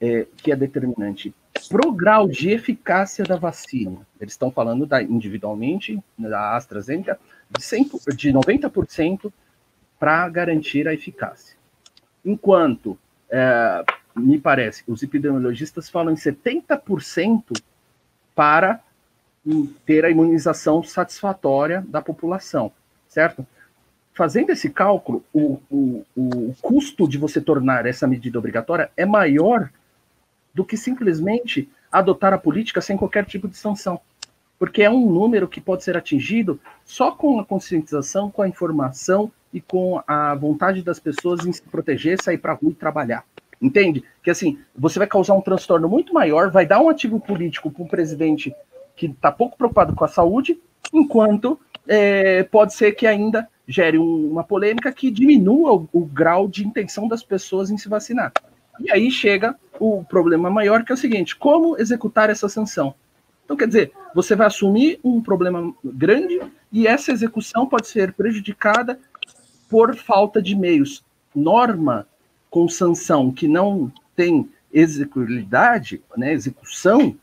é, 0.00 0.28
que 0.36 0.52
é 0.52 0.56
determinante. 0.56 1.34
Pro 1.68 1.90
grau 1.90 2.28
de 2.28 2.50
eficácia 2.50 3.24
da 3.24 3.36
vacina, 3.36 4.06
eles 4.20 4.34
estão 4.34 4.50
falando 4.50 4.86
da, 4.86 5.02
individualmente, 5.02 6.00
da 6.16 6.54
AstraZeneca, 6.56 7.18
de, 7.50 7.64
100, 7.64 7.90
de 8.16 8.32
90% 8.32 9.32
para 9.98 10.28
garantir 10.28 10.86
a 10.86 10.94
eficácia. 10.94 11.56
Enquanto 12.24 12.96
é, 13.30 13.84
me 14.14 14.38
parece, 14.38 14.84
os 14.86 15.02
epidemiologistas 15.02 15.88
falam 15.88 16.12
em 16.12 16.16
70% 16.16 17.60
para 18.34 18.80
ter 19.84 20.04
a 20.04 20.10
imunização 20.10 20.82
satisfatória 20.82 21.84
da 21.88 22.00
população, 22.00 22.72
certo? 23.08 23.46
Fazendo 24.14 24.50
esse 24.50 24.70
cálculo, 24.70 25.24
o, 25.32 25.60
o, 25.68 26.04
o 26.16 26.54
custo 26.62 27.08
de 27.08 27.18
você 27.18 27.40
tornar 27.40 27.84
essa 27.84 28.06
medida 28.06 28.38
obrigatória 28.38 28.90
é 28.96 29.04
maior 29.04 29.68
do 30.54 30.64
que 30.64 30.76
simplesmente 30.76 31.68
adotar 31.90 32.32
a 32.32 32.38
política 32.38 32.80
sem 32.80 32.96
qualquer 32.96 33.24
tipo 33.24 33.48
de 33.48 33.56
sanção. 33.56 34.00
Porque 34.56 34.82
é 34.82 34.90
um 34.90 35.10
número 35.10 35.48
que 35.48 35.60
pode 35.60 35.82
ser 35.82 35.96
atingido 35.96 36.60
só 36.84 37.10
com 37.10 37.40
a 37.40 37.44
conscientização, 37.44 38.30
com 38.30 38.40
a 38.40 38.48
informação 38.48 39.30
e 39.54 39.60
com 39.60 40.02
a 40.04 40.34
vontade 40.34 40.82
das 40.82 40.98
pessoas 40.98 41.46
em 41.46 41.52
se 41.52 41.62
proteger, 41.62 42.20
sair 42.20 42.38
para 42.38 42.54
rua 42.54 42.72
e 42.72 42.74
trabalhar. 42.74 43.24
Entende? 43.62 44.02
Que 44.20 44.30
assim, 44.30 44.58
você 44.76 44.98
vai 44.98 45.06
causar 45.06 45.34
um 45.34 45.40
transtorno 45.40 45.88
muito 45.88 46.12
maior, 46.12 46.50
vai 46.50 46.66
dar 46.66 46.80
um 46.80 46.88
ativo 46.88 47.20
político 47.20 47.70
para 47.70 47.84
um 47.84 47.86
presidente 47.86 48.52
que 48.96 49.06
está 49.06 49.30
pouco 49.30 49.56
preocupado 49.56 49.94
com 49.94 50.04
a 50.04 50.08
saúde, 50.08 50.60
enquanto 50.92 51.58
é, 51.86 52.42
pode 52.42 52.74
ser 52.74 52.92
que 52.92 53.06
ainda 53.06 53.48
gere 53.66 53.96
um, 53.96 54.32
uma 54.32 54.42
polêmica 54.42 54.92
que 54.92 55.10
diminua 55.10 55.72
o, 55.72 55.88
o, 55.92 56.04
grau 56.04 56.48
de 56.48 56.66
intenção 56.66 57.06
das 57.06 57.22
pessoas 57.22 57.70
em 57.70 57.78
se 57.78 57.88
vacinar. 57.88 58.32
E 58.80 58.90
aí 58.90 59.08
chega 59.10 59.54
o 59.78 60.04
problema 60.04 60.50
maior, 60.50 60.84
que 60.84 60.90
é 60.90 60.94
o 60.94 60.98
seguinte: 60.98 61.36
como 61.36 61.78
executar 61.78 62.28
essa 62.28 62.48
sanção? 62.48 62.94
Então, 63.44 63.56
quer 63.56 63.66
dizer, 63.66 63.92
você 64.14 64.34
vai 64.34 64.46
assumir 64.46 64.98
um 65.04 65.20
problema 65.20 65.72
grande 65.84 66.40
e 66.72 66.86
essa 66.86 67.12
execução 67.12 67.66
pode 67.66 67.86
ser 67.86 68.12
prejudicada 68.12 68.98
por 69.74 69.96
falta 69.96 70.40
de 70.40 70.54
meios. 70.54 71.04
Norma 71.34 72.06
com 72.48 72.68
sanção 72.68 73.32
que 73.32 73.48
não 73.48 73.90
tem 74.14 74.48
execuibilidade, 74.72 76.00
né, 76.16 76.32
execução, 76.32 77.16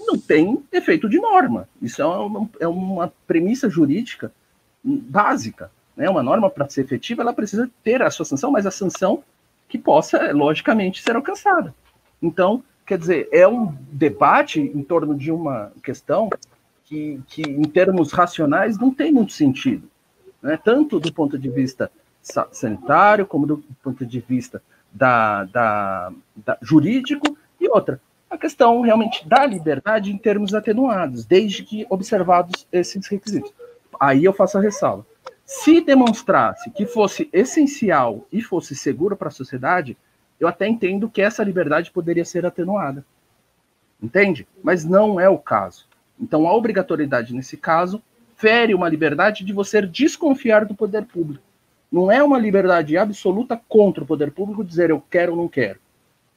não 0.00 0.18
tem 0.18 0.64
efeito 0.72 1.10
de 1.10 1.20
norma. 1.20 1.68
Isso 1.82 2.00
é 2.00 2.06
uma, 2.06 2.48
é 2.58 2.66
uma 2.66 3.12
premissa 3.26 3.68
jurídica 3.68 4.32
básica. 4.82 5.70
Né? 5.94 6.08
Uma 6.08 6.22
norma, 6.22 6.48
para 6.48 6.70
ser 6.70 6.86
efetiva, 6.86 7.20
ela 7.20 7.34
precisa 7.34 7.70
ter 7.82 8.00
a 8.00 8.10
sua 8.10 8.24
sanção, 8.24 8.50
mas 8.50 8.64
a 8.64 8.70
sanção 8.70 9.22
que 9.68 9.76
possa, 9.76 10.32
logicamente, 10.32 11.02
ser 11.02 11.16
alcançada. 11.16 11.74
Então, 12.22 12.64
quer 12.86 12.96
dizer, 12.96 13.28
é 13.30 13.46
um 13.46 13.76
debate 13.92 14.58
em 14.58 14.82
torno 14.82 15.14
de 15.14 15.30
uma 15.30 15.70
questão 15.82 16.30
que, 16.86 17.20
que 17.26 17.42
em 17.42 17.64
termos 17.64 18.10
racionais, 18.10 18.78
não 18.78 18.90
tem 18.90 19.12
muito 19.12 19.34
sentido. 19.34 19.86
Né? 20.44 20.58
Tanto 20.62 21.00
do 21.00 21.10
ponto 21.10 21.38
de 21.38 21.48
vista 21.48 21.90
sanitário, 22.52 23.26
como 23.26 23.46
do 23.46 23.64
ponto 23.82 24.04
de 24.04 24.20
vista 24.20 24.62
da, 24.92 25.44
da, 25.44 26.12
da 26.36 26.58
jurídico, 26.60 27.36
e 27.58 27.66
outra, 27.68 27.98
a 28.28 28.36
questão 28.36 28.82
realmente 28.82 29.26
da 29.26 29.46
liberdade 29.46 30.12
em 30.12 30.18
termos 30.18 30.54
atenuados, 30.54 31.24
desde 31.24 31.64
que 31.64 31.86
observados 31.88 32.66
esses 32.70 33.06
requisitos. 33.06 33.52
Aí 33.98 34.24
eu 34.24 34.34
faço 34.34 34.58
a 34.58 34.60
ressalva. 34.60 35.06
Se 35.46 35.80
demonstrasse 35.80 36.70
que 36.70 36.84
fosse 36.84 37.28
essencial 37.32 38.26
e 38.30 38.42
fosse 38.42 38.76
seguro 38.76 39.16
para 39.16 39.28
a 39.28 39.32
sociedade, 39.32 39.96
eu 40.38 40.46
até 40.46 40.68
entendo 40.68 41.08
que 41.08 41.22
essa 41.22 41.42
liberdade 41.42 41.90
poderia 41.90 42.24
ser 42.24 42.44
atenuada. 42.44 43.04
Entende? 44.02 44.46
Mas 44.62 44.84
não 44.84 45.18
é 45.18 45.28
o 45.28 45.38
caso. 45.38 45.86
Então, 46.20 46.46
a 46.46 46.54
obrigatoriedade 46.54 47.34
nesse 47.34 47.56
caso 47.56 48.02
fere 48.36 48.74
uma 48.74 48.88
liberdade 48.88 49.44
de 49.44 49.52
você 49.52 49.82
desconfiar 49.82 50.64
do 50.64 50.74
poder 50.74 51.04
público. 51.04 51.44
Não 51.90 52.10
é 52.10 52.22
uma 52.22 52.38
liberdade 52.38 52.96
absoluta 52.96 53.60
contra 53.68 54.02
o 54.02 54.06
poder 54.06 54.32
público 54.32 54.64
dizer 54.64 54.90
eu 54.90 55.00
quero 55.00 55.32
ou 55.32 55.38
não 55.38 55.48
quero. 55.48 55.78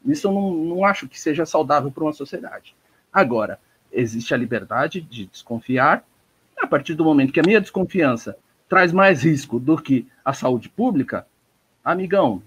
Isso 0.05 0.27
eu 0.27 0.31
não, 0.31 0.53
não 0.53 0.85
acho 0.85 1.07
que 1.07 1.19
seja 1.19 1.45
saudável 1.45 1.91
para 1.91 2.03
uma 2.03 2.13
sociedade. 2.13 2.75
Agora, 3.11 3.59
existe 3.91 4.33
a 4.33 4.37
liberdade 4.37 5.01
de 5.01 5.25
desconfiar. 5.25 6.03
A 6.57 6.67
partir 6.67 6.95
do 6.95 7.03
momento 7.03 7.33
que 7.33 7.39
a 7.39 7.43
minha 7.43 7.61
desconfiança 7.61 8.37
traz 8.69 8.91
mais 8.91 9.23
risco 9.23 9.59
do 9.59 9.77
que 9.81 10.07
a 10.23 10.33
saúde 10.33 10.69
pública, 10.69 11.25
amigão, 11.83 12.41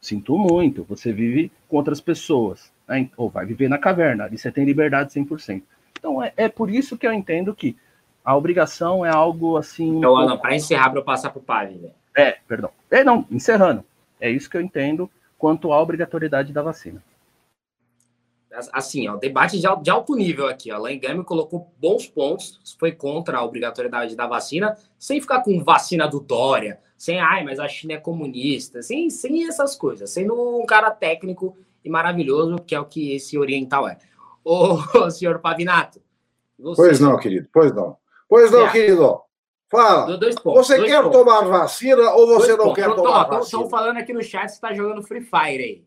sinto 0.00 0.38
muito, 0.38 0.84
você 0.84 1.12
vive 1.12 1.52
com 1.68 1.76
outras 1.76 2.00
pessoas, 2.00 2.72
né? 2.88 3.08
ou 3.16 3.28
vai 3.28 3.44
viver 3.44 3.68
na 3.68 3.78
caverna, 3.78 4.24
ali 4.24 4.38
você 4.38 4.50
tem 4.50 4.64
liberdade 4.64 5.12
100%. 5.12 5.62
Então, 5.98 6.22
é, 6.22 6.32
é 6.36 6.48
por 6.48 6.70
isso 6.70 6.96
que 6.96 7.06
eu 7.06 7.12
entendo 7.12 7.54
que 7.54 7.76
a 8.30 8.36
obrigação 8.36 9.04
é 9.04 9.10
algo 9.10 9.56
assim. 9.56 9.98
Então, 9.98 10.16
Alan, 10.16 10.36
para 10.36 10.54
encerrar, 10.54 10.90
para 10.90 11.00
eu 11.00 11.04
passar 11.04 11.30
para 11.30 11.40
o 11.40 11.42
Pave, 11.42 11.74
né? 11.74 11.90
É, 12.16 12.38
perdão. 12.46 12.70
É, 12.88 13.02
não, 13.02 13.26
encerrando. 13.28 13.84
É 14.20 14.30
isso 14.30 14.48
que 14.48 14.56
eu 14.56 14.60
entendo 14.60 15.10
quanto 15.36 15.72
à 15.72 15.82
obrigatoriedade 15.82 16.52
da 16.52 16.62
vacina. 16.62 17.02
Assim, 18.72 19.08
ó, 19.08 19.16
debate 19.16 19.58
de 19.58 19.90
alto 19.90 20.14
nível 20.14 20.46
aqui. 20.46 20.70
Ó. 20.70 20.76
Alain 20.76 20.98
Gami 21.00 21.24
colocou 21.24 21.72
bons 21.80 22.06
pontos, 22.06 22.60
foi 22.78 22.92
contra 22.92 23.38
a 23.38 23.44
obrigatoriedade 23.44 24.14
da 24.14 24.28
vacina, 24.28 24.76
sem 24.96 25.20
ficar 25.20 25.42
com 25.42 25.64
vacina 25.64 26.06
do 26.06 26.20
Dória, 26.20 26.78
sem, 26.96 27.18
ai, 27.18 27.42
mas 27.42 27.58
a 27.58 27.66
China 27.66 27.94
é 27.94 27.98
comunista, 27.98 28.80
sem, 28.80 29.10
sem 29.10 29.48
essas 29.48 29.74
coisas, 29.74 30.10
sendo 30.10 30.60
um 30.60 30.64
cara 30.66 30.90
técnico 30.92 31.56
e 31.84 31.90
maravilhoso, 31.90 32.58
que 32.64 32.76
é 32.76 32.80
o 32.80 32.84
que 32.84 33.12
esse 33.12 33.36
oriental 33.36 33.88
é. 33.88 33.98
Ô, 34.44 34.78
senhor 35.10 35.40
Pavinato. 35.40 36.00
Você... 36.58 36.82
Pois 36.82 37.00
não, 37.00 37.16
querido, 37.16 37.48
pois 37.52 37.72
não. 37.74 37.96
Pois 38.30 38.50
não, 38.52 38.70
querido. 38.70 39.20
Fala. 39.68 40.16
Dois 40.16 40.36
pontos, 40.36 40.66
você 40.66 40.76
dois 40.76 40.90
quer 40.90 41.02
pontos. 41.02 41.18
tomar 41.18 41.40
vacina 41.42 42.10
ou 42.12 42.28
você 42.28 42.56
dois 42.56 42.58
não 42.58 42.64
pontos. 42.66 42.84
quer 42.84 42.94
tomar 42.94 43.24
vacina? 43.24 43.42
Estão 43.42 43.68
falando 43.68 43.96
aqui 43.98 44.12
no 44.12 44.22
chat 44.22 44.44
que 44.44 44.48
você 44.50 44.54
está 44.54 44.72
jogando 44.72 45.02
Free 45.02 45.20
Fire 45.20 45.62
aí. 45.62 45.84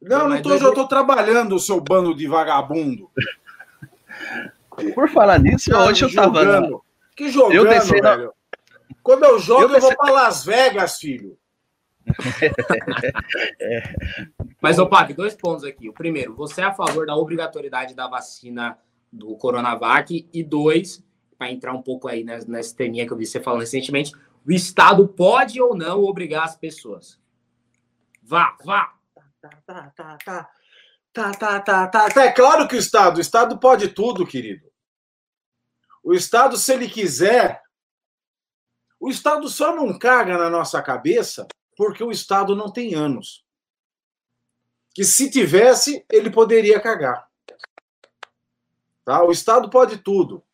Não, 0.00 0.28
não 0.28 0.36
estou, 0.36 0.56
eu 0.56 0.68
estou 0.68 0.86
trabalhando, 0.86 1.58
seu 1.58 1.80
bando 1.80 2.14
de 2.14 2.26
vagabundo. 2.26 3.10
Por 4.94 5.08
falar 5.08 5.38
nisso, 5.38 5.70
Cara, 5.70 5.90
hoje 5.90 6.04
eu 6.04 6.08
estava. 6.08 6.80
Que 7.16 7.30
jogando, 7.30 7.54
eu 7.54 7.64
desci 7.64 8.00
velho. 8.00 8.26
Na... 8.26 8.30
Quando 9.02 9.24
eu 9.24 9.38
jogo, 9.38 9.62
eu, 9.62 9.68
desci... 9.68 9.82
eu 9.82 9.88
vou 9.88 9.96
para 9.96 10.12
Las 10.12 10.44
Vegas, 10.44 10.98
filho. 10.98 11.36
é. 13.60 13.82
Mas, 14.60 14.78
ô 14.78 14.88
Pac, 14.88 15.12
dois 15.12 15.34
pontos 15.34 15.64
aqui. 15.64 15.88
O 15.88 15.92
primeiro, 15.92 16.34
você 16.34 16.60
é 16.60 16.64
a 16.64 16.72
favor 16.72 17.06
da 17.06 17.16
obrigatoriedade 17.16 17.94
da 17.94 18.08
vacina 18.08 18.78
do 19.12 19.36
Coronavac? 19.36 20.28
E 20.32 20.42
dois, 20.42 21.04
para 21.42 21.50
entrar 21.50 21.72
um 21.72 21.82
pouco 21.82 22.06
aí 22.06 22.22
nessa, 22.22 22.48
nessa 22.48 22.76
teminha 22.76 23.04
que 23.04 23.12
eu 23.12 23.16
vi 23.16 23.26
você 23.26 23.40
falando 23.40 23.62
recentemente, 23.62 24.12
o 24.46 24.52
Estado 24.52 25.08
pode 25.08 25.60
ou 25.60 25.76
não 25.76 26.04
obrigar 26.04 26.44
as 26.44 26.56
pessoas? 26.56 27.20
Vá, 28.22 28.56
vá. 28.64 28.94
Tá, 29.40 29.50
tá, 29.66 29.92
tá, 29.96 30.18
tá. 30.24 30.50
Tá, 31.12 31.32
tá, 31.32 31.60
tá, 31.60 31.88
tá, 31.88 32.08
tá. 32.08 32.24
É 32.24 32.30
claro 32.30 32.68
que 32.68 32.76
o 32.76 32.78
Estado, 32.78 33.18
o 33.18 33.20
Estado 33.20 33.58
pode 33.58 33.88
tudo, 33.88 34.24
querido. 34.24 34.70
O 36.02 36.14
Estado, 36.14 36.56
se 36.56 36.72
ele 36.72 36.88
quiser, 36.88 37.60
o 39.00 39.10
Estado 39.10 39.48
só 39.48 39.74
não 39.74 39.98
caga 39.98 40.38
na 40.38 40.48
nossa 40.48 40.80
cabeça 40.80 41.46
porque 41.76 42.04
o 42.04 42.12
Estado 42.12 42.54
não 42.54 42.72
tem 42.72 42.94
anos. 42.94 43.44
Que 44.94 45.04
se 45.04 45.28
tivesse, 45.28 46.06
ele 46.08 46.30
poderia 46.30 46.80
cagar. 46.80 47.28
Tá? 49.04 49.24
O 49.24 49.32
Estado 49.32 49.68
pode 49.68 49.98
tudo. 49.98 50.44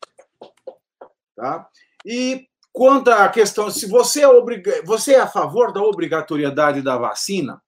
Tá? 1.39 1.69
E 2.05 2.49
quanto 2.69 3.09
à 3.11 3.29
questão, 3.29 3.71
se 3.71 3.87
você 3.87 4.23
é, 4.25 4.81
você 4.83 5.13
é 5.13 5.21
a 5.21 5.27
favor 5.27 5.71
da 5.71 5.81
obrigatoriedade 5.81 6.81
da 6.81 6.97
vacina, 6.97 7.63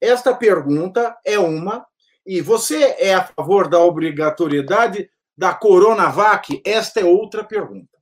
esta 0.00 0.34
pergunta 0.34 1.16
é 1.24 1.38
uma, 1.38 1.86
e 2.26 2.40
você 2.40 2.96
é 2.98 3.14
a 3.14 3.24
favor 3.24 3.68
da 3.68 3.78
obrigatoriedade 3.78 5.08
da 5.36 5.54
Coronavac? 5.54 6.60
Esta 6.66 6.98
é 6.98 7.04
outra 7.04 7.44
pergunta. 7.44 7.96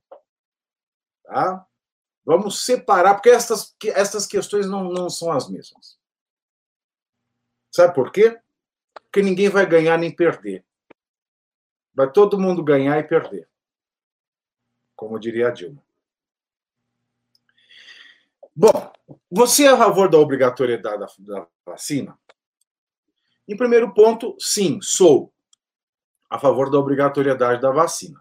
Tá? 1.23 1.63
Vamos 2.25 2.65
separar, 2.65 3.13
porque 3.13 3.29
estas, 3.29 3.75
estas 3.85 4.25
questões 4.25 4.65
não, 4.65 4.85
não 4.85 5.11
são 5.11 5.31
as 5.31 5.47
mesmas. 5.47 5.95
Sabe 7.71 7.93
por 7.93 8.11
quê? 8.11 8.35
Porque 9.03 9.21
ninguém 9.21 9.47
vai 9.47 9.67
ganhar 9.67 9.95
nem 9.99 10.09
perder. 10.09 10.65
Vai 11.93 12.11
todo 12.11 12.39
mundo 12.39 12.63
ganhar 12.63 12.97
e 12.97 13.03
perder 13.03 13.47
como 14.97 15.19
diria 15.19 15.47
a 15.47 15.51
Dilma. 15.51 15.81
Bom, 18.53 18.91
você 19.29 19.65
é 19.65 19.69
a 19.69 19.77
favor 19.77 20.09
da 20.09 20.17
obrigatoriedade 20.17 21.05
da, 21.19 21.47
vacina? 21.63 22.19
Em 23.47 23.55
primeiro 23.55 23.93
ponto, 23.93 24.35
sim, 24.39 24.81
sou 24.81 25.31
a 26.27 26.39
favor 26.39 26.71
da 26.71 26.79
obrigatoriedade 26.79 27.61
da 27.61 27.71
vacina. 27.71 28.19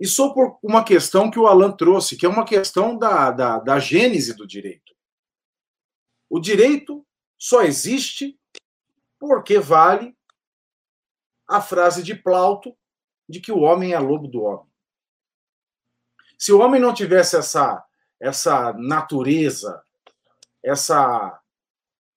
E 0.00 0.06
sou 0.06 0.34
por 0.34 0.58
uma 0.60 0.82
questão 0.82 1.30
que 1.30 1.38
o 1.38 1.46
Alan 1.46 1.70
trouxe, 1.70 2.16
que 2.16 2.26
é 2.26 2.28
uma 2.28 2.44
questão 2.44 2.98
da, 2.98 3.30
da, 3.30 3.60
da 3.60 3.78
gênese 3.78 4.34
do 4.34 4.44
direito. 4.44 4.92
O 6.28 6.40
direito 6.40 7.06
só 7.38 7.62
existe 7.62 8.36
porque 9.16 9.60
vale 9.60 10.16
a 11.46 11.60
frase 11.60 12.02
de 12.02 12.16
Plauto 12.16 12.76
de 13.28 13.40
que 13.40 13.52
o 13.52 13.60
homem 13.60 13.92
é 13.92 13.98
lobo 14.00 14.26
do 14.26 14.42
homem. 14.42 14.71
Se 16.42 16.52
o 16.52 16.58
homem 16.58 16.80
não 16.80 16.92
tivesse 16.92 17.36
essa, 17.36 17.86
essa 18.18 18.72
natureza, 18.72 19.80
essa, 20.60 21.40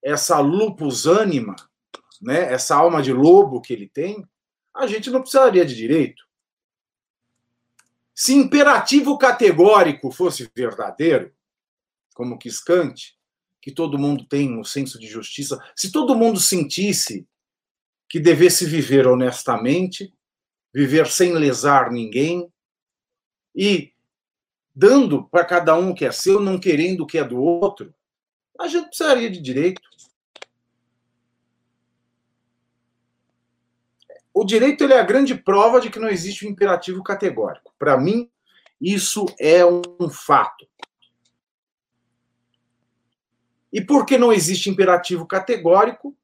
essa 0.03 0.39
lupus 0.39 1.05
anima, 1.05 1.55
né, 2.19 2.51
essa 2.51 2.75
alma 2.75 3.03
de 3.03 3.13
lobo 3.13 3.61
que 3.61 3.71
ele 3.71 3.87
tem, 3.87 4.27
a 4.73 4.87
gente 4.87 5.11
não 5.11 5.21
precisaria 5.21 5.63
de 5.63 5.75
direito. 5.75 6.23
Se 8.15 8.33
imperativo 8.33 9.15
categórico 9.15 10.09
fosse 10.09 10.49
verdadeiro, 10.55 11.31
como 12.15 12.39
quis 12.39 12.59
Kant, 12.59 13.15
que 13.61 13.71
todo 13.71 13.99
mundo 13.99 14.25
tem 14.25 14.57
um 14.57 14.63
senso 14.63 14.97
de 14.97 15.05
justiça, 15.05 15.63
se 15.75 15.91
todo 15.91 16.15
mundo 16.15 16.39
sentisse 16.39 17.27
que 18.09 18.19
devesse 18.19 18.65
viver 18.65 19.05
honestamente, 19.05 20.11
viver 20.73 21.05
sem 21.05 21.31
lesar 21.33 21.91
ninguém 21.91 22.51
e 23.53 23.93
dando 24.75 25.23
para 25.23 25.45
cada 25.45 25.77
um 25.77 25.91
o 25.91 25.95
que 25.95 26.05
é 26.05 26.11
seu, 26.11 26.39
não 26.39 26.59
querendo 26.59 27.01
o 27.01 27.07
que 27.07 27.17
é 27.17 27.23
do 27.23 27.39
outro, 27.39 27.93
a 28.59 28.67
gente 28.67 28.87
precisaria 28.87 29.29
de 29.29 29.39
direito. 29.39 29.81
O 34.33 34.43
direito 34.43 34.83
ele 34.83 34.93
é 34.93 34.99
a 34.99 35.05
grande 35.05 35.33
prova 35.33 35.79
de 35.79 35.89
que 35.89 35.99
não 35.99 36.09
existe 36.09 36.45
um 36.45 36.49
imperativo 36.49 37.01
categórico. 37.01 37.73
Para 37.79 37.97
mim, 37.97 38.29
isso 38.81 39.25
é 39.39 39.65
um 39.65 40.09
fato. 40.09 40.67
E 43.71 43.81
porque 43.81 44.17
não 44.17 44.33
existe 44.33 44.69
imperativo 44.69 45.25
categórico, 45.25 46.15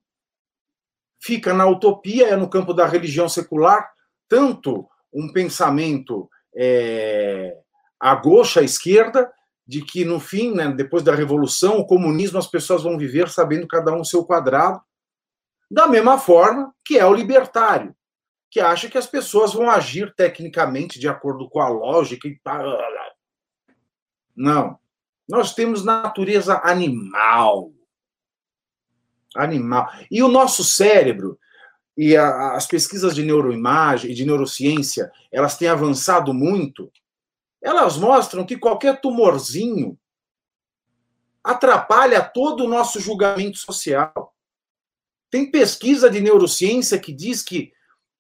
fica 1.20 1.54
na 1.54 1.68
utopia, 1.68 2.30
é 2.30 2.36
no 2.36 2.50
campo 2.50 2.74
da 2.74 2.86
religião 2.86 3.30
secular, 3.30 3.94
tanto 4.28 4.90
um 5.14 5.32
pensamento 5.32 6.30
é, 6.54 7.58
gauche, 8.16 8.60
à 8.60 8.64
esquerda, 8.64 9.32
de 9.68 9.84
que 9.86 10.04
no 10.04 10.20
fim, 10.20 10.54
né, 10.54 10.70
depois 10.70 11.04
da 11.04 11.16
revolução, 11.16 11.78
o 11.78 11.86
comunismo, 11.86 12.38
as 12.38 12.48
pessoas 12.48 12.84
vão 12.84 12.98
viver 12.98 13.30
sabendo 13.30 13.68
cada 13.68 13.94
um 13.94 14.02
o 14.02 14.06
seu 14.06 14.26
quadrado, 14.26 14.82
da 15.70 15.88
mesma 15.88 16.18
forma 16.18 16.74
que 16.84 16.98
é 16.98 17.06
o 17.06 17.14
libertário, 17.14 17.96
que 18.50 18.60
acha 18.60 18.90
que 18.90 18.98
as 18.98 19.08
pessoas 19.08 19.54
vão 19.54 19.70
agir 19.70 20.14
tecnicamente 20.16 21.00
de 21.00 21.08
acordo 21.08 21.50
com 21.50 21.62
a 21.62 21.70
lógica 21.70 22.28
e 22.28 22.38
Não. 24.36 24.78
Nós 25.30 25.54
temos 25.54 25.86
natureza 25.86 26.60
animal. 26.62 27.72
Animal. 29.34 29.90
E 30.12 30.22
o 30.22 30.28
nosso 30.28 30.62
cérebro, 30.66 31.40
e 31.96 32.18
a, 32.18 32.56
as 32.56 32.68
pesquisas 32.68 33.16
de 33.16 33.24
neuroimagem 33.24 34.12
e 34.12 34.14
de 34.14 34.26
neurociência, 34.26 35.10
elas 35.32 35.58
têm 35.58 35.70
avançado 35.70 36.34
muito. 36.34 36.92
Elas 37.62 37.98
mostram 37.98 38.46
que 38.46 38.58
qualquer 38.58 39.00
tumorzinho 39.00 39.98
atrapalha 41.44 42.22
todo 42.22 42.66
o 42.66 42.68
nosso 42.68 43.00
julgamento 43.00 43.58
social. 43.58 44.34
Tem 45.30 45.50
pesquisa 45.50 46.10
de 46.10 46.20
neurociência 46.20 47.00
que 47.00 47.14
diz 47.14 47.42
que 47.42 47.72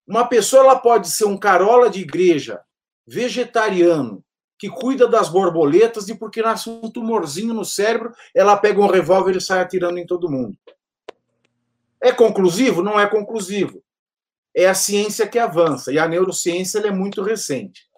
uma 0.07 0.27
pessoa 0.27 0.63
ela 0.63 0.79
pode 0.79 1.09
ser 1.09 1.25
um 1.25 1.37
carola 1.37 1.89
de 1.89 2.01
igreja, 2.01 2.61
vegetariano, 3.05 4.23
que 4.57 4.69
cuida 4.69 5.07
das 5.07 5.27
borboletas 5.27 6.07
e 6.07 6.15
porque 6.15 6.41
nasce 6.41 6.69
um 6.69 6.89
tumorzinho 6.89 7.53
no 7.53 7.65
cérebro, 7.65 8.13
ela 8.33 8.57
pega 8.57 8.79
um 8.79 8.87
revólver 8.87 9.35
e 9.35 9.41
sai 9.41 9.59
atirando 9.59 9.97
em 9.97 10.05
todo 10.05 10.29
mundo. 10.29 10.57
É 11.99 12.11
conclusivo? 12.11 12.81
Não 12.81 12.99
é 12.99 13.07
conclusivo. 13.07 13.83
É 14.55 14.67
a 14.67 14.73
ciência 14.73 15.27
que 15.27 15.39
avança 15.39 15.91
e 15.91 15.99
a 15.99 16.07
neurociência 16.07 16.79
é 16.79 16.91
muito 16.91 17.21
recente. 17.21 17.90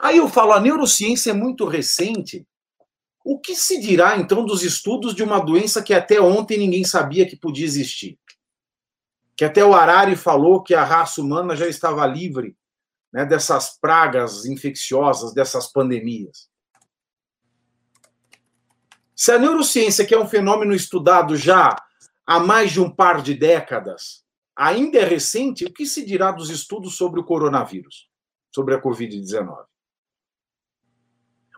Aí 0.00 0.18
eu 0.18 0.28
falo, 0.28 0.52
a 0.52 0.60
neurociência 0.60 1.30
é 1.30 1.34
muito 1.34 1.64
recente. 1.66 2.46
O 3.24 3.38
que 3.38 3.56
se 3.56 3.80
dirá 3.80 4.18
então 4.18 4.44
dos 4.44 4.62
estudos 4.62 5.14
de 5.14 5.22
uma 5.22 5.38
doença 5.38 5.82
que 5.82 5.94
até 5.94 6.20
ontem 6.20 6.58
ninguém 6.58 6.84
sabia 6.84 7.26
que 7.26 7.36
podia 7.36 7.64
existir? 7.64 8.18
Que 9.36 9.44
até 9.44 9.64
o 9.64 9.74
Harari 9.74 10.14
falou 10.14 10.62
que 10.62 10.74
a 10.74 10.84
raça 10.84 11.20
humana 11.20 11.56
já 11.56 11.66
estava 11.66 12.06
livre 12.06 12.56
né, 13.12 13.24
dessas 13.24 13.78
pragas 13.78 14.44
infecciosas, 14.44 15.32
dessas 15.32 15.70
pandemias. 15.72 16.48
Se 19.16 19.30
a 19.30 19.38
neurociência, 19.38 20.04
que 20.04 20.14
é 20.14 20.18
um 20.18 20.28
fenômeno 20.28 20.74
estudado 20.74 21.36
já 21.36 21.76
há 22.26 22.40
mais 22.40 22.72
de 22.72 22.80
um 22.80 22.90
par 22.90 23.22
de 23.22 23.32
décadas, 23.32 24.24
ainda 24.56 24.98
é 24.98 25.04
recente, 25.04 25.64
o 25.64 25.72
que 25.72 25.86
se 25.86 26.04
dirá 26.04 26.32
dos 26.32 26.50
estudos 26.50 26.96
sobre 26.96 27.20
o 27.20 27.24
coronavírus, 27.24 28.08
sobre 28.54 28.74
a 28.74 28.80
Covid-19? 28.80 29.64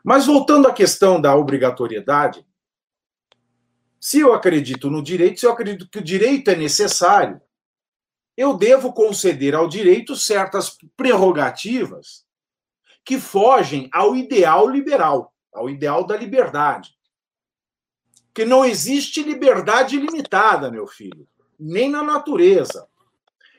Mas 0.02 0.24
voltando 0.24 0.68
à 0.68 0.72
questão 0.72 1.20
da 1.20 1.34
obrigatoriedade, 1.34 2.46
se 4.00 4.20
eu 4.20 4.32
acredito 4.32 4.88
no 4.88 5.02
direito, 5.02 5.40
se 5.40 5.46
eu 5.46 5.50
acredito 5.50 5.88
que 5.90 5.98
o 5.98 6.04
direito 6.04 6.48
é 6.48 6.54
necessário, 6.54 7.40
eu 8.36 8.56
devo 8.56 8.92
conceder 8.92 9.54
ao 9.54 9.68
direito 9.68 10.14
certas 10.14 10.78
prerrogativas 10.96 12.24
que 13.04 13.18
fogem 13.18 13.88
ao 13.92 14.14
ideal 14.14 14.68
liberal, 14.68 15.34
ao 15.52 15.68
ideal 15.68 16.06
da 16.06 16.16
liberdade. 16.16 16.94
Que 18.32 18.44
não 18.44 18.64
existe 18.64 19.22
liberdade 19.22 19.98
limitada, 19.98 20.70
meu 20.70 20.86
filho, 20.86 21.26
nem 21.58 21.90
na 21.90 22.02
natureza. 22.02 22.86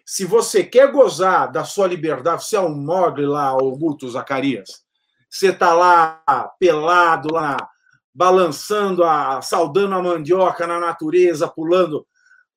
Se 0.10 0.24
você 0.24 0.64
quer 0.64 0.90
gozar 0.90 1.52
da 1.52 1.66
sua 1.66 1.86
liberdade, 1.86 2.46
você 2.46 2.56
é 2.56 2.62
um 2.62 2.74
mogre 2.74 3.26
lá, 3.26 3.48
Augusto 3.48 4.10
Zacarias, 4.10 4.82
você 5.30 5.50
está 5.50 5.74
lá 5.74 6.24
pelado, 6.58 7.34
lá, 7.34 7.58
balançando, 8.16 9.04
a, 9.04 9.42
saudando 9.42 9.96
a 9.96 10.02
mandioca 10.02 10.66
na 10.66 10.80
natureza, 10.80 11.46
pulando 11.46 12.08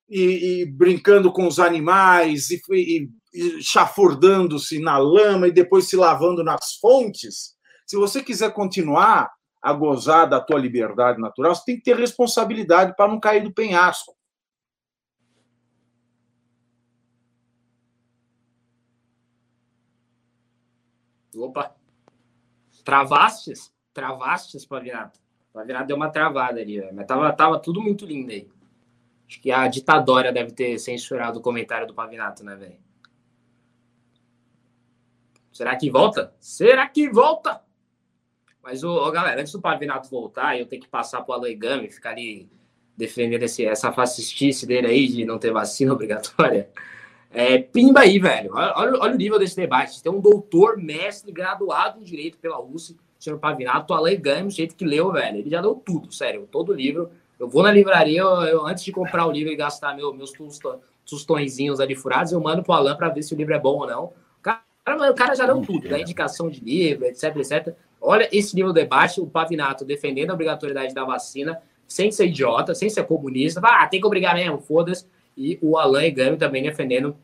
e, 0.09 0.61
e 0.61 0.65
brincando 0.65 1.29
com 1.29 1.45
os 1.45 1.59
animais 1.59 2.51
e, 2.51 2.61
e, 2.71 3.09
e 3.33 3.61
chafurdando-se 3.61 4.79
na 4.79 4.97
lama 4.97 5.49
e 5.49 5.51
depois 5.51 5.89
se 5.89 5.97
lavando 5.97 6.45
nas 6.45 6.75
fontes, 6.79 7.57
se 7.85 7.97
você 7.97 8.23
quiser 8.23 8.53
continuar 8.53 9.29
a 9.61 9.73
gozar 9.73 10.25
da 10.25 10.39
tua 10.39 10.57
liberdade 10.57 11.19
natural, 11.19 11.53
você 11.53 11.65
tem 11.65 11.75
que 11.75 11.83
ter 11.83 11.97
responsabilidade 11.97 12.95
para 12.95 13.09
não 13.09 13.19
cair 13.19 13.43
do 13.43 13.53
penhasco. 13.53 14.15
Opa! 21.35 21.75
Travastes? 22.83 23.73
Travastes, 23.93 24.65
Pavinato. 24.65 25.19
Pavinato 25.53 25.87
deu 25.87 25.97
uma 25.97 26.09
travada 26.09 26.59
ali, 26.59 26.81
mas 26.93 27.05
tava, 27.05 27.31
tava 27.33 27.59
tudo 27.59 27.81
muito 27.81 28.05
lindo 28.05 28.31
aí. 28.31 28.49
Acho 29.27 29.41
que 29.41 29.51
a 29.51 29.67
ditadória 29.67 30.31
deve 30.31 30.51
ter 30.51 30.77
censurado 30.77 31.39
o 31.39 31.41
comentário 31.41 31.87
do 31.87 31.93
Pavinato, 31.93 32.43
né, 32.43 32.55
velho? 32.55 32.77
Será 35.51 35.75
que 35.75 35.89
volta? 35.89 36.33
Será 36.39 36.87
que 36.87 37.09
volta? 37.09 37.61
Mas, 38.63 38.83
ô, 38.83 39.07
ô, 39.07 39.11
galera, 39.11 39.41
antes 39.41 39.53
do 39.53 39.61
Pavinato 39.61 40.09
voltar, 40.09 40.57
eu 40.57 40.65
tenho 40.65 40.81
que 40.81 40.87
passar 40.87 41.21
pro 41.21 41.33
Aloy 41.33 41.55
Gami, 41.55 41.89
ficar 41.89 42.11
ali 42.11 42.49
defendendo 42.95 43.43
esse, 43.43 43.65
essa 43.65 43.91
fascistice 43.91 44.65
dele 44.65 44.87
aí 44.87 45.07
de 45.07 45.25
não 45.25 45.39
ter 45.39 45.51
vacina 45.51 45.91
obrigatória. 45.93 46.69
É, 47.33 47.57
pimba 47.59 48.01
aí, 48.01 48.19
velho. 48.19 48.51
Olha, 48.53 48.99
olha, 48.99 49.13
o 49.13 49.17
nível 49.17 49.39
desse 49.39 49.55
debate. 49.55 50.01
Tem 50.03 50.11
um 50.11 50.19
doutor, 50.19 50.77
mestre, 50.77 51.31
graduado 51.31 51.99
em 51.99 52.03
Direito 52.03 52.37
pela 52.37 52.61
USP, 52.61 52.97
senhor 53.17 53.39
Pavinato, 53.39 53.93
o 53.93 53.95
Aloy 53.95 54.17
Gami, 54.17 54.47
do 54.47 54.53
jeito 54.53 54.75
que 54.75 54.85
leu, 54.85 55.11
velho. 55.11 55.37
Ele 55.37 55.49
já 55.49 55.61
deu 55.61 55.75
tudo, 55.75 56.11
sério. 56.11 56.47
Todo 56.51 56.73
livro 56.73 57.09
eu 57.41 57.47
vou 57.47 57.63
na 57.63 57.71
livraria, 57.71 58.21
eu, 58.21 58.29
eu, 58.43 58.67
antes 58.67 58.83
de 58.83 58.91
comprar 58.91 59.25
o 59.25 59.31
livro 59.31 59.51
e 59.51 59.55
gastar 59.55 59.95
meu, 59.95 60.13
meus 60.13 60.31
tostõezinhos 61.03 61.79
ali 61.79 61.95
furados, 61.95 62.31
eu 62.31 62.39
mando 62.39 62.61
pro 62.61 62.73
Alan 62.73 62.95
para 62.95 63.09
ver 63.09 63.23
se 63.23 63.33
o 63.33 63.37
livro 63.37 63.55
é 63.55 63.59
bom 63.59 63.79
ou 63.79 63.87
não. 63.87 64.03
O 64.03 64.41
cara, 64.43 64.61
o 65.11 65.15
cara 65.15 65.33
já 65.33 65.47
deu 65.47 65.59
tudo, 65.59 65.89
da 65.89 65.99
indicação 65.99 66.51
de 66.51 66.59
livro, 66.59 67.05
etc, 67.05 67.35
etc. 67.37 67.75
Olha 67.99 68.29
esse 68.31 68.55
nível 68.55 68.71
de 68.71 68.81
debate, 68.81 69.19
o 69.19 69.25
Pavinato 69.25 69.83
defendendo 69.83 70.29
a 70.29 70.33
obrigatoriedade 70.35 70.93
da 70.93 71.03
vacina, 71.03 71.59
sem 71.87 72.11
ser 72.11 72.27
idiota, 72.27 72.75
sem 72.75 72.91
ser 72.91 73.05
comunista. 73.05 73.59
Ah, 73.63 73.87
tem 73.87 73.99
que 73.99 74.05
obrigar 74.05 74.35
mesmo, 74.35 74.59
foda-se. 74.59 75.07
E 75.35 75.57
o 75.61 75.77
Alan 75.77 76.05
e 76.05 76.11
Gami 76.11 76.37
também 76.37 76.63
defendendo, 76.63 77.15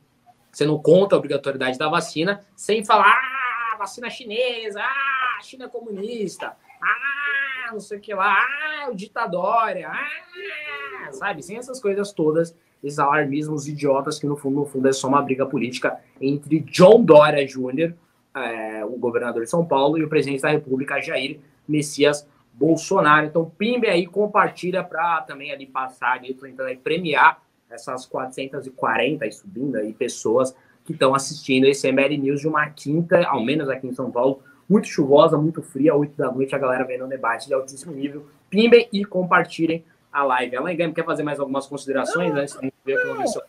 sendo 0.52 0.80
contra 0.80 1.18
a 1.18 1.20
obrigatoriedade 1.20 1.78
da 1.78 1.90
vacina, 1.90 2.46
sem 2.56 2.84
falar, 2.84 3.14
ah, 3.14 3.78
vacina 3.78 4.10
chinesa, 4.10 4.82
ah, 4.82 5.40
China 5.42 5.68
comunista, 5.68 6.56
ah, 6.82 7.72
não 7.72 7.80
sei 7.80 7.98
o 7.98 8.02
que 8.02 8.14
lá, 8.14 8.38
ah, 8.38 8.90
o 8.90 8.96
ditadória, 8.96 9.90
ah, 9.90 11.12
sabe? 11.12 11.44
Sem 11.44 11.58
essas 11.58 11.82
coisas 11.82 12.12
todas, 12.12 12.56
esses 12.84 13.00
alarmismos 13.00 13.68
idiotas 13.68 14.20
que 14.20 14.26
no 14.26 14.38
fundo, 14.38 14.56
no 14.56 14.66
fundo 14.66 14.88
é 14.88 14.94
só 14.94 15.08
uma 15.08 15.22
briga 15.22 15.46
política 15.46 16.00
entre 16.22 16.60
John 16.60 17.04
Dória 17.04 17.46
Jr., 17.46 17.94
é, 18.36 18.86
o 18.86 18.92
governador 18.98 19.44
de 19.44 19.50
São 19.50 19.66
Paulo, 19.66 19.98
e 19.98 20.04
o 20.04 20.10
presidente 20.10 20.44
da 20.44 20.50
República, 20.50 21.02
Jair 21.02 21.40
Messias 21.68 22.28
Bolsonaro. 22.54 23.26
Então, 23.26 23.50
Pimbe 23.58 23.88
aí, 23.88 24.06
compartilha 24.06 24.84
para 24.84 25.22
também 25.22 25.52
ali 25.52 25.66
passar 25.66 26.14
ali, 26.14 26.34
tentando 26.34 26.68
aí 26.68 26.78
premiar 26.78 27.42
essas 27.70 28.06
440 28.06 29.26
e 29.26 29.32
subindo 29.32 29.78
aí 29.78 29.94
pessoas 29.94 30.56
que 30.86 30.94
estão 30.94 31.14
assistindo 31.14 31.66
esse 31.66 31.88
ML 31.88 32.18
News 32.18 32.42
de 32.42 32.48
uma 32.48 32.70
quinta, 32.70 33.26
ao 33.28 33.44
menos 33.44 33.70
aqui 33.70 33.88
em 33.88 33.94
São 33.94 34.10
Paulo, 34.10 34.42
muito 34.70 34.88
chuvosa, 34.88 35.38
muito 35.38 35.62
fria, 35.62 35.96
8 35.96 36.16
da 36.16 36.32
noite, 36.32 36.56
a 36.56 36.58
galera 36.58 36.84
vendo 36.84 37.06
um 37.06 37.10
debate 37.10 37.48
de 37.48 37.54
altíssimo 37.54 37.94
nível. 37.94 38.26
Pimbem 38.50 38.88
e 38.92 39.04
compartilhem 39.04 39.84
a 40.12 40.24
live. 40.24 40.56
Alain 40.56 40.76
Game, 40.76 40.94
quer 40.94 41.06
fazer 41.06 41.24
mais 41.24 41.40
algumas 41.40 41.68
considerações 41.68 42.34
não, 42.34 42.42
antes 42.42 42.60
de 42.60 42.74
ver 42.86 43.02
como 43.06 43.24
o 43.24 43.28
seu 43.28 43.42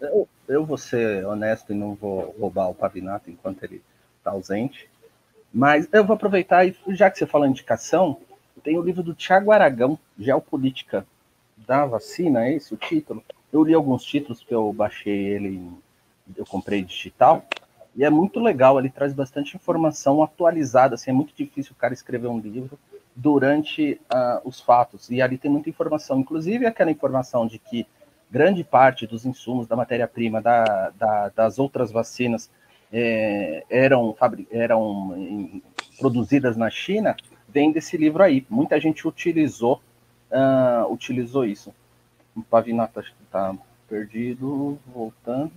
eu, 0.00 0.28
eu 0.48 0.64
vou 0.64 0.76
ser 0.76 1.24
honesto 1.24 1.72
e 1.72 1.76
não 1.76 1.94
vou 1.94 2.34
roubar 2.38 2.68
o 2.68 2.74
Pavinato 2.74 3.30
enquanto 3.30 3.62
ele 3.62 3.82
está 4.18 4.30
ausente. 4.30 4.88
Mas 5.52 5.88
eu 5.92 6.04
vou 6.04 6.14
aproveitar, 6.14 6.66
e 6.66 6.76
já 6.88 7.10
que 7.10 7.18
você 7.18 7.26
falou 7.26 7.46
indicação, 7.46 8.18
tem 8.62 8.76
o 8.78 8.82
livro 8.82 9.02
do 9.02 9.14
Tiago 9.14 9.52
Aragão, 9.52 9.98
Geopolítica 10.18 11.06
da 11.56 11.86
Vacina, 11.86 12.46
é 12.46 12.54
esse 12.54 12.74
o 12.74 12.76
título? 12.76 13.22
Eu 13.56 13.64
li 13.64 13.72
alguns 13.72 14.04
títulos 14.04 14.44
que 14.44 14.54
eu 14.54 14.70
baixei 14.70 15.16
ele, 15.16 15.72
eu 16.36 16.44
comprei 16.44 16.82
digital, 16.82 17.42
e 17.94 18.04
é 18.04 18.10
muito 18.10 18.38
legal, 18.38 18.78
ele 18.78 18.90
traz 18.90 19.14
bastante 19.14 19.56
informação 19.56 20.22
atualizada, 20.22 20.94
assim, 20.94 21.10
é 21.10 21.14
muito 21.14 21.32
difícil 21.34 21.72
o 21.72 21.80
cara 21.80 21.94
escrever 21.94 22.28
um 22.28 22.38
livro 22.38 22.78
durante 23.14 23.98
uh, 24.12 24.46
os 24.46 24.60
fatos, 24.60 25.08
e 25.10 25.22
ali 25.22 25.38
tem 25.38 25.50
muita 25.50 25.70
informação, 25.70 26.20
inclusive 26.20 26.66
aquela 26.66 26.90
informação 26.90 27.46
de 27.46 27.58
que 27.58 27.86
grande 28.30 28.62
parte 28.62 29.06
dos 29.06 29.24
insumos 29.24 29.66
da 29.66 29.74
matéria-prima 29.74 30.42
da, 30.42 30.90
da, 30.90 31.30
das 31.30 31.58
outras 31.58 31.90
vacinas 31.90 32.50
é, 32.92 33.64
eram, 33.70 34.14
eram 34.50 35.62
produzidas 35.98 36.58
na 36.58 36.68
China, 36.68 37.16
vem 37.48 37.72
desse 37.72 37.96
livro 37.96 38.22
aí. 38.22 38.46
Muita 38.50 38.78
gente 38.78 39.08
utilizou, 39.08 39.80
uh, 40.30 40.92
utilizou 40.92 41.46
isso. 41.46 41.72
O 42.36 42.42
Pavinato 42.42 43.00
acho 43.00 43.14
que 43.14 43.22
está 43.22 43.54
perdido, 43.88 44.78
voltando. 44.86 45.52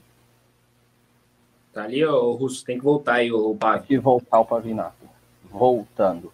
Tá 1.73 1.83
ali, 1.83 2.03
o 2.03 2.31
Russo, 2.31 2.65
tem 2.65 2.77
que 2.77 2.83
voltar 2.83 3.15
aí, 3.15 3.31
o 3.31 3.55
Pav. 3.55 3.79
Tem 3.79 3.87
que 3.87 3.99
voltar 3.99 4.39
o 4.39 4.45
Pavinato. 4.45 5.09
Voltando. 5.43 6.31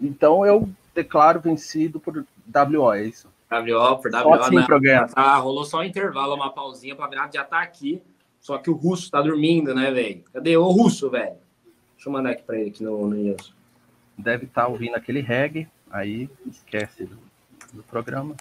Então 0.00 0.46
eu 0.46 0.68
declaro 0.94 1.40
vencido 1.40 2.00
por 2.00 2.24
WO, 2.54 2.92
é 2.92 3.04
isso? 3.04 3.28
WO, 3.50 3.98
por 3.98 4.10
WO. 4.10 4.22
Só 4.22 4.34
assim 4.34 4.56
né? 4.56 5.06
tá, 5.14 5.36
rolou 5.36 5.64
só 5.64 5.78
um 5.78 5.84
intervalo, 5.84 6.34
uma 6.34 6.52
pausinha, 6.52 6.94
o 6.94 6.96
Pavinato 6.96 7.34
já 7.34 7.44
tá 7.44 7.60
aqui. 7.60 8.02
Só 8.40 8.58
que 8.58 8.70
o 8.70 8.74
Russo 8.74 9.10
tá 9.10 9.20
dormindo, 9.20 9.74
né, 9.74 9.90
velho? 9.90 10.22
Cadê 10.32 10.56
o 10.56 10.68
Russo, 10.68 11.10
velho? 11.10 11.36
Deixa 11.94 12.08
eu 12.08 12.12
mandar 12.12 12.30
aqui 12.30 12.42
pra 12.42 12.58
ele 12.58 12.70
aqui 12.70 12.82
no, 12.82 13.08
no 13.08 13.16
News. 13.16 13.52
Deve 14.16 14.44
estar 14.44 14.62
tá 14.62 14.68
ouvindo 14.68 14.94
aquele 14.94 15.20
reggae, 15.20 15.68
aí 15.90 16.30
esquece 16.46 17.04
do, 17.04 17.18
do 17.72 17.82
programa. 17.82 18.36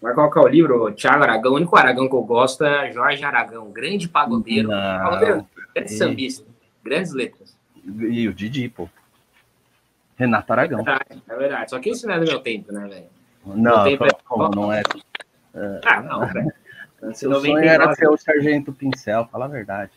Vai 0.00 0.14
colocar 0.14 0.40
o 0.40 0.48
livro, 0.48 0.90
Tiago 0.92 1.22
Aragão. 1.22 1.52
O 1.52 1.56
único 1.56 1.76
Aragão 1.76 2.08
que 2.08 2.14
eu 2.14 2.22
gosto 2.22 2.64
é 2.64 2.90
Jorge 2.90 3.22
Aragão, 3.22 3.70
grande 3.70 4.08
pagodeiro. 4.08 4.68
Pagodeiro, 4.68 5.46
grande 5.74 5.92
e... 5.92 5.96
sambista, 5.96 6.46
grandes 6.82 7.12
letras. 7.12 7.56
E 7.84 8.26
o 8.26 8.32
Didi, 8.32 8.68
pô. 8.68 8.88
Renato 10.16 10.52
Aragão. 10.52 10.80
É 10.80 10.84
verdade, 10.84 11.22
é 11.28 11.36
verdade. 11.36 11.70
Só 11.70 11.78
que 11.78 11.90
isso 11.90 12.06
não 12.06 12.14
é 12.14 12.20
do 12.20 12.26
meu 12.26 12.40
tempo, 12.40 12.72
né, 12.72 12.88
velho? 12.88 13.06
Não, 13.44 13.84
tempo 13.84 14.04
é... 14.04 14.08
como 14.24 14.48
não 14.54 14.72
é? 14.72 14.82
é... 15.54 15.80
Ah, 15.84 16.00
não, 16.00 16.26
velho. 16.26 16.52
Seu 17.14 17.34
sonho 17.34 17.58
era 17.58 17.94
ser 17.94 18.08
o 18.08 18.16
Sargento 18.16 18.72
Pincel, 18.72 19.26
fala 19.30 19.46
a 19.46 19.48
verdade. 19.48 19.92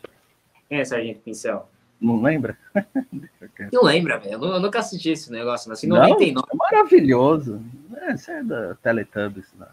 Quem 0.68 0.80
é 0.80 0.84
Sargento 0.84 1.20
Pincel? 1.20 1.68
Não 2.00 2.20
lembra? 2.20 2.56
não 3.72 3.84
lembra, 3.84 4.18
velho. 4.18 4.42
Eu 4.44 4.60
nunca 4.60 4.78
assisti 4.78 5.10
esse 5.10 5.30
negócio. 5.30 5.70
Assim, 5.72 5.86
99. 5.86 6.32
Não, 6.32 6.42
é 6.42 6.56
maravilhoso. 6.56 7.62
É, 7.96 8.16
você 8.16 8.32
é 8.32 8.42
da 8.42 8.74
Teletubbies. 8.76 9.52
Né? 9.58 9.66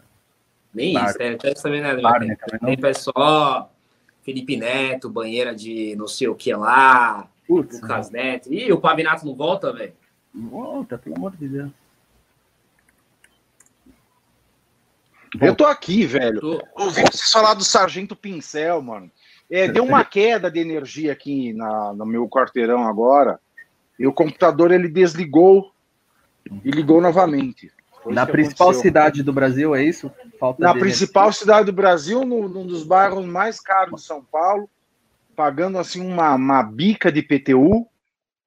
Nem 0.73 0.93
Bar... 0.93 1.05
isso, 1.09 1.17
Teletubbies 1.17 1.61
também 1.61 1.81
não 1.81 1.89
é 1.89 2.01
Barney, 2.01 2.35
também 2.35 2.75
Tempo 2.75 2.87
é 2.87 2.93
só 2.93 3.69
Felipe 4.23 4.55
Neto, 4.57 5.09
banheira 5.09 5.53
de 5.53 5.95
não 5.95 6.07
sei 6.07 6.27
o 6.27 6.35
que 6.35 6.53
lá, 6.53 7.29
Putz, 7.47 7.81
Lucas 7.81 8.09
Neto. 8.09 8.53
Ih, 8.53 8.71
o 8.71 8.79
Pavinato 8.79 9.25
não 9.25 9.35
volta, 9.35 9.73
velho? 9.73 9.93
Volta, 10.33 10.97
pelo 10.97 11.17
amor 11.17 11.35
de 11.35 11.47
Deus. 11.47 11.71
Eu 15.39 15.55
tô 15.55 15.65
aqui, 15.65 16.05
velho. 16.05 16.39
Tô... 16.39 16.67
Ouvi 16.75 17.01
vocês 17.01 17.31
falar 17.31 17.53
do 17.53 17.63
Sargento 17.63 18.15
Pincel, 18.15 18.81
mano. 18.81 19.11
É, 19.49 19.67
deu 19.67 19.83
uma 19.83 20.03
queda 20.05 20.49
de 20.49 20.59
energia 20.59 21.11
aqui 21.11 21.51
na, 21.53 21.93
no 21.93 22.05
meu 22.05 22.27
quarteirão 22.27 22.87
agora. 22.87 23.39
E 23.99 24.07
o 24.07 24.13
computador 24.13 24.71
ele 24.71 24.87
desligou 24.87 25.71
e 26.63 26.71
ligou 26.71 27.01
novamente. 27.01 27.71
Foi 28.03 28.13
na 28.13 28.25
principal 28.25 28.69
aconteceu. 28.69 28.89
cidade 28.89 29.23
do 29.23 29.31
Brasil, 29.31 29.75
é 29.75 29.83
isso? 29.83 30.11
Falta 30.39 30.63
na 30.63 30.73
principal 30.73 31.31
cidade 31.31 31.67
do 31.67 31.73
Brasil, 31.73 32.25
no, 32.25 32.49
num 32.49 32.65
dos 32.65 32.83
bairros 32.83 33.25
mais 33.25 33.59
caros 33.59 34.01
de 34.01 34.07
São 34.07 34.23
Paulo, 34.23 34.69
pagando 35.35 35.77
assim 35.77 36.01
uma, 36.05 36.33
uma 36.35 36.63
bica 36.63 37.11
de 37.11 37.21
PTU. 37.21 37.87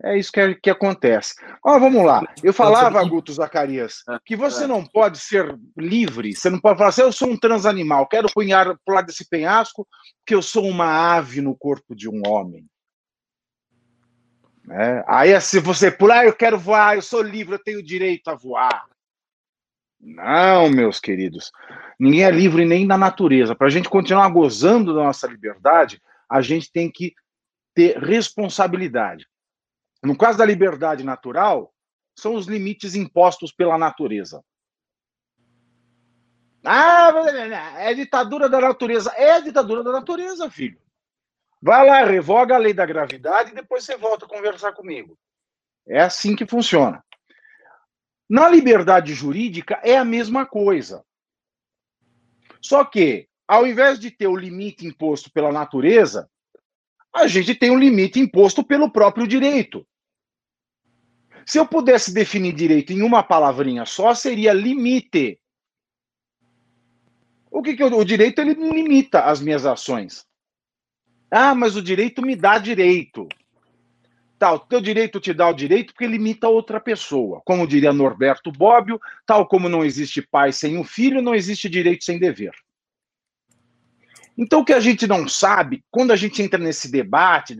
É 0.02 0.18
isso 0.18 0.32
que, 0.32 0.40
é, 0.40 0.54
que 0.54 0.68
acontece. 0.68 1.34
Ó, 1.64 1.78
vamos 1.78 2.04
lá. 2.04 2.22
Eu 2.42 2.52
falava, 2.52 3.02
Guto 3.04 3.32
Zacarias, 3.32 4.02
ah, 4.08 4.20
que 4.22 4.36
você 4.36 4.64
ah. 4.64 4.68
não 4.68 4.84
pode 4.84 5.18
ser 5.18 5.56
livre, 5.78 6.34
você 6.34 6.50
não 6.50 6.58
pode 6.58 6.76
falar 6.76 6.90
assim, 6.90 7.02
eu 7.02 7.12
sou 7.12 7.30
um 7.30 7.38
transanimal, 7.38 8.06
quero 8.06 8.28
punhar 8.34 8.76
pular 8.84 9.02
desse 9.02 9.26
penhasco, 9.26 9.86
porque 10.18 10.34
eu 10.34 10.42
sou 10.42 10.66
uma 10.68 11.14
ave 11.14 11.40
no 11.40 11.56
corpo 11.56 11.94
de 11.94 12.08
um 12.08 12.20
homem. 12.26 12.66
É. 14.70 15.04
Aí, 15.06 15.40
se 15.40 15.60
você 15.60 15.90
pular, 15.90 16.26
eu 16.26 16.34
quero 16.34 16.58
voar, 16.58 16.96
eu 16.96 17.02
sou 17.02 17.22
livre, 17.22 17.54
eu 17.54 17.62
tenho 17.62 17.82
direito 17.82 18.28
a 18.28 18.34
voar. 18.34 18.84
Não, 20.04 20.68
meus 20.68 21.00
queridos. 21.00 21.50
Ninguém 21.98 22.24
é 22.24 22.30
livre 22.30 22.66
nem 22.66 22.86
na 22.86 22.98
natureza. 22.98 23.54
Para 23.54 23.68
a 23.68 23.70
gente 23.70 23.88
continuar 23.88 24.28
gozando 24.28 24.94
da 24.94 25.04
nossa 25.04 25.26
liberdade, 25.26 26.00
a 26.28 26.42
gente 26.42 26.70
tem 26.70 26.90
que 26.90 27.14
ter 27.74 27.98
responsabilidade. 27.98 29.26
No 30.02 30.16
caso 30.16 30.36
da 30.36 30.44
liberdade 30.44 31.02
natural, 31.02 31.72
são 32.14 32.34
os 32.34 32.46
limites 32.46 32.94
impostos 32.94 33.50
pela 33.50 33.78
natureza. 33.78 34.44
Ah, 36.62 37.12
é 37.78 37.94
ditadura 37.94 38.48
da 38.48 38.60
natureza. 38.60 39.10
É 39.16 39.40
ditadura 39.40 39.82
da 39.82 39.90
natureza, 39.90 40.50
filho. 40.50 40.78
Vai 41.62 41.86
lá, 41.86 42.04
revoga 42.04 42.54
a 42.54 42.58
lei 42.58 42.74
da 42.74 42.84
gravidade 42.84 43.52
e 43.52 43.54
depois 43.54 43.84
você 43.84 43.96
volta 43.96 44.26
a 44.26 44.28
conversar 44.28 44.72
comigo. 44.72 45.18
É 45.88 46.00
assim 46.00 46.36
que 46.36 46.46
funciona. 46.46 47.02
Na 48.34 48.48
liberdade 48.48 49.14
jurídica 49.14 49.80
é 49.84 49.96
a 49.96 50.04
mesma 50.04 50.44
coisa. 50.44 51.04
Só 52.60 52.84
que, 52.84 53.28
ao 53.46 53.64
invés 53.64 53.96
de 54.00 54.10
ter 54.10 54.26
o 54.26 54.34
limite 54.34 54.84
imposto 54.84 55.30
pela 55.30 55.52
natureza, 55.52 56.28
a 57.14 57.28
gente 57.28 57.54
tem 57.54 57.70
um 57.70 57.78
limite 57.78 58.18
imposto 58.18 58.64
pelo 58.64 58.90
próprio 58.90 59.24
direito. 59.24 59.86
Se 61.46 61.60
eu 61.60 61.64
pudesse 61.64 62.12
definir 62.12 62.52
direito 62.54 62.92
em 62.92 63.02
uma 63.02 63.22
palavrinha 63.22 63.86
só, 63.86 64.12
seria 64.16 64.52
limite. 64.52 65.38
O 67.52 67.62
que, 67.62 67.76
que 67.76 67.84
eu, 67.84 67.96
o 67.96 68.04
direito 68.04 68.40
ele 68.40 68.54
limita 68.54 69.26
as 69.26 69.40
minhas 69.40 69.64
ações? 69.64 70.26
Ah, 71.30 71.54
mas 71.54 71.76
o 71.76 71.82
direito 71.82 72.20
me 72.20 72.34
dá 72.34 72.58
direito. 72.58 73.28
Tal, 74.44 74.58
teu 74.58 74.78
direito 74.78 75.18
te 75.20 75.32
dá 75.32 75.48
o 75.48 75.54
direito 75.54 75.94
porque 75.94 76.06
limita 76.06 76.48
outra 76.48 76.78
pessoa. 76.78 77.40
Como 77.46 77.66
diria 77.66 77.94
Norberto 77.94 78.52
Bobbio, 78.52 79.00
tal 79.24 79.48
como 79.48 79.70
não 79.70 79.82
existe 79.82 80.20
pai 80.20 80.52
sem 80.52 80.76
um 80.76 80.84
filho, 80.84 81.22
não 81.22 81.34
existe 81.34 81.66
direito 81.66 82.04
sem 82.04 82.18
dever. 82.18 82.52
Então, 84.36 84.60
o 84.60 84.64
que 84.66 84.74
a 84.74 84.80
gente 84.80 85.06
não 85.06 85.26
sabe, 85.26 85.82
quando 85.90 86.10
a 86.10 86.16
gente 86.16 86.42
entra 86.42 86.58
nesse 86.58 86.92
debate, 86.92 87.56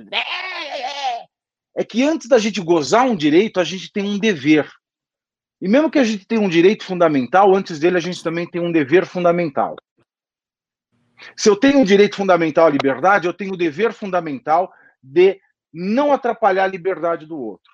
é 1.74 1.82
que 1.82 2.03
antes 2.03 2.28
da 2.28 2.37
gente 2.39 2.61
gozar 2.61 3.07
um 3.07 3.16
direito, 3.16 3.61
a 3.61 3.64
gente 3.64 3.91
tem 3.91 4.05
um 4.05 4.18
dever. 4.18 4.70
E 5.62 5.66
mesmo 5.66 5.91
que 5.91 5.99
a 5.99 6.05
gente 6.05 6.26
tenha 6.26 6.43
um 6.43 6.51
direito 6.51 6.85
fundamental, 6.85 7.55
antes 7.55 7.78
dele 7.78 7.97
a 7.97 8.01
gente 8.01 8.22
também 8.22 8.47
tem 8.47 8.61
um 8.61 8.70
dever 8.70 9.07
fundamental. 9.07 9.74
Se 11.35 11.49
eu 11.49 11.57
tenho 11.57 11.78
um 11.78 11.85
direito 11.85 12.16
fundamental 12.16 12.66
à 12.66 12.70
liberdade, 12.70 13.26
eu 13.26 13.32
tenho 13.32 13.55
o 13.55 13.57
dever 13.57 13.95
fundamental 13.95 14.70
de 15.03 15.41
não 15.75 16.12
atrapalhar 16.12 16.64
a 16.64 16.68
liberdade 16.68 17.27
do 17.27 17.37
outro. 17.37 17.72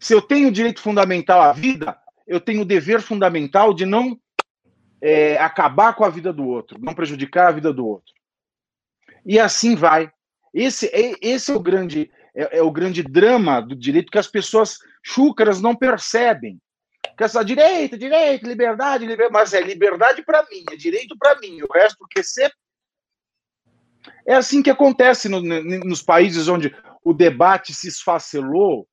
Se 0.00 0.14
eu 0.14 0.22
tenho 0.22 0.50
direito 0.50 0.80
fundamental 0.80 1.42
à 1.42 1.52
vida, 1.52 1.96
eu 2.26 2.40
tenho 2.40 2.62
o 2.62 2.64
dever 2.64 3.02
fundamental 3.02 3.74
de 3.74 3.84
não 3.84 4.18
é, 5.00 5.36
acabar 5.36 5.94
com 5.94 6.04
a 6.04 6.08
vida 6.08 6.32
do 6.32 6.46
outro, 6.46 6.78
não 6.80 6.94
prejudicar 6.94 7.48
a 7.48 7.52
vida 7.52 7.72
do 7.72 7.86
outro. 7.86 8.12
E 9.24 9.38
assim 9.38 9.74
vai. 9.74 10.10
Esse 10.52 10.86
é, 10.86 11.14
esse 11.20 11.50
é 11.50 11.54
o 11.54 11.60
grande 11.60 12.10
é, 12.34 12.58
é, 12.58 12.62
o 12.62 12.70
grande 12.70 13.02
drama 13.02 13.60
do 13.60 13.76
direito 13.76 14.10
que 14.10 14.18
as 14.18 14.26
pessoas 14.26 14.78
chúcaras 15.02 15.60
não 15.60 15.74
percebem. 15.74 16.60
Que 17.16 17.22
essa 17.22 17.44
direito, 17.44 17.96
direito, 17.96 18.46
liberdade, 18.46 19.06
liberdade, 19.06 19.32
mas 19.32 19.54
é 19.54 19.60
liberdade 19.60 20.22
para 20.24 20.42
mim, 20.50 20.64
é 20.72 20.76
direito 20.76 21.16
para 21.16 21.38
mim, 21.38 21.62
o 21.62 21.72
resto 21.72 22.06
que 22.10 22.22
ser 22.22 22.52
é 24.26 24.34
assim 24.34 24.62
que 24.62 24.70
acontece 24.70 25.28
no, 25.28 25.40
nos 25.40 26.02
países 26.02 26.48
onde 26.48 26.74
o 27.02 27.12
debate 27.12 27.74
se 27.74 27.88
esfacelou 27.88 28.88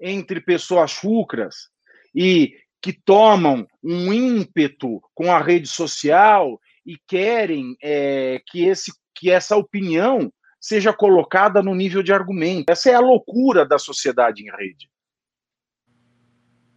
entre 0.00 0.40
pessoas 0.40 0.90
chucras 0.90 1.68
e 2.14 2.54
que 2.80 2.92
tomam 2.92 3.66
um 3.82 4.12
ímpeto 4.12 5.00
com 5.14 5.32
a 5.32 5.40
rede 5.40 5.66
social 5.68 6.60
e 6.86 6.96
querem 7.06 7.76
é, 7.82 8.40
que, 8.46 8.64
esse, 8.64 8.92
que 9.14 9.30
essa 9.30 9.56
opinião 9.56 10.32
seja 10.60 10.92
colocada 10.92 11.62
no 11.62 11.74
nível 11.74 12.02
de 12.02 12.12
argumento. 12.12 12.70
Essa 12.70 12.90
é 12.90 12.94
a 12.94 13.00
loucura 13.00 13.66
da 13.66 13.78
sociedade 13.78 14.42
em 14.42 14.50
rede. 14.50 14.88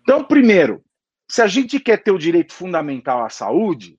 Então, 0.01 0.23
primeiro, 0.23 0.83
se 1.29 1.41
a 1.41 1.47
gente 1.47 1.79
quer 1.79 2.03
ter 2.03 2.11
o 2.11 2.17
direito 2.17 2.53
fundamental 2.53 3.23
à 3.23 3.29
saúde, 3.29 3.97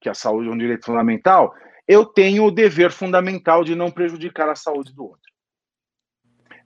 que 0.00 0.08
a 0.08 0.14
saúde 0.14 0.48
é 0.48 0.52
um 0.52 0.58
direito 0.58 0.86
fundamental, 0.86 1.52
eu 1.88 2.04
tenho 2.04 2.44
o 2.44 2.50
dever 2.50 2.92
fundamental 2.92 3.64
de 3.64 3.74
não 3.74 3.90
prejudicar 3.90 4.48
a 4.50 4.54
saúde 4.54 4.92
do 4.92 5.04
outro. 5.04 5.32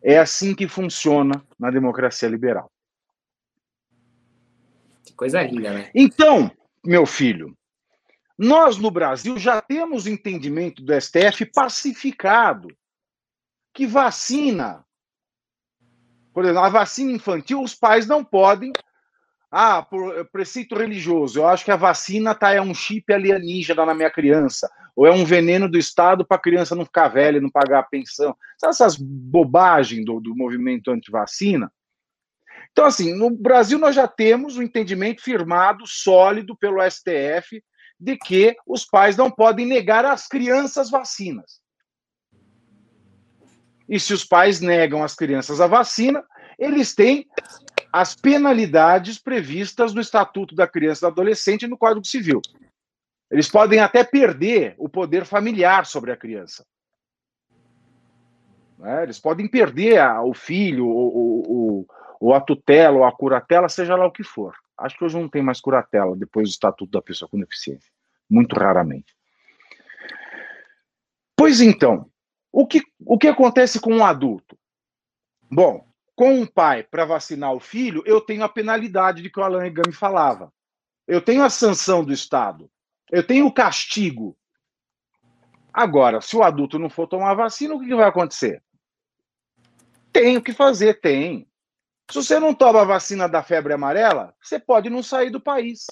É 0.02 0.18
assim 0.18 0.52
que 0.52 0.66
funciona 0.66 1.46
na 1.56 1.70
democracia 1.70 2.28
liberal. 2.28 2.70
Que 5.04 5.14
coisa 5.14 5.40
linda, 5.42 5.72
né? 5.72 5.90
Então, 5.94 6.50
meu 6.84 7.06
filho, 7.06 7.56
nós 8.36 8.76
no 8.78 8.90
Brasil 8.90 9.38
já 9.38 9.62
temos 9.62 10.08
entendimento 10.08 10.82
do 10.82 10.92
STF 11.00 11.46
pacificado 11.46 12.68
que 13.72 13.86
vacina, 13.86 14.84
por 16.34 16.42
exemplo, 16.42 16.64
a 16.64 16.68
vacina 16.68 17.12
infantil, 17.12 17.62
os 17.62 17.74
pais 17.76 18.08
não 18.08 18.24
podem. 18.24 18.72
Ah, 19.54 19.82
por 19.82 20.24
preceito 20.30 20.74
religioso, 20.74 21.38
eu 21.38 21.46
acho 21.46 21.62
que 21.62 21.70
a 21.70 21.76
vacina 21.76 22.34
tá, 22.34 22.54
é 22.54 22.62
um 22.62 22.72
chip 22.72 23.12
alienígena 23.12 23.84
na 23.84 23.94
minha 23.94 24.10
criança, 24.10 24.66
ou 24.96 25.06
é 25.06 25.12
um 25.12 25.26
veneno 25.26 25.68
do 25.68 25.76
Estado 25.76 26.24
para 26.24 26.38
a 26.38 26.40
criança 26.40 26.74
não 26.74 26.86
ficar 26.86 27.08
velha 27.08 27.38
não 27.38 27.50
pagar 27.50 27.80
a 27.80 27.82
pensão. 27.82 28.34
Sabe 28.56 28.70
essas 28.70 28.96
bobagens 28.96 30.06
do, 30.06 30.18
do 30.20 30.34
movimento 30.34 30.90
anti-vacina? 30.90 31.70
Então, 32.70 32.86
assim, 32.86 33.14
no 33.14 33.28
Brasil 33.28 33.78
nós 33.78 33.94
já 33.94 34.08
temos 34.08 34.56
um 34.56 34.62
entendimento 34.62 35.20
firmado, 35.22 35.86
sólido 35.86 36.56
pelo 36.56 36.80
STF, 36.90 37.62
de 38.00 38.16
que 38.16 38.56
os 38.66 38.86
pais 38.86 39.18
não 39.18 39.30
podem 39.30 39.66
negar 39.66 40.06
às 40.06 40.26
crianças 40.26 40.90
vacinas. 40.90 41.60
E 43.86 44.00
se 44.00 44.14
os 44.14 44.24
pais 44.24 44.62
negam 44.62 45.04
às 45.04 45.14
crianças 45.14 45.60
a 45.60 45.66
vacina, 45.66 46.24
eles 46.58 46.94
têm 46.94 47.28
as 47.92 48.14
penalidades 48.14 49.18
previstas 49.18 49.92
no 49.92 50.00
Estatuto 50.00 50.54
da 50.54 50.66
Criança 50.66 51.00
e 51.00 51.08
do 51.08 51.12
Adolescente 51.12 51.64
e 51.64 51.68
no 51.68 51.76
Código 51.76 52.06
Civil. 52.06 52.40
Eles 53.30 53.48
podem 53.48 53.80
até 53.80 54.02
perder 54.02 54.74
o 54.78 54.88
poder 54.88 55.26
familiar 55.26 55.84
sobre 55.84 56.10
a 56.10 56.16
criança. 56.16 56.64
Né? 58.78 59.02
Eles 59.02 59.18
podem 59.18 59.46
perder 59.46 59.98
a, 59.98 60.22
o 60.22 60.32
filho, 60.32 60.86
ou, 60.86 61.86
ou, 62.18 62.34
a 62.34 62.40
tutela, 62.40 62.96
ou 62.98 63.04
a 63.04 63.12
curatela, 63.12 63.68
seja 63.68 63.94
lá 63.94 64.06
o 64.06 64.12
que 64.12 64.24
for. 64.24 64.54
Acho 64.76 64.96
que 64.96 65.04
hoje 65.04 65.18
não 65.18 65.28
tem 65.28 65.42
mais 65.42 65.60
curatela 65.60 66.16
depois 66.16 66.48
do 66.48 66.52
Estatuto 66.52 66.90
da 66.90 67.02
Pessoa 67.02 67.28
com 67.28 67.38
Deficiência. 67.38 67.90
Muito 68.28 68.54
raramente. 68.54 69.14
Pois 71.36 71.60
então, 71.60 72.10
o 72.50 72.66
que, 72.66 72.82
o 73.00 73.18
que 73.18 73.28
acontece 73.28 73.80
com 73.80 73.94
um 73.94 74.04
adulto? 74.04 74.58
Bom, 75.50 75.91
com 76.14 76.34
um 76.34 76.46
pai 76.46 76.82
para 76.82 77.04
vacinar 77.04 77.52
o 77.52 77.60
filho, 77.60 78.02
eu 78.06 78.20
tenho 78.20 78.44
a 78.44 78.48
penalidade 78.48 79.22
de 79.22 79.30
que 79.30 79.40
o 79.40 79.42
Alain 79.42 79.72
Gami 79.72 79.92
falava. 79.92 80.52
Eu 81.06 81.20
tenho 81.20 81.42
a 81.42 81.50
sanção 81.50 82.04
do 82.04 82.12
Estado. 82.12 82.70
Eu 83.10 83.26
tenho 83.26 83.46
o 83.46 83.52
castigo. 83.52 84.36
Agora, 85.72 86.20
se 86.20 86.36
o 86.36 86.42
adulto 86.42 86.78
não 86.78 86.90
for 86.90 87.06
tomar 87.06 87.34
vacina, 87.34 87.74
o 87.74 87.80
que 87.80 87.94
vai 87.94 88.06
acontecer? 88.06 88.62
Tem 90.12 90.36
o 90.36 90.42
que 90.42 90.52
fazer, 90.52 91.00
tem. 91.00 91.48
Se 92.10 92.16
você 92.16 92.38
não 92.38 92.54
toma 92.54 92.82
a 92.82 92.84
vacina 92.84 93.26
da 93.26 93.42
febre 93.42 93.72
amarela, 93.72 94.34
você 94.40 94.58
pode 94.58 94.90
não 94.90 95.02
sair 95.02 95.30
do 95.30 95.40
país. 95.40 95.86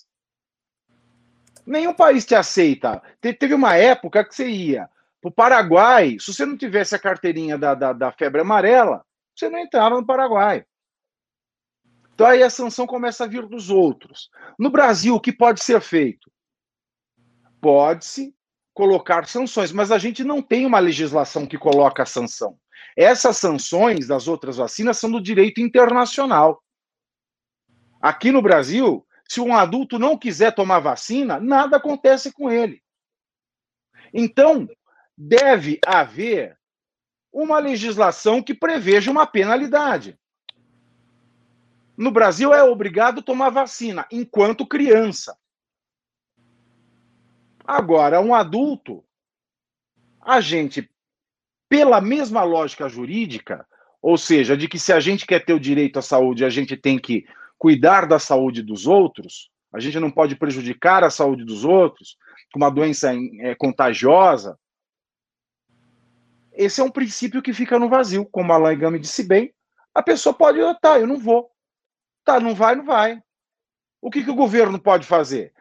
Nenhum 1.64 1.94
país 1.94 2.26
te 2.26 2.34
aceita. 2.34 3.02
Teve 3.20 3.54
uma 3.54 3.76
época 3.76 4.24
que 4.24 4.34
você 4.34 4.48
ia 4.48 4.88
para 5.20 5.28
o 5.28 5.32
Paraguai, 5.32 6.16
se 6.18 6.32
você 6.32 6.46
não 6.46 6.56
tivesse 6.56 6.94
a 6.94 6.98
carteirinha 6.98 7.58
da, 7.58 7.74
da, 7.74 7.92
da 7.92 8.10
febre 8.10 8.40
amarela, 8.40 9.04
você 9.40 9.48
não 9.48 9.58
entrava 9.58 9.96
no 9.96 10.06
Paraguai. 10.06 10.64
Então 12.14 12.26
aí 12.26 12.42
a 12.42 12.50
sanção 12.50 12.86
começa 12.86 13.24
a 13.24 13.26
vir 13.26 13.46
dos 13.46 13.70
outros. 13.70 14.30
No 14.58 14.70
Brasil, 14.70 15.14
o 15.14 15.20
que 15.20 15.32
pode 15.32 15.64
ser 15.64 15.80
feito? 15.80 16.30
Pode-se 17.60 18.34
colocar 18.74 19.26
sanções, 19.26 19.72
mas 19.72 19.90
a 19.90 19.98
gente 19.98 20.22
não 20.22 20.42
tem 20.42 20.66
uma 20.66 20.78
legislação 20.78 21.46
que 21.46 21.58
coloca 21.58 22.02
a 22.02 22.06
sanção. 22.06 22.58
Essas 22.96 23.38
sanções 23.38 24.06
das 24.06 24.28
outras 24.28 24.58
vacinas 24.58 24.98
são 24.98 25.10
do 25.10 25.20
direito 25.20 25.60
internacional. 25.60 26.62
Aqui 28.00 28.30
no 28.30 28.42
Brasil, 28.42 29.06
se 29.28 29.40
um 29.40 29.54
adulto 29.54 29.98
não 29.98 30.18
quiser 30.18 30.54
tomar 30.54 30.80
vacina, 30.80 31.40
nada 31.40 31.78
acontece 31.78 32.32
com 32.32 32.50
ele. 32.50 32.82
Então, 34.12 34.68
deve 35.16 35.78
haver 35.86 36.59
uma 37.32 37.58
legislação 37.58 38.42
que 38.42 38.54
preveja 38.54 39.10
uma 39.10 39.26
penalidade. 39.26 40.18
No 41.96 42.10
Brasil 42.10 42.52
é 42.54 42.62
obrigado 42.62 43.22
tomar 43.22 43.50
vacina 43.50 44.06
enquanto 44.10 44.66
criança. 44.66 45.36
Agora, 47.64 48.20
um 48.20 48.34
adulto, 48.34 49.04
a 50.20 50.40
gente, 50.40 50.90
pela 51.68 52.00
mesma 52.00 52.42
lógica 52.42 52.88
jurídica, 52.88 53.66
ou 54.02 54.16
seja, 54.16 54.56
de 54.56 54.66
que 54.66 54.78
se 54.78 54.92
a 54.92 54.98
gente 54.98 55.26
quer 55.26 55.44
ter 55.44 55.52
o 55.52 55.60
direito 55.60 55.98
à 55.98 56.02
saúde, 56.02 56.44
a 56.44 56.50
gente 56.50 56.76
tem 56.76 56.98
que 56.98 57.26
cuidar 57.58 58.06
da 58.06 58.18
saúde 58.18 58.62
dos 58.62 58.86
outros, 58.86 59.50
a 59.72 59.78
gente 59.78 60.00
não 60.00 60.10
pode 60.10 60.34
prejudicar 60.34 61.04
a 61.04 61.10
saúde 61.10 61.44
dos 61.44 61.64
outros 61.64 62.16
com 62.52 62.58
uma 62.58 62.70
doença 62.70 63.12
é, 63.40 63.54
contagiosa, 63.54 64.58
esse 66.60 66.78
é 66.78 66.84
um 66.84 66.90
princípio 66.90 67.40
que 67.40 67.54
fica 67.54 67.78
no 67.78 67.88
vazio. 67.88 68.26
Como 68.26 68.52
a 68.52 68.56
Alain 68.56 68.78
Gami 68.78 68.98
disse 68.98 69.22
bem, 69.22 69.54
a 69.94 70.02
pessoa 70.02 70.34
pode, 70.34 70.60
ah, 70.60 70.74
tá, 70.74 71.00
eu 71.00 71.06
não 71.06 71.18
vou. 71.18 71.50
Tá, 72.22 72.38
não 72.38 72.54
vai, 72.54 72.74
não 72.74 72.84
vai. 72.84 73.22
O 73.98 74.10
que, 74.10 74.22
que 74.22 74.30
o 74.30 74.34
governo 74.34 74.78
pode 74.78 75.06
fazer? 75.06 75.54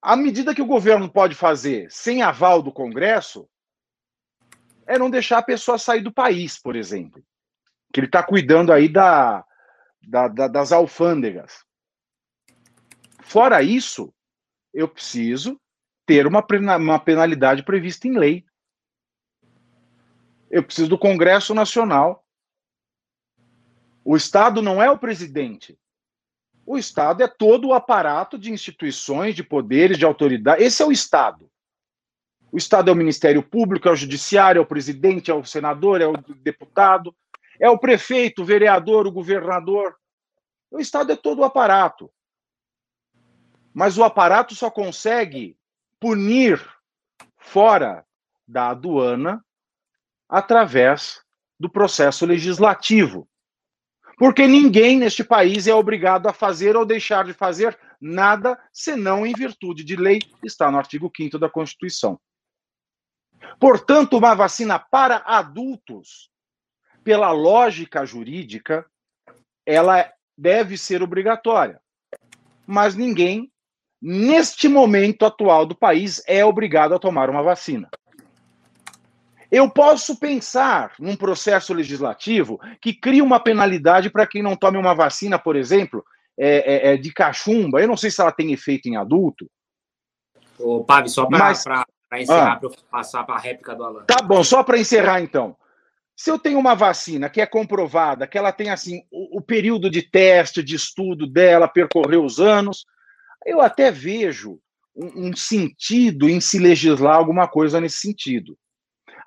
A 0.00 0.14
medida 0.14 0.54
que 0.54 0.62
o 0.62 0.66
governo 0.66 1.10
pode 1.10 1.34
fazer 1.34 1.90
sem 1.90 2.22
aval 2.22 2.62
do 2.62 2.72
Congresso 2.72 3.48
é 4.86 4.96
não 4.96 5.10
deixar 5.10 5.38
a 5.38 5.42
pessoa 5.42 5.76
sair 5.78 6.00
do 6.00 6.12
país, 6.12 6.56
por 6.56 6.76
exemplo. 6.76 7.20
Que 7.92 7.98
ele 7.98 8.06
está 8.06 8.22
cuidando 8.22 8.72
aí 8.72 8.88
da, 8.88 9.44
da, 10.00 10.28
da, 10.28 10.46
das 10.46 10.70
alfândegas. 10.70 11.64
Fora 13.20 13.62
isso, 13.62 14.14
eu 14.72 14.86
preciso 14.86 15.60
ter 16.06 16.24
uma, 16.24 16.46
uma 16.78 17.00
penalidade 17.00 17.64
prevista 17.64 18.06
em 18.06 18.16
lei 18.16 18.44
eu 20.50 20.62
preciso 20.64 20.88
do 20.88 20.98
Congresso 20.98 21.54
Nacional. 21.54 22.24
O 24.04 24.16
Estado 24.16 24.60
não 24.60 24.82
é 24.82 24.90
o 24.90 24.98
presidente. 24.98 25.78
O 26.66 26.76
Estado 26.76 27.22
é 27.22 27.28
todo 27.28 27.68
o 27.68 27.74
aparato 27.74 28.38
de 28.38 28.50
instituições, 28.50 29.34
de 29.34 29.44
poderes, 29.44 29.96
de 29.96 30.04
autoridade. 30.04 30.62
Esse 30.62 30.82
é 30.82 30.86
o 30.86 30.92
Estado. 30.92 31.50
O 32.50 32.56
Estado 32.56 32.90
é 32.90 32.92
o 32.92 32.96
Ministério 32.96 33.42
Público, 33.42 33.88
é 33.88 33.92
o 33.92 33.96
Judiciário, 33.96 34.58
é 34.58 34.62
o 34.62 34.66
presidente, 34.66 35.30
é 35.30 35.34
o 35.34 35.44
senador, 35.44 36.00
é 36.00 36.06
o 36.06 36.16
deputado, 36.16 37.14
é 37.60 37.70
o 37.70 37.78
prefeito, 37.78 38.42
o 38.42 38.44
vereador, 38.44 39.06
o 39.06 39.12
governador. 39.12 39.96
O 40.70 40.80
Estado 40.80 41.12
é 41.12 41.16
todo 41.16 41.40
o 41.40 41.44
aparato. 41.44 42.10
Mas 43.72 43.96
o 43.96 44.02
aparato 44.02 44.54
só 44.54 44.68
consegue 44.68 45.56
punir 46.00 46.60
fora 47.36 48.04
da 48.48 48.70
aduana 48.70 49.44
através 50.30 51.20
do 51.58 51.68
processo 51.68 52.24
legislativo. 52.24 53.28
Porque 54.16 54.46
ninguém 54.46 54.98
neste 54.98 55.24
país 55.24 55.66
é 55.66 55.74
obrigado 55.74 56.28
a 56.28 56.32
fazer 56.32 56.76
ou 56.76 56.86
deixar 56.86 57.24
de 57.24 57.32
fazer 57.32 57.76
nada 58.00 58.58
senão 58.72 59.26
em 59.26 59.32
virtude 59.32 59.82
de 59.82 59.96
lei, 59.96 60.20
está 60.44 60.70
no 60.70 60.78
artigo 60.78 61.10
5 61.14 61.38
da 61.38 61.50
Constituição. 61.50 62.18
Portanto, 63.58 64.16
uma 64.16 64.34
vacina 64.34 64.78
para 64.78 65.16
adultos, 65.26 66.30
pela 67.02 67.30
lógica 67.32 68.04
jurídica, 68.04 68.86
ela 69.66 70.10
deve 70.36 70.76
ser 70.76 71.02
obrigatória. 71.02 71.80
Mas 72.66 72.94
ninguém, 72.94 73.50
neste 74.00 74.68
momento 74.68 75.24
atual 75.24 75.66
do 75.66 75.74
país, 75.74 76.22
é 76.26 76.44
obrigado 76.44 76.94
a 76.94 76.98
tomar 76.98 77.28
uma 77.28 77.42
vacina. 77.42 77.88
Eu 79.50 79.68
posso 79.68 80.16
pensar 80.16 80.92
num 80.98 81.16
processo 81.16 81.74
legislativo 81.74 82.60
que 82.80 82.92
cria 82.92 83.24
uma 83.24 83.40
penalidade 83.40 84.08
para 84.08 84.26
quem 84.26 84.42
não 84.42 84.54
tome 84.54 84.78
uma 84.78 84.94
vacina, 84.94 85.38
por 85.38 85.56
exemplo, 85.56 86.04
é, 86.38 86.90
é, 86.90 86.94
é, 86.94 86.96
de 86.96 87.12
cachumba. 87.12 87.80
Eu 87.80 87.88
não 87.88 87.96
sei 87.96 88.10
se 88.10 88.20
ela 88.20 88.30
tem 88.30 88.52
efeito 88.52 88.88
em 88.88 88.96
adulto. 88.96 89.50
Ô, 90.58 90.84
Pavi, 90.84 91.08
só 91.08 91.26
para 91.26 91.38
Mas... 91.38 91.58
encerrar, 91.58 92.52
ah, 92.52 92.56
para 92.56 92.70
passar 92.90 93.24
para 93.24 93.34
a 93.34 93.38
réplica 93.38 93.74
do 93.74 93.84
Alan. 93.84 94.04
Tá 94.04 94.22
bom, 94.22 94.44
só 94.44 94.62
para 94.62 94.78
encerrar 94.78 95.20
então. 95.20 95.56
Se 96.14 96.30
eu 96.30 96.38
tenho 96.38 96.58
uma 96.58 96.74
vacina 96.74 97.30
que 97.30 97.40
é 97.40 97.46
comprovada, 97.46 98.26
que 98.26 98.36
ela 98.36 98.52
tem 98.52 98.70
assim 98.70 99.02
o, 99.10 99.38
o 99.38 99.40
período 99.40 99.90
de 99.90 100.02
teste, 100.02 100.62
de 100.62 100.76
estudo 100.76 101.26
dela, 101.26 101.66
percorreu 101.66 102.24
os 102.24 102.38
anos, 102.38 102.84
eu 103.44 103.60
até 103.60 103.90
vejo 103.90 104.60
um, 104.94 105.28
um 105.28 105.36
sentido 105.36 106.28
em 106.28 106.40
se 106.40 106.58
legislar 106.58 107.16
alguma 107.16 107.48
coisa 107.48 107.80
nesse 107.80 107.98
sentido. 107.98 108.56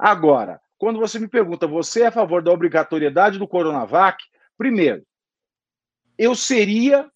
Agora, 0.03 0.59
quando 0.77 0.99
você 0.99 1.17
me 1.17 1.29
pergunta, 1.29 1.65
você 1.65 2.01
é 2.01 2.07
a 2.07 2.11
favor 2.11 2.43
da 2.43 2.51
obrigatoriedade 2.51 3.39
do 3.39 3.47
Coronavac? 3.47 4.21
Primeiro, 4.57 5.01
eu 6.17 6.35
seria 6.35 7.09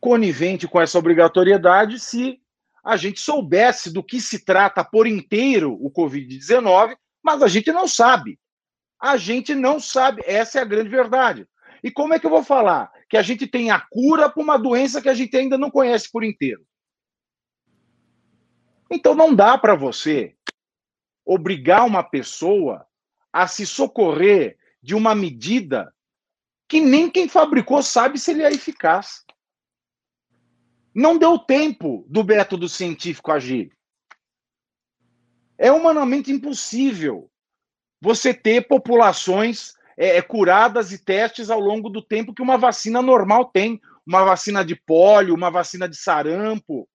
conivente 0.00 0.66
com 0.66 0.80
essa 0.80 0.98
obrigatoriedade 0.98 2.00
se 2.00 2.40
a 2.84 2.96
gente 2.96 3.20
soubesse 3.20 3.92
do 3.92 4.02
que 4.02 4.20
se 4.20 4.44
trata 4.44 4.82
por 4.82 5.06
inteiro 5.06 5.78
o 5.80 5.88
Covid-19, 5.88 6.96
mas 7.22 7.40
a 7.40 7.46
gente 7.46 7.70
não 7.70 7.86
sabe. 7.86 8.36
A 9.00 9.16
gente 9.16 9.54
não 9.54 9.78
sabe, 9.78 10.24
essa 10.26 10.58
é 10.58 10.62
a 10.62 10.64
grande 10.64 10.88
verdade. 10.88 11.46
E 11.84 11.90
como 11.92 12.14
é 12.14 12.18
que 12.18 12.26
eu 12.26 12.30
vou 12.30 12.42
falar 12.42 12.90
que 13.08 13.16
a 13.16 13.22
gente 13.22 13.46
tem 13.46 13.70
a 13.70 13.78
cura 13.78 14.28
para 14.28 14.42
uma 14.42 14.58
doença 14.58 15.00
que 15.00 15.08
a 15.08 15.14
gente 15.14 15.36
ainda 15.36 15.56
não 15.56 15.70
conhece 15.70 16.10
por 16.10 16.24
inteiro? 16.24 16.66
Então 18.90 19.14
não 19.14 19.32
dá 19.32 19.56
para 19.56 19.76
você 19.76 20.36
obrigar 21.26 21.84
uma 21.84 22.04
pessoa 22.04 22.86
a 23.32 23.48
se 23.48 23.66
socorrer 23.66 24.56
de 24.80 24.94
uma 24.94 25.14
medida 25.14 25.92
que 26.68 26.80
nem 26.80 27.10
quem 27.10 27.28
fabricou 27.28 27.82
sabe 27.82 28.18
se 28.18 28.30
ele 28.30 28.44
é 28.44 28.50
eficaz. 28.50 29.24
Não 30.94 31.18
deu 31.18 31.38
tempo 31.38 32.06
do 32.08 32.24
método 32.24 32.68
científico 32.68 33.32
agir. 33.32 33.76
É 35.58 35.70
humanamente 35.70 36.30
impossível 36.30 37.30
você 38.00 38.32
ter 38.32 38.66
populações 38.66 39.74
é, 39.96 40.16
é, 40.16 40.22
curadas 40.22 40.92
e 40.92 40.98
testes 40.98 41.50
ao 41.50 41.60
longo 41.60 41.88
do 41.88 42.02
tempo 42.02 42.34
que 42.34 42.42
uma 42.42 42.56
vacina 42.56 43.02
normal 43.02 43.46
tem. 43.46 43.80
Uma 44.06 44.24
vacina 44.24 44.64
de 44.64 44.76
pólio, 44.76 45.34
uma 45.34 45.50
vacina 45.50 45.88
de 45.88 45.96
sarampo. 45.96 46.88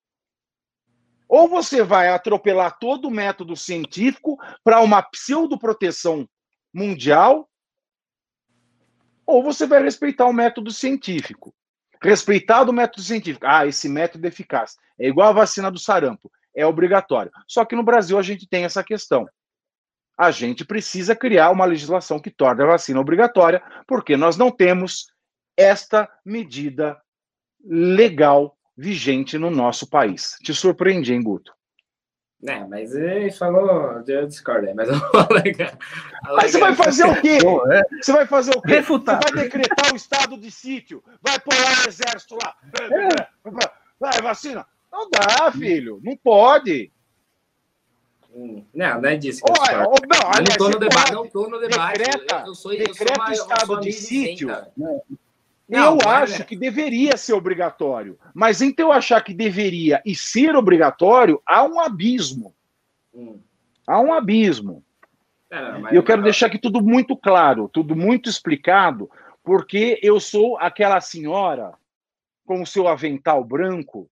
Ou 1.31 1.47
você 1.47 1.81
vai 1.81 2.09
atropelar 2.09 2.77
todo 2.77 3.07
o 3.07 3.09
método 3.09 3.55
científico 3.55 4.37
para 4.65 4.81
uma 4.81 5.01
pseudoproteção 5.01 6.27
mundial, 6.73 7.49
ou 9.25 9.41
você 9.41 9.65
vai 9.65 9.81
respeitar 9.81 10.25
o 10.25 10.33
método 10.33 10.71
científico. 10.71 11.55
Respeitar 12.03 12.69
o 12.69 12.73
método 12.73 13.01
científico. 13.01 13.45
Ah, 13.47 13.65
esse 13.65 13.87
método 13.87 14.25
é 14.25 14.27
eficaz. 14.27 14.75
É 14.99 15.07
igual 15.07 15.29
a 15.29 15.31
vacina 15.31 15.71
do 15.71 15.79
sarampo. 15.79 16.29
É 16.53 16.65
obrigatório. 16.65 17.31
Só 17.47 17.63
que 17.63 17.77
no 17.77 17.83
Brasil 17.83 18.19
a 18.19 18.21
gente 18.21 18.45
tem 18.45 18.65
essa 18.65 18.83
questão. 18.83 19.25
A 20.17 20.31
gente 20.31 20.65
precisa 20.65 21.15
criar 21.15 21.49
uma 21.51 21.63
legislação 21.63 22.19
que 22.19 22.29
torne 22.29 22.61
a 22.61 22.67
vacina 22.67 22.99
obrigatória, 22.99 23.63
porque 23.87 24.17
nós 24.17 24.35
não 24.35 24.51
temos 24.51 25.07
esta 25.55 26.11
medida 26.25 27.01
legal 27.63 28.57
vigente 28.81 29.37
no 29.37 29.51
nosso 29.51 29.87
país. 29.87 30.35
Te 30.41 30.53
surpreendi, 30.53 31.13
hein, 31.13 31.21
Guto? 31.21 31.53
É, 32.43 32.65
mas 32.65 32.95
ele 32.95 33.31
falou, 33.31 34.01
eu 34.07 34.27
discordo 34.27 34.67
aí, 34.67 34.73
mas 34.73 34.89
eu 34.89 34.95
vou 35.13 35.21
alegar. 35.29 35.77
Mas 36.23 36.51
você 36.51 36.59
vai 36.59 36.73
fazer 36.73 37.05
o 37.05 37.21
quê? 37.21 37.37
É. 37.71 38.01
Você 38.01 38.11
vai 38.11 38.25
fazer 38.25 38.57
o 38.57 38.61
quê? 38.61 38.73
Refutar. 38.73 39.21
Você 39.21 39.33
vai 39.35 39.43
decretar 39.43 39.93
o 39.93 39.95
estado 39.95 40.35
de 40.35 40.49
sítio, 40.49 41.03
vai 41.21 41.39
pôr 41.39 41.53
o 41.53 41.87
exército 41.87 42.35
lá. 42.41 42.55
É. 42.81 43.27
Vai, 43.99 44.19
vacina. 44.23 44.65
Não 44.91 45.07
dá, 45.11 45.51
filho, 45.51 46.01
não 46.03 46.17
pode. 46.17 46.91
Hum, 48.33 48.65
não, 48.73 49.01
não 49.01 49.09
é 49.09 49.15
disso 49.15 49.41
que 49.43 49.51
eu 49.51 49.55
não, 49.77 49.91
não 49.91 50.57
tô 50.57 50.69
no 50.69 50.79
debate, 50.79 51.11
não 51.11 51.27
tô 51.27 51.47
no 51.49 51.59
debate. 51.59 51.97
Decreta, 51.99 52.35
eu, 52.39 52.47
eu 52.47 52.55
sou, 52.55 52.71
decreta 52.71 53.01
eu 53.01 53.05
sou 53.05 53.23
uma, 53.23 53.33
estado 53.33 53.79
de 53.81 53.91
sítio. 53.91 54.49
Não, 55.71 55.97
eu 56.03 56.09
acho 56.09 56.41
é. 56.41 56.45
que 56.45 56.55
deveria 56.55 57.15
ser 57.15 57.31
obrigatório, 57.31 58.19
mas 58.33 58.61
entre 58.61 58.83
eu 58.83 58.91
achar 58.91 59.23
que 59.23 59.33
deveria 59.33 60.01
e 60.05 60.13
ser 60.13 60.53
obrigatório, 60.53 61.41
há 61.45 61.63
um 61.63 61.79
abismo. 61.79 62.53
Hum. 63.13 63.39
Há 63.87 64.01
um 64.01 64.13
abismo. 64.13 64.83
É, 65.49 65.93
e 65.93 65.95
eu 65.95 66.03
quero 66.03 66.21
deixar 66.21 66.47
aqui 66.47 66.59
tudo 66.59 66.81
muito 66.81 67.15
claro, 67.15 67.69
tudo 67.69 67.95
muito 67.95 68.29
explicado, 68.29 69.09
porque 69.41 69.97
eu 70.03 70.19
sou 70.19 70.57
aquela 70.57 70.99
senhora 70.99 71.73
com 72.45 72.61
o 72.61 72.67
seu 72.67 72.89
avental 72.89 73.41
branco, 73.41 74.09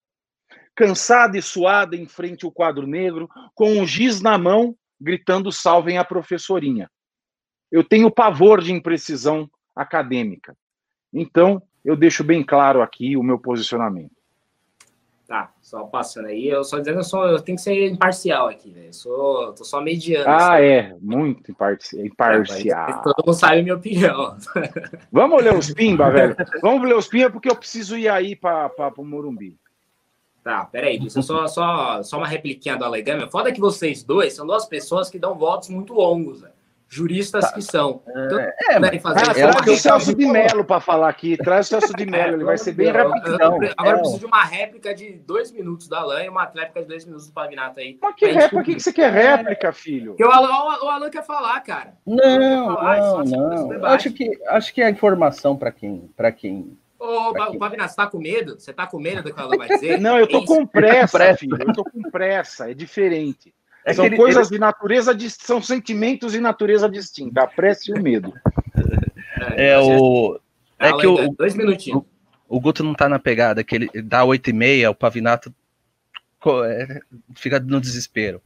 cansada 0.74 1.38
e 1.38 1.42
suada 1.42 1.94
em 1.94 2.06
frente 2.06 2.44
ao 2.44 2.50
quadro 2.50 2.84
negro, 2.84 3.28
com 3.54 3.74
um 3.74 3.86
giz 3.86 4.20
na 4.20 4.36
mão, 4.36 4.76
gritando 5.00 5.52
salvem 5.52 5.98
a 5.98 6.04
professorinha. 6.04 6.90
Eu 7.70 7.84
tenho 7.84 8.10
pavor 8.10 8.60
de 8.60 8.72
imprecisão 8.72 9.48
acadêmica. 9.74 10.56
Então, 11.14 11.62
eu 11.84 11.94
deixo 11.94 12.24
bem 12.24 12.42
claro 12.42 12.82
aqui 12.82 13.16
o 13.16 13.22
meu 13.22 13.38
posicionamento. 13.38 14.10
Tá, 15.26 15.50
só 15.62 15.84
passando 15.84 16.26
aí, 16.26 16.48
eu 16.48 16.62
só 16.62 16.78
dizendo, 16.78 16.98
eu, 16.98 17.04
sou, 17.04 17.24
eu 17.24 17.40
tenho 17.40 17.56
que 17.56 17.62
ser 17.62 17.88
imparcial 17.88 18.48
aqui, 18.48 18.70
né? 18.70 18.88
Eu 18.88 18.92
sou, 18.92 19.54
tô 19.54 19.64
só 19.64 19.80
mediano. 19.80 20.28
Ah, 20.28 20.38
sabe? 20.38 20.66
é, 20.66 20.96
muito 21.00 21.50
imparcial. 21.50 22.04
imparcial. 22.04 22.90
É, 22.90 23.02
todo 23.02 23.24
mundo 23.26 23.34
sabe 23.34 23.60
a 23.60 23.62
minha 23.62 23.74
opinião. 23.74 24.36
Vamos 25.10 25.42
ler 25.42 25.54
os 25.54 25.72
pimba, 25.72 26.10
velho. 26.10 26.36
Vamos 26.60 26.86
ler 26.86 26.94
os 26.94 27.08
pimba, 27.08 27.30
porque 27.30 27.48
eu 27.48 27.56
preciso 27.56 27.96
ir 27.96 28.06
aí 28.06 28.36
para 28.36 28.92
o 28.98 29.04
Morumbi. 29.04 29.56
Tá, 30.42 30.66
peraí, 30.66 30.98
isso 31.02 31.22
só, 31.22 31.46
só, 31.46 32.02
só 32.02 32.18
uma 32.18 32.28
repliquinha 32.28 32.76
do 32.76 32.84
Alegame. 32.84 33.30
Foda 33.30 33.50
que 33.50 33.60
vocês 33.60 34.04
dois 34.04 34.34
são 34.34 34.46
duas 34.46 34.66
pessoas 34.66 35.08
que 35.08 35.18
dão 35.18 35.34
votos 35.34 35.70
muito 35.70 35.94
longos, 35.94 36.42
né? 36.42 36.50
Juristas 36.88 37.50
que 37.52 37.62
são. 37.62 38.02
Então, 38.08 38.38
é, 38.38 38.52
é 38.96 38.98
fazer 39.00 39.30
ah, 39.30 39.34
traz 39.34 39.66
o 39.66 39.76
Celso 39.76 40.14
de 40.14 40.26
Mello 40.26 40.64
para 40.64 40.80
falar 40.80 41.08
aqui. 41.08 41.36
Traz 41.36 41.66
o 41.66 41.68
Celso 41.70 41.92
de 41.94 42.06
Mello, 42.06 42.34
ele 42.34 42.44
vai 42.44 42.56
ser 42.56 42.72
bem 42.72 42.90
rapidão. 42.90 43.58
Agora 43.76 43.96
eu 43.96 44.00
preciso 44.00 44.20
de 44.20 44.26
uma 44.26 44.44
réplica 44.44 44.94
de 44.94 45.12
dois 45.12 45.50
minutos 45.50 45.88
da 45.88 46.00
Alain 46.00 46.26
e 46.26 46.28
uma 46.28 46.44
réplica 46.44 46.82
de 46.82 46.88
dois 46.88 47.04
minutos 47.04 47.26
do 47.26 47.32
Pavinato 47.32 47.80
aí. 47.80 47.98
Mas 48.00 48.14
que 48.14 48.26
réplica? 48.26 48.50
Por 48.50 48.64
que 48.64 48.80
você 48.80 48.92
quer 48.92 49.12
réplica, 49.12 49.72
filho? 49.72 50.12
Porque 50.12 50.24
o 50.24 50.30
Alan, 50.30 50.78
o 50.82 50.88
Alan 50.88 51.10
quer 51.10 51.24
falar, 51.24 51.60
cara. 51.60 51.94
Não, 52.06 52.74
falar, 52.74 53.24
não, 53.24 53.68
não. 53.68 53.84
Acho 53.86 54.10
que, 54.12 54.38
acho 54.48 54.72
que 54.72 54.82
a 54.82 54.90
informação 54.90 55.56
para 55.56 55.72
quem, 55.72 56.10
para 56.16 56.30
quem 56.30 56.76
Ô, 57.04 57.34
Pavinato, 57.58 57.90
você 57.90 57.96
tá 57.96 58.06
com 58.06 58.18
medo? 58.18 58.58
Você 58.58 58.72
tá 58.72 58.86
com 58.86 58.98
medo 58.98 59.22
do 59.22 59.34
que 59.34 59.38
ela 59.38 59.56
vai 59.56 59.68
dizer? 59.68 60.00
Não, 60.00 60.18
eu 60.18 60.26
tô 60.26 60.38
é 60.38 60.46
com 60.46 60.66
pressa, 60.66 61.36
filho. 61.36 61.58
Eu 61.60 61.72
tô 61.72 61.84
com 61.84 62.02
pressa, 62.10 62.70
é 62.70 62.74
diferente. 62.74 63.54
É 63.84 63.92
são 63.92 64.06
ele, 64.06 64.16
coisas 64.16 64.48
ele... 64.48 64.56
de 64.56 64.60
natureza, 64.60 65.16
são 65.28 65.60
sentimentos 65.60 66.32
de 66.32 66.40
natureza 66.40 66.88
distinta, 66.88 67.42
a 67.42 67.46
pressa 67.46 67.90
e 67.90 67.98
o 67.98 68.02
medo. 68.02 68.32
É, 69.56 69.70
é 69.70 69.78
o. 69.78 70.40
É 70.78 70.92
que 70.94 71.06
o. 71.06 71.28
Dois 71.34 71.54
minutinhos. 71.54 72.02
O, 72.48 72.56
o 72.56 72.60
Guto 72.60 72.82
não 72.82 72.94
tá 72.94 73.08
na 73.08 73.18
pegada, 73.18 73.62
que 73.62 73.74
ele 73.74 73.90
dá 74.02 74.24
oito 74.24 74.48
e 74.48 74.52
meia, 74.52 74.90
o 74.90 74.94
Pavinato 74.94 75.54
é, 76.66 77.00
fica 77.34 77.58
no 77.60 77.80
desespero. 77.80 78.42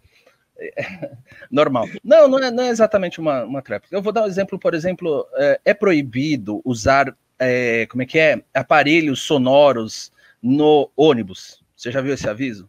É, 0.59 1.11
normal. 1.51 1.87
Não, 2.03 2.29
não 2.29 2.39
é, 2.39 2.51
não 2.51 2.65
é 2.65 2.69
exatamente 2.69 3.21
uma, 3.21 3.45
uma 3.45 3.63
trap. 3.63 3.85
Eu 3.91 4.03
vou 4.03 4.13
dar 4.13 4.25
um 4.25 4.27
exemplo, 4.27 4.59
por 4.59 4.75
exemplo, 4.75 5.27
é, 5.35 5.61
é 5.67 5.75
proibido 5.75 6.61
usar, 6.65 7.15
é, 7.39 7.87
como 7.87 8.03
é 8.03 8.07
que 8.07 8.19
é, 8.19 8.43
aparelhos 8.53 9.23
sonoros 9.23 10.13
no 10.43 10.91
ônibus. 10.97 11.63
Você 11.77 11.93
já 11.93 12.01
viu 12.01 12.15
esse 12.15 12.29
aviso? 12.29 12.69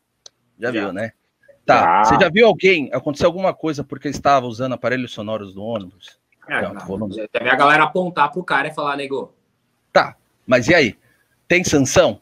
Já, 0.60 0.72
já. 0.72 0.82
viu, 0.82 0.94
né? 0.94 1.14
Tá. 1.70 2.02
Ah. 2.02 2.04
Você 2.04 2.16
já 2.20 2.30
viu 2.30 2.48
alguém 2.48 2.90
acontecer 2.92 3.28
alguma 3.28 3.54
coisa 3.54 3.84
porque 3.84 4.08
estava 4.08 4.48
usando 4.48 4.74
aparelhos 4.74 5.12
sonoros 5.12 5.54
do 5.54 5.64
ônibus? 5.64 6.18
É, 6.48 6.64
não, 6.64 6.98
não, 6.98 7.12
já 7.12 7.28
a 7.32 7.56
galera 7.56 7.84
apontar 7.84 8.32
pro 8.32 8.44
cara 8.44 8.70
e 8.70 8.74
falar, 8.74 8.98
nego. 8.98 9.36
Tá, 9.94 10.16
mas 10.48 10.68
e 10.68 10.74
aí? 10.74 10.98
Tem 11.48 11.64
sanção? 11.64 12.20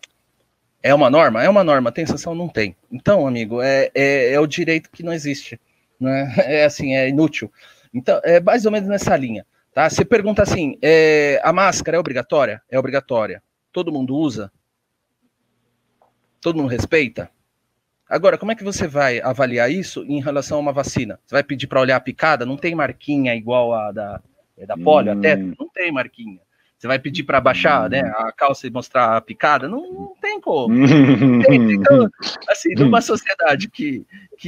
É 0.83 0.93
uma 0.93 1.09
norma? 1.09 1.41
É 1.41 1.47
uma 1.47 1.63
norma. 1.63 1.93
Tem 1.93 2.05
sanção? 2.05 2.35
Não 2.35 2.49
tem. 2.49 2.75
Então, 2.91 3.25
amigo, 3.25 3.61
é, 3.61 3.89
é, 3.95 4.33
é 4.33 4.39
o 4.41 4.45
direito 4.45 4.89
que 4.91 5.01
não 5.01 5.13
existe. 5.13 5.57
Né? 5.97 6.35
É 6.43 6.65
assim, 6.65 6.93
é 6.93 7.07
inútil. 7.07 7.49
Então, 7.93 8.19
é 8.25 8.41
mais 8.41 8.65
ou 8.65 8.71
menos 8.71 8.89
nessa 8.89 9.15
linha. 9.15 9.45
Tá? 9.73 9.89
Você 9.89 10.03
pergunta 10.03 10.43
assim: 10.43 10.77
é, 10.81 11.39
a 11.41 11.53
máscara 11.53 11.95
é 11.95 11.99
obrigatória? 11.99 12.61
É 12.69 12.77
obrigatória. 12.77 13.41
Todo 13.71 13.93
mundo 13.93 14.13
usa? 14.13 14.51
Todo 16.41 16.57
mundo 16.57 16.67
respeita? 16.67 17.31
Agora, 18.09 18.37
como 18.37 18.51
é 18.51 18.55
que 18.55 18.63
você 18.63 18.87
vai 18.87 19.19
avaliar 19.19 19.71
isso 19.71 20.03
em 20.07 20.21
relação 20.21 20.57
a 20.57 20.61
uma 20.61 20.71
vacina? 20.71 21.19
Você 21.25 21.35
vai 21.35 21.43
pedir 21.43 21.67
para 21.67 21.81
olhar 21.81 21.97
a 21.97 22.01
picada? 22.01 22.45
Não 22.45 22.57
tem 22.57 22.73
marquinha 22.73 23.35
igual 23.35 23.73
a 23.73 23.91
da, 23.91 24.21
é 24.57 24.65
da 24.65 24.77
polio 24.77 25.13
hum. 25.13 25.19
até? 25.19 25.35
Não 25.35 25.67
tem 25.73 25.91
marquinha. 25.91 26.39
Você 26.77 26.87
vai 26.87 26.99
pedir 26.99 27.23
para 27.23 27.41
baixar 27.41 27.89
né, 27.89 28.01
a 28.01 28.31
calça 28.31 28.67
e 28.67 28.69
mostrar 28.69 29.17
a 29.17 29.21
picada? 29.21 29.67
Não, 29.67 29.81
não 29.91 30.13
tem 30.21 30.39
como. 30.39 30.71
então, 31.51 32.07
assim, 32.47 32.75
numa 32.75 33.01
sociedade 33.01 33.67
que, 33.67 34.05
que 34.37 34.47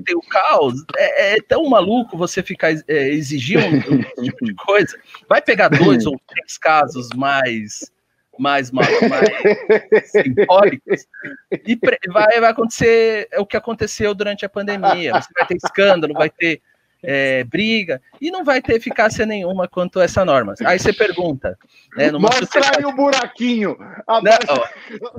tem 0.00 0.16
o 0.16 0.22
caos, 0.22 0.82
é, 0.96 1.34
é, 1.34 1.42
tão 1.42 1.68
maluco 1.68 2.16
você 2.16 2.42
ficar 2.42 2.72
é, 2.88 3.08
exigir 3.10 3.58
um, 3.58 3.76
um 3.76 4.22
tipo 4.24 4.42
de 4.42 4.54
coisa. 4.54 4.98
Vai 5.28 5.42
pegar 5.42 5.68
dois 5.68 6.06
ou 6.06 6.18
três 6.26 6.56
casos 6.56 7.10
mais 7.14 7.92
mais, 8.40 8.70
mais, 8.70 8.88
mais 9.02 10.10
simbólicos, 10.10 11.06
e 11.52 11.78
vai, 12.08 12.40
vai 12.40 12.50
acontecer 12.50 13.28
o 13.36 13.44
que 13.44 13.56
aconteceu 13.56 14.14
durante 14.14 14.46
a 14.46 14.48
pandemia. 14.48 15.12
Você 15.12 15.28
vai 15.36 15.46
ter 15.46 15.56
escândalo, 15.56 16.14
vai 16.14 16.30
ter 16.30 16.62
é, 17.02 17.44
briga, 17.44 18.00
e 18.20 18.30
não 18.30 18.42
vai 18.42 18.62
ter 18.62 18.76
eficácia 18.76 19.26
nenhuma 19.26 19.68
quanto 19.68 20.00
a 20.00 20.04
essa 20.04 20.24
norma. 20.24 20.54
Aí 20.64 20.78
você 20.78 20.92
pergunta. 20.92 21.58
Né, 21.96 22.10
Mostra 22.12 22.46
sociedade... 22.46 22.78
aí 22.78 22.84
o 22.84 22.92
buraquinho. 22.92 23.76
Não, 23.78 24.20
ó, 24.48 24.64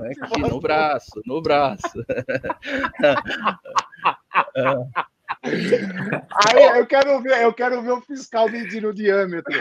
aqui 0.05 0.41
no 0.41 0.59
braço, 0.59 1.21
no 1.25 1.41
braço. 1.41 2.03
Aí 5.43 6.63
eu 6.77 6.85
quero 6.85 7.21
ver, 7.21 7.41
eu 7.43 7.53
quero 7.53 7.81
ver 7.81 7.91
o 7.91 8.01
fiscal 8.01 8.49
medindo 8.49 8.89
o 8.89 8.93
diâmetro. 8.93 9.53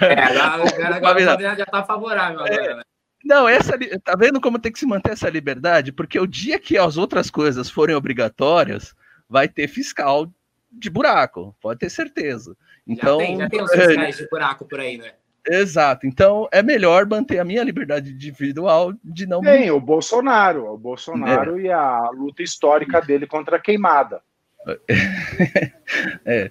É, 0.00 0.20
agora, 0.20 0.96
agora, 0.96 0.96
agora 0.96 1.20
já 1.20 1.52
está 1.52 1.84
favorável 1.84 2.40
agora, 2.40 2.76
né? 2.76 2.82
Não, 3.24 3.48
essa 3.48 3.78
tá 4.02 4.16
vendo 4.16 4.40
como 4.40 4.58
tem 4.58 4.72
que 4.72 4.78
se 4.78 4.86
manter 4.86 5.12
essa 5.12 5.28
liberdade? 5.28 5.92
Porque 5.92 6.18
o 6.18 6.26
dia 6.26 6.58
que 6.58 6.78
as 6.78 6.96
outras 6.96 7.30
coisas 7.30 7.70
forem 7.70 7.94
obrigatórias, 7.94 8.94
vai 9.28 9.48
ter 9.48 9.68
fiscal 9.68 10.26
de 10.72 10.88
buraco, 10.88 11.54
pode 11.60 11.80
ter 11.80 11.90
certeza. 11.90 12.56
Então, 12.86 13.20
já 13.20 13.26
tem, 13.26 13.38
já 13.38 13.48
tem 13.48 13.62
os 13.62 13.70
fiscais 13.72 14.16
de 14.16 14.28
buraco 14.28 14.64
por 14.64 14.80
aí, 14.80 14.98
né? 14.98 15.12
Exato. 15.46 16.06
Então 16.06 16.48
é 16.52 16.62
melhor 16.62 17.06
manter 17.06 17.38
a 17.38 17.44
minha 17.44 17.64
liberdade 17.64 18.10
individual 18.10 18.92
de 19.02 19.26
não. 19.26 19.40
Tem 19.40 19.70
o 19.70 19.80
Bolsonaro, 19.80 20.72
o 20.72 20.78
Bolsonaro 20.78 21.58
é. 21.58 21.62
e 21.62 21.70
a 21.70 22.10
luta 22.10 22.42
histórica 22.42 23.00
dele 23.00 23.26
contra 23.26 23.56
a 23.56 23.60
queimada. 23.60 24.22
é. 26.24 26.50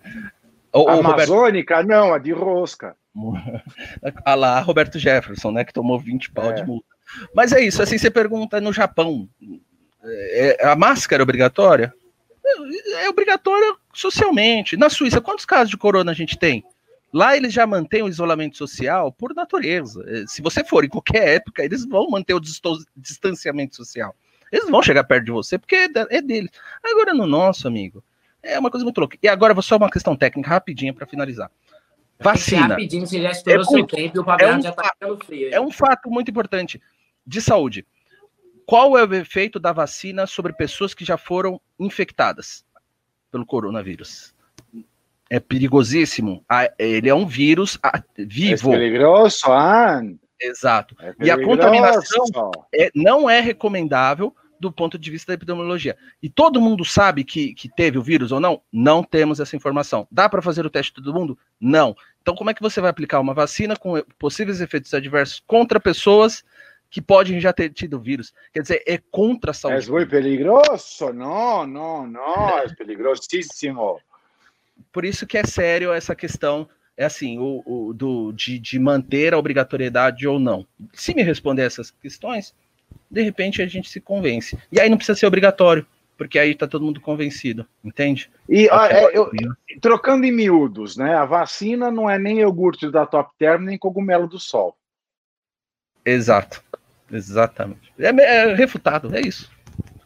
O, 0.74 0.88
a 0.88 0.94
Amazônica, 0.94 1.76
Roberto... 1.76 1.88
não, 1.88 2.14
a 2.14 2.18
de 2.18 2.32
rosca. 2.32 2.96
A 4.26 4.36
lá, 4.36 4.60
Roberto 4.60 5.00
Jefferson, 5.00 5.52
né, 5.52 5.64
que 5.64 5.74
tomou 5.74 6.00
20 6.00 6.32
pau 6.32 6.52
é. 6.52 6.54
de 6.54 6.64
multa. 6.64 6.88
Mas 7.34 7.52
é 7.52 7.62
isso, 7.62 7.82
assim, 7.82 7.98
você 7.98 8.10
pergunta 8.10 8.62
no 8.62 8.72
Japão, 8.72 9.28
é, 10.04 10.66
a 10.66 10.76
máscara 10.76 11.22
é 11.22 11.24
obrigatória? 11.24 11.94
É, 12.46 13.06
é 13.06 13.10
obrigatória 13.10 13.76
socialmente. 13.94 14.78
Na 14.78 14.90
Suíça, 14.90 15.22
quantos 15.22 15.46
casos 15.46 15.70
de 15.70 15.78
corona 15.78 16.12
a 16.12 16.16
gente 16.16 16.38
tem? 16.38 16.64
Lá 17.12 17.36
eles 17.36 17.52
já 17.52 17.66
mantêm 17.66 18.04
o 18.04 18.08
isolamento 18.08 18.58
social 18.58 19.12
por 19.12 19.34
natureza. 19.34 20.04
É, 20.08 20.26
se 20.28 20.42
você 20.42 20.64
for 20.64 20.86
em 20.86 20.90
qualquer 20.90 21.36
época, 21.36 21.64
eles 21.64 21.86
vão 21.86 22.10
manter 22.10 22.34
o 22.34 22.42
distanciamento 22.96 23.76
social. 23.76 24.16
Eles 24.52 24.70
vão 24.70 24.82
chegar 24.82 25.04
perto 25.04 25.26
de 25.26 25.32
você 25.32 25.58
porque 25.58 25.76
é, 25.76 25.90
é 26.10 26.22
deles. 26.22 26.52
Agora 26.84 27.14
no 27.14 27.26
nosso, 27.26 27.68
amigo, 27.68 28.04
é 28.42 28.58
uma 28.60 28.70
coisa 28.70 28.84
muito 28.84 29.00
louca. 29.00 29.18
E 29.22 29.28
agora 29.28 29.60
só 29.62 29.78
uma 29.78 29.90
questão 29.90 30.16
técnica 30.16 30.50
rapidinha 30.50 30.94
para 30.94 31.08
finalizar. 31.08 31.52
Vacina. 32.20 32.68
Rapidinho, 32.68 33.08
você 33.08 33.22
já 33.22 33.32
estourou 33.32 33.62
é 33.62 33.66
seu 33.66 33.88
tempo 33.88 34.18
e 34.18 34.20
o 34.20 34.26
é 34.40 34.56
um 34.56 34.62
já 34.62 34.72
tá 34.72 34.92
ficando 34.94 35.26
frio. 35.26 35.50
É 35.54 35.62
um 35.62 35.72
fato 35.72 36.10
muito 36.10 36.30
importante 36.30 36.82
de 37.26 37.42
saúde. 37.42 37.86
Qual 38.66 38.98
é 38.98 39.04
o 39.04 39.14
efeito 39.14 39.60
da 39.60 39.72
vacina 39.72 40.28
sobre 40.28 40.54
pessoas 40.54 40.94
que 40.94 41.06
já 41.06 41.18
foram 41.18 41.60
infectadas 41.80 42.66
pelo 43.32 43.46
coronavírus? 43.46 44.34
é 45.30 45.40
perigosíssimo. 45.40 46.44
Ele 46.78 47.08
é 47.08 47.14
um 47.14 47.28
vírus 47.28 47.78
vivo. 48.18 48.74
É 48.74 48.78
perigoso, 48.78 49.46
ah. 49.48 50.02
Exato. 50.42 50.96
É 51.00 51.14
e 51.20 51.30
a 51.30 51.42
contaminação 51.44 52.26
é, 52.74 52.90
não 52.96 53.30
é 53.30 53.40
recomendável 53.40 54.34
do 54.60 54.72
ponto 54.72 54.98
de 54.98 55.12
vista 55.12 55.32
da 55.32 55.34
epidemiologia. 55.36 55.98
E 56.22 56.30
todo 56.30 56.62
mundo 56.62 56.84
sabe 56.84 57.24
que, 57.24 57.54
que 57.54 57.70
teve 57.70 57.98
o 57.98 58.04
vírus 58.04 58.32
ou 58.32 58.40
não? 58.40 58.62
Não 58.72 59.04
temos 59.04 59.40
essa 59.40 59.56
informação. 59.56 60.08
Dá 60.12 60.28
para 60.28 60.42
fazer 60.42 60.66
o 60.66 60.70
teste 60.70 60.94
de 60.94 61.04
todo 61.04 61.14
mundo? 61.18 61.38
Não. 61.60 61.96
Então, 62.22 62.36
como 62.36 62.50
é 62.50 62.54
que 62.54 62.62
você 62.62 62.82
vai 62.82 62.90
aplicar 62.90 63.20
uma 63.20 63.34
vacina 63.34 63.76
com 63.76 64.02
possíveis 64.18 64.62
efeitos 64.62 64.94
adversos 64.94 65.42
contra 65.48 65.80
pessoas 65.80 66.44
que 66.90 67.02
podem 67.02 67.40
já 67.40 67.54
ter 67.54 67.70
tido 67.72 68.00
vírus? 68.00 68.34
Quer 68.54 68.62
dizer, 68.62 68.84
é 68.86 68.98
contra 69.12 69.52
a 69.52 69.54
saúde. 69.54 69.88
É 69.88 69.92
muito 69.92 70.10
perigoso. 70.10 71.14
Não, 71.14 71.66
não, 71.66 72.06
não. 72.06 72.60
É 72.60 72.68
perigosíssimo 72.76 74.00
por 74.92 75.06
isso 75.06 75.28
que 75.28 75.38
é 75.38 75.46
sério 75.46 75.92
essa 75.92 76.16
questão, 76.16 76.68
é 76.96 77.06
assim, 77.06 77.38
o, 77.40 77.64
o 77.66 77.94
do, 77.94 78.32
de, 78.32 78.60
de 78.60 78.80
manter 78.80 79.34
a 79.34 79.38
obrigatoriedade 79.38 80.28
ou 80.28 80.40
não. 80.40 80.66
Se 80.94 81.14
me 81.14 81.24
responder 81.24 81.64
essas 81.64 81.92
questões, 81.92 82.54
de 83.10 83.22
repente 83.22 83.62
a 83.62 83.68
gente 83.68 83.90
se 83.90 84.00
convence. 84.00 84.58
E 84.72 84.80
aí 84.80 84.90
não 84.90 84.98
precisa 84.98 85.18
ser 85.18 85.26
obrigatório, 85.26 85.86
porque 86.18 86.38
aí 86.38 86.52
está 86.52 86.68
todo 86.68 86.86
mundo 86.86 87.02
convencido, 87.02 87.66
entende? 87.84 88.30
E 88.48 88.68
é, 88.68 89.18
eu, 89.18 89.32
trocando 89.82 90.26
em 90.26 90.32
miúdos, 90.32 90.98
né? 90.98 91.16
A 91.16 91.26
vacina 91.26 91.90
não 91.90 92.10
é 92.10 92.20
nem 92.20 92.40
iogurte 92.40 92.90
da 92.92 93.06
Top 93.06 93.32
Term, 93.38 93.64
nem 93.64 93.78
cogumelo 93.78 94.28
do 94.28 94.40
sol. 94.40 94.76
Exato. 96.06 96.64
Exatamente. 97.12 97.92
É, 97.98 98.10
é 98.10 98.54
refutado, 98.54 99.16
é 99.16 99.22
isso. 99.22 99.52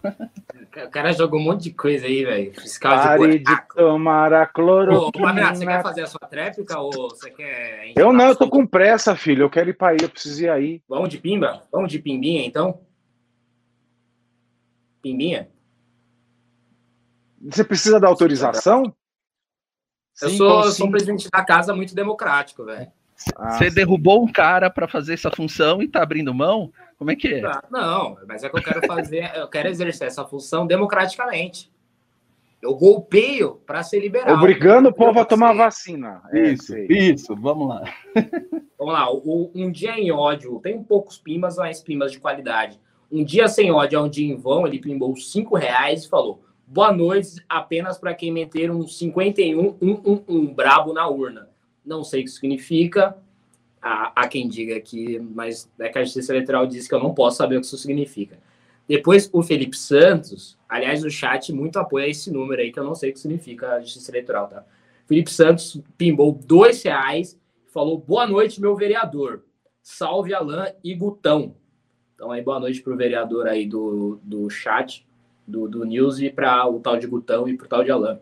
O 0.76 0.89
cara 0.89 1.13
jogou 1.13 1.39
um 1.39 1.43
monte 1.43 1.63
de 1.63 1.71
coisa 1.71 2.07
aí, 2.07 2.26
velho. 2.26 2.53
Fiscal 2.53 2.95
Pare 2.95 3.39
de, 3.39 3.43
de 3.43 3.67
tomar 3.76 4.34
a 4.34 4.45
cloroquina. 4.47 5.53
você 5.53 5.65
quer 5.65 5.84
fazer 5.84 6.01
a 6.01 6.07
sua 6.07 6.28
tréplica 6.28 6.80
ou 6.80 6.91
você 7.09 7.30
quer... 7.30 7.93
Eu 7.95 8.11
não, 8.11 8.30
eu 8.30 8.36
tô 8.36 8.49
com 8.49 8.65
pressa, 8.65 9.15
filho. 9.15 9.43
Eu 9.43 9.49
quero 9.49 9.69
ir 9.69 9.74
para 9.74 9.91
aí, 9.91 9.97
eu 10.01 10.09
preciso 10.09 10.43
ir 10.43 10.49
aí. 10.49 10.82
Vamos 10.88 11.09
de 11.09 11.19
pimba? 11.19 11.61
Vamos 11.71 11.91
de 11.91 11.99
pimbinha, 11.99 12.43
então? 12.43 12.82
Pimbinha? 15.01 15.49
Você 17.41 17.63
precisa 17.63 17.99
da 17.99 18.07
autorização? 18.07 18.95
Eu 20.21 20.30
sou, 20.30 20.63
sou 20.71 20.89
presidente 20.89 21.30
da 21.30 21.43
casa 21.43 21.76
muito 21.76 21.93
democrático, 21.93 22.63
velho. 22.63 22.91
Ah, 23.36 23.51
você 23.51 23.69
sim. 23.69 23.76
derrubou 23.76 24.24
um 24.24 24.32
cara 24.32 24.69
para 24.69 24.88
fazer 24.88 25.13
essa 25.13 25.32
função 25.32 25.82
e 25.82 25.88
tá 25.88 26.01
abrindo 26.01 26.34
mão? 26.34 26.71
Como 26.97 27.11
é 27.11 27.15
que 27.15 27.28
é? 27.28 27.41
Não, 27.69 28.17
mas 28.28 28.43
é 28.43 28.49
que 28.49 28.57
eu 28.57 28.63
quero 28.63 28.86
fazer, 28.88 29.32
eu 29.36 29.47
quero 29.47 29.69
exercer 29.69 30.07
essa 30.07 30.26
função 30.26 30.65
democraticamente. 30.65 31.71
Eu 32.61 32.76
golpeio 32.76 33.59
para 33.65 33.84
ser 33.84 33.99
liberado. 33.99 34.34
Obrigando 34.34 34.88
o 34.88 34.93
povo 34.93 35.19
a 35.19 35.26
tomar 35.26 35.53
vacina. 35.53 36.21
É, 36.32 36.51
isso, 36.51 36.78
isso, 36.78 37.36
vamos 37.36 37.67
lá. 37.67 37.84
Vamos 38.80 38.93
lá, 38.93 39.11
o, 39.11 39.51
um 39.53 39.69
dia 39.69 39.99
em 39.99 40.11
ódio, 40.11 40.59
tem 40.61 40.82
poucos 40.82 41.17
pimas, 41.17 41.57
mas 41.57 41.82
pimas 41.82 42.11
de 42.11 42.19
qualidade. 42.19 42.80
Um 43.11 43.24
dia 43.24 43.47
sem 43.47 43.71
ódio 43.71 43.97
é 43.97 44.01
um 44.01 44.09
dia 44.09 44.34
em 44.34 44.36
vão, 44.36 44.65
ele 44.65 44.80
pimbou 44.80 45.15
cinco 45.15 45.55
reais 45.55 46.05
e 46.05 46.09
falou: 46.09 46.43
boa 46.65 46.91
noite 46.91 47.43
apenas 47.47 47.97
para 47.97 48.13
quem 48.13 48.32
meter 48.32 48.71
um 48.71 48.88
51 48.88 49.59
um, 49.59 49.78
um, 49.82 50.24
um 50.28 50.53
brabo 50.53 50.93
na 50.93 51.07
urna 51.07 51.53
não 51.86 52.03
sei 52.03 52.21
o 52.21 52.23
que 52.23 52.31
significa. 52.31 53.17
Há, 53.81 54.13
há 54.15 54.27
quem 54.27 54.47
diga 54.47 54.79
que, 54.79 55.19
mas 55.19 55.69
é 55.79 55.89
que 55.89 55.99
a 55.99 56.03
Justiça 56.03 56.31
Eleitoral 56.31 56.65
disse 56.65 56.88
que 56.88 56.95
eu 56.95 57.03
não 57.03 57.13
posso 57.13 57.38
saber 57.38 57.57
o 57.57 57.59
que 57.59 57.67
isso 57.67 57.77
significa. 57.77 58.38
Depois, 58.88 59.29
o 59.31 59.41
Felipe 59.41 59.77
Santos, 59.77 60.57
aliás, 60.67 61.03
no 61.03 61.09
chat, 61.09 61.51
muito 61.53 61.79
apoia 61.79 62.07
esse 62.07 62.31
número 62.31 62.61
aí, 62.61 62.71
que 62.71 62.79
eu 62.79 62.84
não 62.84 62.95
sei 62.95 63.09
o 63.09 63.13
que 63.13 63.19
significa 63.19 63.73
a 63.73 63.81
Justiça 63.81 64.11
Eleitoral, 64.11 64.47
tá? 64.47 64.65
Felipe 65.05 65.31
Santos 65.31 65.81
pimbou 65.97 66.31
dois 66.31 66.81
reais, 66.84 67.39
falou 67.67 67.97
boa 67.97 68.25
noite, 68.25 68.61
meu 68.61 68.75
vereador. 68.75 69.43
Salve 69.81 70.34
Alain 70.34 70.73
e 70.84 70.93
Gutão. 70.95 71.55
Então 72.15 72.31
aí, 72.31 72.41
boa 72.41 72.59
noite 72.59 72.81
pro 72.81 72.95
vereador 72.95 73.47
aí 73.47 73.65
do, 73.65 74.19
do 74.23 74.49
chat, 74.49 75.05
do, 75.45 75.67
do 75.67 75.84
News, 75.84 76.19
e 76.19 76.29
para 76.29 76.65
o 76.69 76.79
tal 76.79 76.97
de 76.97 77.07
Gutão 77.07 77.47
e 77.47 77.57
pro 77.57 77.67
tal 77.67 77.84
de 77.84 77.91
Alain. 77.91 78.17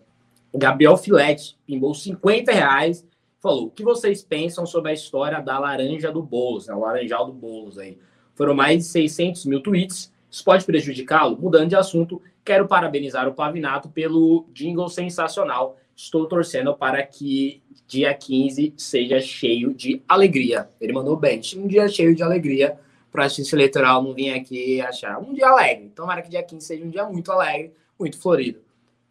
Gabriel 0.53 0.97
Filete 0.97 1.57
pimbou 1.66 1.93
50 1.93 2.51
reais 2.51 3.05
falou: 3.42 3.66
o 3.66 3.72
que 3.72 3.84
vocês 3.84 4.22
pensam 4.22 4.66
sobre 4.66 4.92
a 4.92 4.94
história 4.94 5.42
da 5.42 5.60
laranja 5.60 6.12
do 6.12 6.22
Boulos, 6.22 6.68
né, 6.68 6.74
o 6.74 6.80
laranjal 6.80 7.26
do 7.26 7.34
Boulos 7.34 7.78
aí? 7.78 7.98
Foram 8.36 8.54
mais 8.54 8.78
de 8.78 8.84
600 8.86 9.46
mil 9.46 9.62
tweets. 9.62 10.12
Isso 10.30 10.44
pode 10.46 10.64
prejudicá-lo? 10.64 11.38
Mudando 11.38 11.70
de 11.70 11.76
assunto, 11.76 12.22
quero 12.46 12.68
parabenizar 12.68 13.28
o 13.28 13.34
Pavinato 13.34 13.89
pelo 13.89 14.46
jingle 14.54 14.88
sensacional. 14.88 15.78
Estou 15.94 16.26
torcendo 16.26 16.74
para 16.74 17.04
que 17.04 17.62
dia 17.86 18.14
15 18.14 18.74
seja 18.78 19.20
cheio 19.20 19.74
de 19.74 20.02
alegria. 20.08 20.70
Ele 20.80 20.94
mandou 20.94 21.18
bem. 21.18 21.42
Um 21.58 21.68
dia 21.68 21.88
cheio 21.89 22.16
de 22.16 22.24
alegria 22.24 22.80
para 23.12 23.26
a 23.26 23.28
justiça 23.28 23.56
eleitoral 23.58 24.02
não 24.02 24.14
vir 24.14 24.34
aqui 24.34 24.80
achar 24.80 25.20
um 25.20 25.34
dia 25.34 25.50
alegre. 25.50 25.92
Tomara 25.94 26.22
que 26.22 26.30
dia 26.30 26.42
15 26.42 26.66
seja 26.66 26.86
um 26.86 26.89
dia 26.89 27.04
muito 27.04 27.30
alegre, 27.30 27.74
muito 28.00 28.18
florido. 28.18 28.62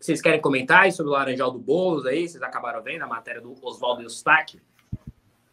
Vocês 0.01 0.23
querem 0.23 0.41
comentar 0.41 0.85
aí 0.85 0.93
sobre 0.93 1.11
o 1.11 1.13
Laranjal 1.13 1.51
do 1.51 1.59
Boulos 1.59 2.07
aí? 2.07 2.27
Vocês 2.27 2.43
acabaram 2.43 2.83
vendo 2.83 3.03
a 3.03 3.07
matéria 3.07 3.41
do 3.41 3.55
Oswaldo 3.63 4.03
Eustáquio? 4.03 4.59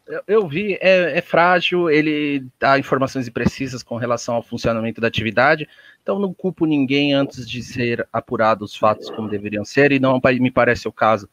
Eu, 0.08 0.22
eu 0.26 0.48
vi, 0.48 0.78
é, 0.80 1.18
é, 1.18 1.22
frágil, 1.22 1.90
ele 1.90 2.46
dá 2.58 2.80
informações 2.80 3.28
imprecisas 3.28 3.84
com 3.84 3.98
relação 3.98 4.36
ao 4.36 4.42
funcionamento 4.42 5.02
da 5.02 5.08
atividade, 5.10 5.68
então 6.02 6.18
não 6.18 6.34
culpo 6.34 6.66
ninguém 6.66 7.14
antes 7.14 7.48
de 7.48 7.62
ser 7.62 8.08
apurado 8.14 8.64
os 8.64 8.74
fatos 8.74 9.10
como 9.10 9.28
deveriam 9.28 9.66
ser, 9.66 9.92
e 9.92 10.00
não 10.00 10.18
me 10.40 10.50
parece 10.50 10.88
o 10.88 10.94
caso, 10.94 11.28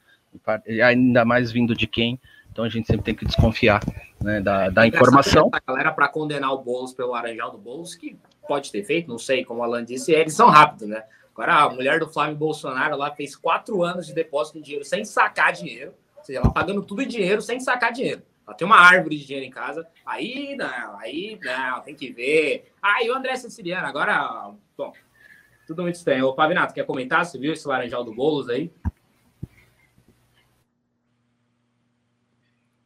ainda 0.85 1.25
mais 1.25 1.53
vindo 1.53 1.73
de 1.73 1.87
quem, 1.87 2.19
então 2.51 2.65
a 2.65 2.69
gente 2.69 2.89
sempre 2.89 3.05
tem 3.05 3.15
que 3.15 3.25
desconfiar 3.25 3.81
né, 4.21 4.41
da, 4.41 4.71
da 4.71 4.87
informação. 4.89 5.51
A 5.53 5.61
galera 5.65 5.93
para 5.93 6.09
condenar 6.09 6.53
o 6.53 6.59
Boulos 6.59 6.93
pelo 6.93 7.13
Laranjal 7.13 7.53
do 7.53 7.59
Boulos, 7.59 7.95
que 7.95 8.19
pode 8.49 8.73
ter 8.73 8.83
feito, 8.83 9.09
não 9.09 9.19
sei, 9.19 9.45
como 9.45 9.61
o 9.61 9.63
Alan 9.63 9.85
disse, 9.85 10.11
eles 10.11 10.35
são 10.35 10.49
rápidos, 10.49 10.89
né? 10.89 11.05
Agora, 11.35 11.65
a 11.65 11.69
mulher 11.69 11.99
do 11.99 12.09
Flávio 12.09 12.37
Bolsonaro 12.37 12.97
lá 12.97 13.11
fez 13.11 13.35
quatro 13.35 13.83
anos 13.83 14.07
de 14.07 14.15
depósito 14.15 14.59
de 14.59 14.65
dinheiro 14.65 14.85
sem 14.85 15.05
sacar 15.05 15.53
dinheiro. 15.53 15.93
Ou 16.17 16.23
seja, 16.23 16.39
ela 16.39 16.53
pagando 16.53 16.81
tudo 16.81 17.03
em 17.03 17.09
dinheiro 17.09 17.43
sem 17.43 17.59
sacar 17.59 17.93
dinheiro. 17.93 18.23
Ela 18.47 18.57
tem 18.57 18.65
uma 18.65 18.79
árvore 18.79 19.19
de 19.19 19.27
dinheiro 19.27 19.45
em 19.45 19.51
casa. 19.51 19.85
Aí 20.07 20.55
não, 20.55 20.97
aí 21.01 21.37
não, 21.43 21.81
tem 21.81 21.93
que 21.93 22.13
ver. 22.13 22.73
Ah, 22.81 23.03
e 23.03 23.11
o 23.11 23.15
André 23.17 23.35
Siciliano, 23.35 23.85
agora. 23.85 24.53
Bom, 24.79 24.93
tudo 25.67 25.83
muito 25.83 25.97
estranho. 25.97 26.27
Ô, 26.27 26.35
Pavinato, 26.35 26.73
quer 26.73 26.87
comentar? 26.87 27.27
Você 27.27 27.37
viu 27.37 27.53
esse 27.53 27.67
laranjal 27.67 28.05
do 28.05 28.15
Boulos 28.15 28.49
aí? 28.49 28.71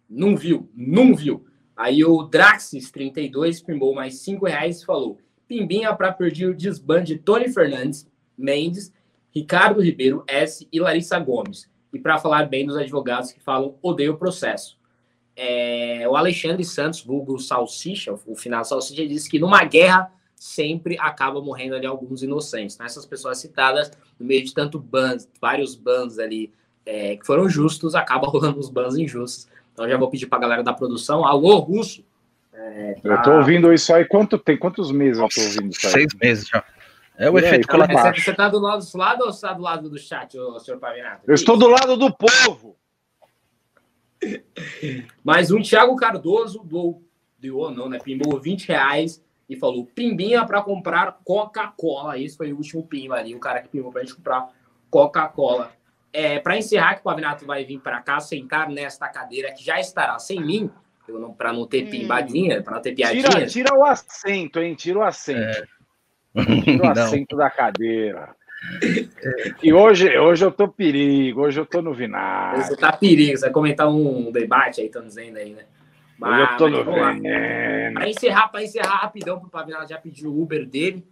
Não 0.08 0.34
viu, 0.34 0.70
não 0.74 1.14
viu. 1.14 1.46
Aí 1.76 2.02
o 2.02 2.26
Draxis32 2.30 3.62
firmou 3.62 3.94
mais 3.94 4.20
cinco 4.20 4.46
reais 4.46 4.80
e 4.80 4.86
falou: 4.86 5.18
Pimbinha 5.46 5.94
para 5.94 6.12
perder 6.12 6.46
o 6.46 6.56
desbande 6.56 7.14
de 7.14 7.20
Tony 7.20 7.52
Fernandes 7.52 8.08
Mendes, 8.38 8.92
Ricardo 9.34 9.82
Ribeiro 9.82 10.24
S. 10.26 10.66
e 10.72 10.80
Larissa 10.80 11.18
Gomes. 11.18 11.68
E 11.92 11.98
para 11.98 12.18
falar 12.18 12.46
bem 12.46 12.64
dos 12.66 12.76
advogados 12.76 13.32
que 13.32 13.40
falam 13.40 13.74
odeio 13.82 14.12
o 14.12 14.16
processo. 14.16 14.78
é, 15.36 16.04
o 16.08 16.16
Alexandre 16.16 16.64
Santos, 16.64 17.00
vulgo 17.00 17.38
Salsicha, 17.38 18.12
o 18.26 18.34
final 18.34 18.64
Salsicha, 18.64 19.06
disse 19.06 19.30
que 19.30 19.38
numa 19.38 19.62
guerra 19.62 20.10
sempre 20.34 20.96
acaba 20.98 21.40
morrendo 21.40 21.76
ali 21.76 21.86
alguns 21.86 22.24
inocentes. 22.24 22.76
Né? 22.76 22.86
Essas 22.86 23.06
pessoas 23.06 23.38
citadas, 23.38 23.90
no 24.18 24.26
meio 24.26 24.44
de 24.44 24.52
tanto 24.52 24.80
bans, 24.80 25.28
vários 25.40 25.76
bans 25.76 26.18
ali 26.18 26.52
é, 26.84 27.16
que 27.16 27.24
foram 27.24 27.48
justos, 27.48 27.94
acaba 27.94 28.26
rolando 28.30 28.58
os 28.58 28.68
bans 28.68 28.96
injustos. 28.96 29.48
Então 29.72 29.88
já 29.88 29.96
vou 29.96 30.10
pedir 30.10 30.26
para 30.26 30.38
a 30.38 30.40
galera 30.40 30.62
da 30.64 30.72
produção, 30.72 31.24
alô, 31.24 31.58
Russo. 31.58 32.04
É, 32.52 32.96
pra... 33.00 33.14
Eu 33.14 33.22
tô 33.22 33.32
ouvindo 33.36 33.72
isso 33.72 33.94
aí, 33.94 34.04
quanto 34.04 34.36
tem? 34.36 34.56
Quantos 34.56 34.90
meses 34.90 35.22
eu 35.22 35.28
tô 35.28 35.40
ouvindo 35.40 35.70
isso 35.70 35.86
aí? 35.86 35.92
Seis 35.92 36.14
meses 36.20 36.48
já. 36.48 36.64
É 37.18 37.28
o 37.28 37.36
e 37.36 37.44
efeito 37.44 37.66
colateral. 37.66 38.14
Você, 38.14 38.20
você 38.20 38.34
tá 38.34 38.48
do 38.48 38.60
lado, 38.60 38.84
do 38.84 38.96
lado 38.96 39.24
ou 39.24 39.32
você 39.32 39.46
tá 39.46 39.52
do 39.52 39.62
lado 39.62 39.90
do 39.90 39.98
chat, 39.98 40.38
ô, 40.38 40.58
senhor 40.60 40.78
Pavinato? 40.78 41.22
Eu 41.26 41.34
estou 41.34 41.56
do 41.56 41.66
lado 41.66 41.96
do 41.96 42.14
povo. 42.14 42.76
Mais 45.24 45.50
um 45.50 45.60
Thiago 45.60 45.96
Cardoso 45.96 46.62
do 46.64 47.02
deu 47.38 47.70
não, 47.70 47.88
né? 47.88 47.98
Pimbou 47.98 48.40
20 48.40 48.68
reais 48.68 49.22
e 49.48 49.56
falou: 49.56 49.84
pimbinha 49.84 50.46
para 50.46 50.62
comprar 50.62 51.18
Coca-Cola. 51.24 52.16
Isso 52.16 52.36
foi 52.36 52.52
o 52.52 52.56
último 52.56 52.86
pimba 52.86 53.16
ali, 53.16 53.34
o 53.34 53.40
cara 53.40 53.62
que 53.62 53.68
pimbou 53.68 53.90
para 53.90 54.02
a 54.02 54.04
gente 54.04 54.14
comprar 54.14 54.48
Coca-Cola. 54.88 55.72
É, 56.12 56.38
para 56.38 56.56
encerrar, 56.56 56.94
que 56.94 57.00
o 57.00 57.04
Pavinato 57.04 57.44
vai 57.44 57.64
vir 57.64 57.80
para 57.80 58.00
cá, 58.00 58.18
sentar 58.18 58.68
nesta 58.68 59.08
cadeira 59.08 59.52
que 59.52 59.64
já 59.64 59.78
estará 59.78 60.18
sem 60.18 60.40
mim, 60.40 60.70
para 61.36 61.52
não 61.52 61.66
ter 61.66 61.86
hum. 61.86 61.90
pimbadinha, 61.90 62.62
para 62.62 62.76
não 62.76 62.82
ter 62.82 62.94
piadinha. 62.94 63.28
Tira, 63.28 63.46
tira, 63.46 63.78
o 63.78 63.84
assento, 63.84 64.60
hein? 64.60 64.74
Tira 64.74 64.98
o 65.00 65.02
assento. 65.02 65.58
É. 65.58 65.77
Tira 66.64 66.86
o 66.86 66.90
assento 66.90 67.36
da 67.36 67.50
cadeira. 67.50 68.34
E 69.62 69.72
hoje, 69.72 70.18
hoje 70.18 70.44
eu 70.44 70.50
tô 70.50 70.68
perigo, 70.68 71.42
hoje 71.42 71.60
eu 71.60 71.66
tô 71.66 71.80
no 71.80 71.94
vinagre. 71.94 72.64
Você 72.64 72.76
tá 72.76 72.92
perigo, 72.92 73.36
você 73.36 73.46
vai 73.46 73.52
comentar 73.52 73.88
um 73.88 74.32
debate 74.32 74.80
aí, 74.80 74.86
estão 74.86 75.04
dizendo 75.04 75.36
aí, 75.36 75.50
né? 75.50 75.64
Mas, 76.18 76.50
eu 76.50 76.56
tô 76.56 76.68
no 76.68 76.84
veneno. 76.84 77.94
Para 77.94 78.08
encerrar, 78.08 78.48
para 78.48 78.64
encerrar 78.64 78.96
rapidão, 78.96 79.38
pro 79.38 79.48
Pavinato 79.48 79.88
já 79.88 79.98
pediu 79.98 80.30
o 80.30 80.42
Uber 80.42 80.66
dele 80.66 81.06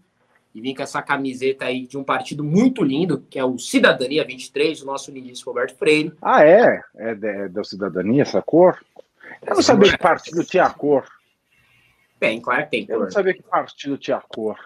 e 0.53 0.61
vim 0.61 0.75
com 0.75 0.83
essa 0.83 1.01
camiseta 1.01 1.67
aí 1.67 1.87
de 1.87 1.97
um 1.97 2.03
partido 2.03 2.43
muito 2.43 2.83
lindo, 2.83 3.25
que 3.31 3.39
é 3.39 3.45
o 3.45 3.59
Cidadania 3.59 4.25
23, 4.25 4.83
o 4.83 4.87
nosso 4.87 5.13
lindíssimo 5.13 5.53
Roberto 5.53 5.77
Freire. 5.77 6.13
Ah, 6.21 6.45
é? 6.45 6.83
É, 6.97 7.11
é 7.11 7.49
da 7.49 7.63
Cidadania 7.63 8.23
essa 8.23 8.43
cor? 8.43 8.83
Eu 9.47 9.55
não 9.55 9.63
sabia 9.63 9.93
que 9.93 9.99
partido 9.99 10.43
tinha 10.45 10.69
cor. 10.71 11.07
Tem, 12.19 12.41
claro 12.41 12.65
que 12.65 12.71
tem 12.71 12.87
cor. 12.87 12.95
Eu 12.95 13.01
não 13.03 13.11
sabia 13.11 13.35
que 13.35 13.43
partido 13.43 13.97
tinha 13.97 14.21
cor. 14.21 14.59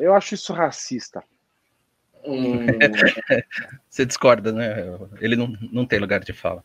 Eu 0.00 0.14
acho 0.14 0.34
isso 0.34 0.52
racista. 0.52 1.22
Hum... 2.24 2.66
você 3.88 4.04
discorda, 4.04 4.52
né? 4.52 4.98
Ele 5.20 5.36
não, 5.36 5.52
não 5.70 5.86
tem 5.86 5.98
lugar 5.98 6.20
de 6.20 6.32
fala. 6.32 6.64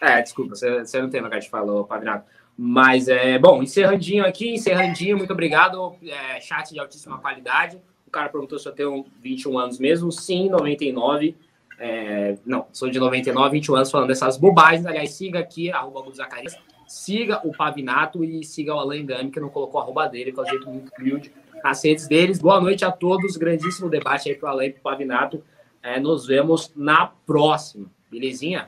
É, 0.00 0.22
desculpa, 0.22 0.54
você, 0.54 0.80
você 0.80 1.00
não 1.00 1.10
tem 1.10 1.20
lugar 1.20 1.40
de 1.40 1.50
fala, 1.50 1.84
Pavinato. 1.84 2.24
Mas 2.56 3.08
é 3.08 3.38
bom, 3.38 3.62
encerrandinho 3.62 4.24
aqui, 4.24 4.50
encerrandinho, 4.50 5.16
muito 5.16 5.32
obrigado. 5.32 5.96
É, 6.02 6.40
chat 6.40 6.72
de 6.72 6.78
altíssima 6.78 7.18
qualidade. 7.18 7.80
O 8.06 8.10
cara 8.10 8.28
perguntou 8.28 8.58
se 8.58 8.68
eu 8.68 8.72
tenho 8.72 9.06
21 9.22 9.58
anos 9.58 9.78
mesmo. 9.78 10.10
Sim, 10.10 10.48
99. 10.48 11.36
É, 11.78 12.36
não, 12.44 12.66
sou 12.72 12.90
de 12.90 12.98
99, 12.98 13.50
21 13.52 13.74
anos 13.76 13.90
falando 13.90 14.08
dessas 14.08 14.36
bobagens. 14.36 14.84
Aliás, 14.84 15.12
siga 15.12 15.38
aqui, 15.38 15.70
arroba 15.70 16.10
Zacarias. 16.12 16.56
Siga 16.86 17.40
o 17.46 17.56
Pavinato 17.56 18.24
e 18.24 18.44
siga 18.44 18.74
o 18.74 18.78
Alan 18.78 19.06
Gami, 19.06 19.30
que 19.30 19.38
não 19.38 19.48
colocou 19.48 19.80
a 19.80 19.84
arroba 19.84 20.08
dele, 20.08 20.32
que 20.32 20.40
é 20.40 20.42
um 20.42 20.46
jeito 20.46 20.68
muito 20.68 20.92
humilde 20.98 21.32
nas 21.62 21.84
redes 21.84 22.06
deles. 22.06 22.38
Boa 22.38 22.60
noite 22.60 22.84
a 22.84 22.92
todos. 22.92 23.36
Grandíssimo 23.36 23.88
debate 23.88 24.28
aí 24.28 24.34
pro 24.34 24.48
Alan 24.48 24.66
e 24.66 24.72
pro 24.72 24.82
Pavinato. 24.82 25.42
É, 25.82 25.98
nos 25.98 26.26
vemos 26.26 26.72
na 26.76 27.06
próxima. 27.06 27.90
Belezinha? 28.10 28.66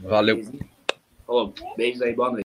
Valeu. 0.00 0.36
Belezinha? 0.36 0.68
Oh, 1.26 1.52
beijos 1.76 2.00
aí, 2.00 2.14
boa 2.14 2.28
noite. 2.28 2.36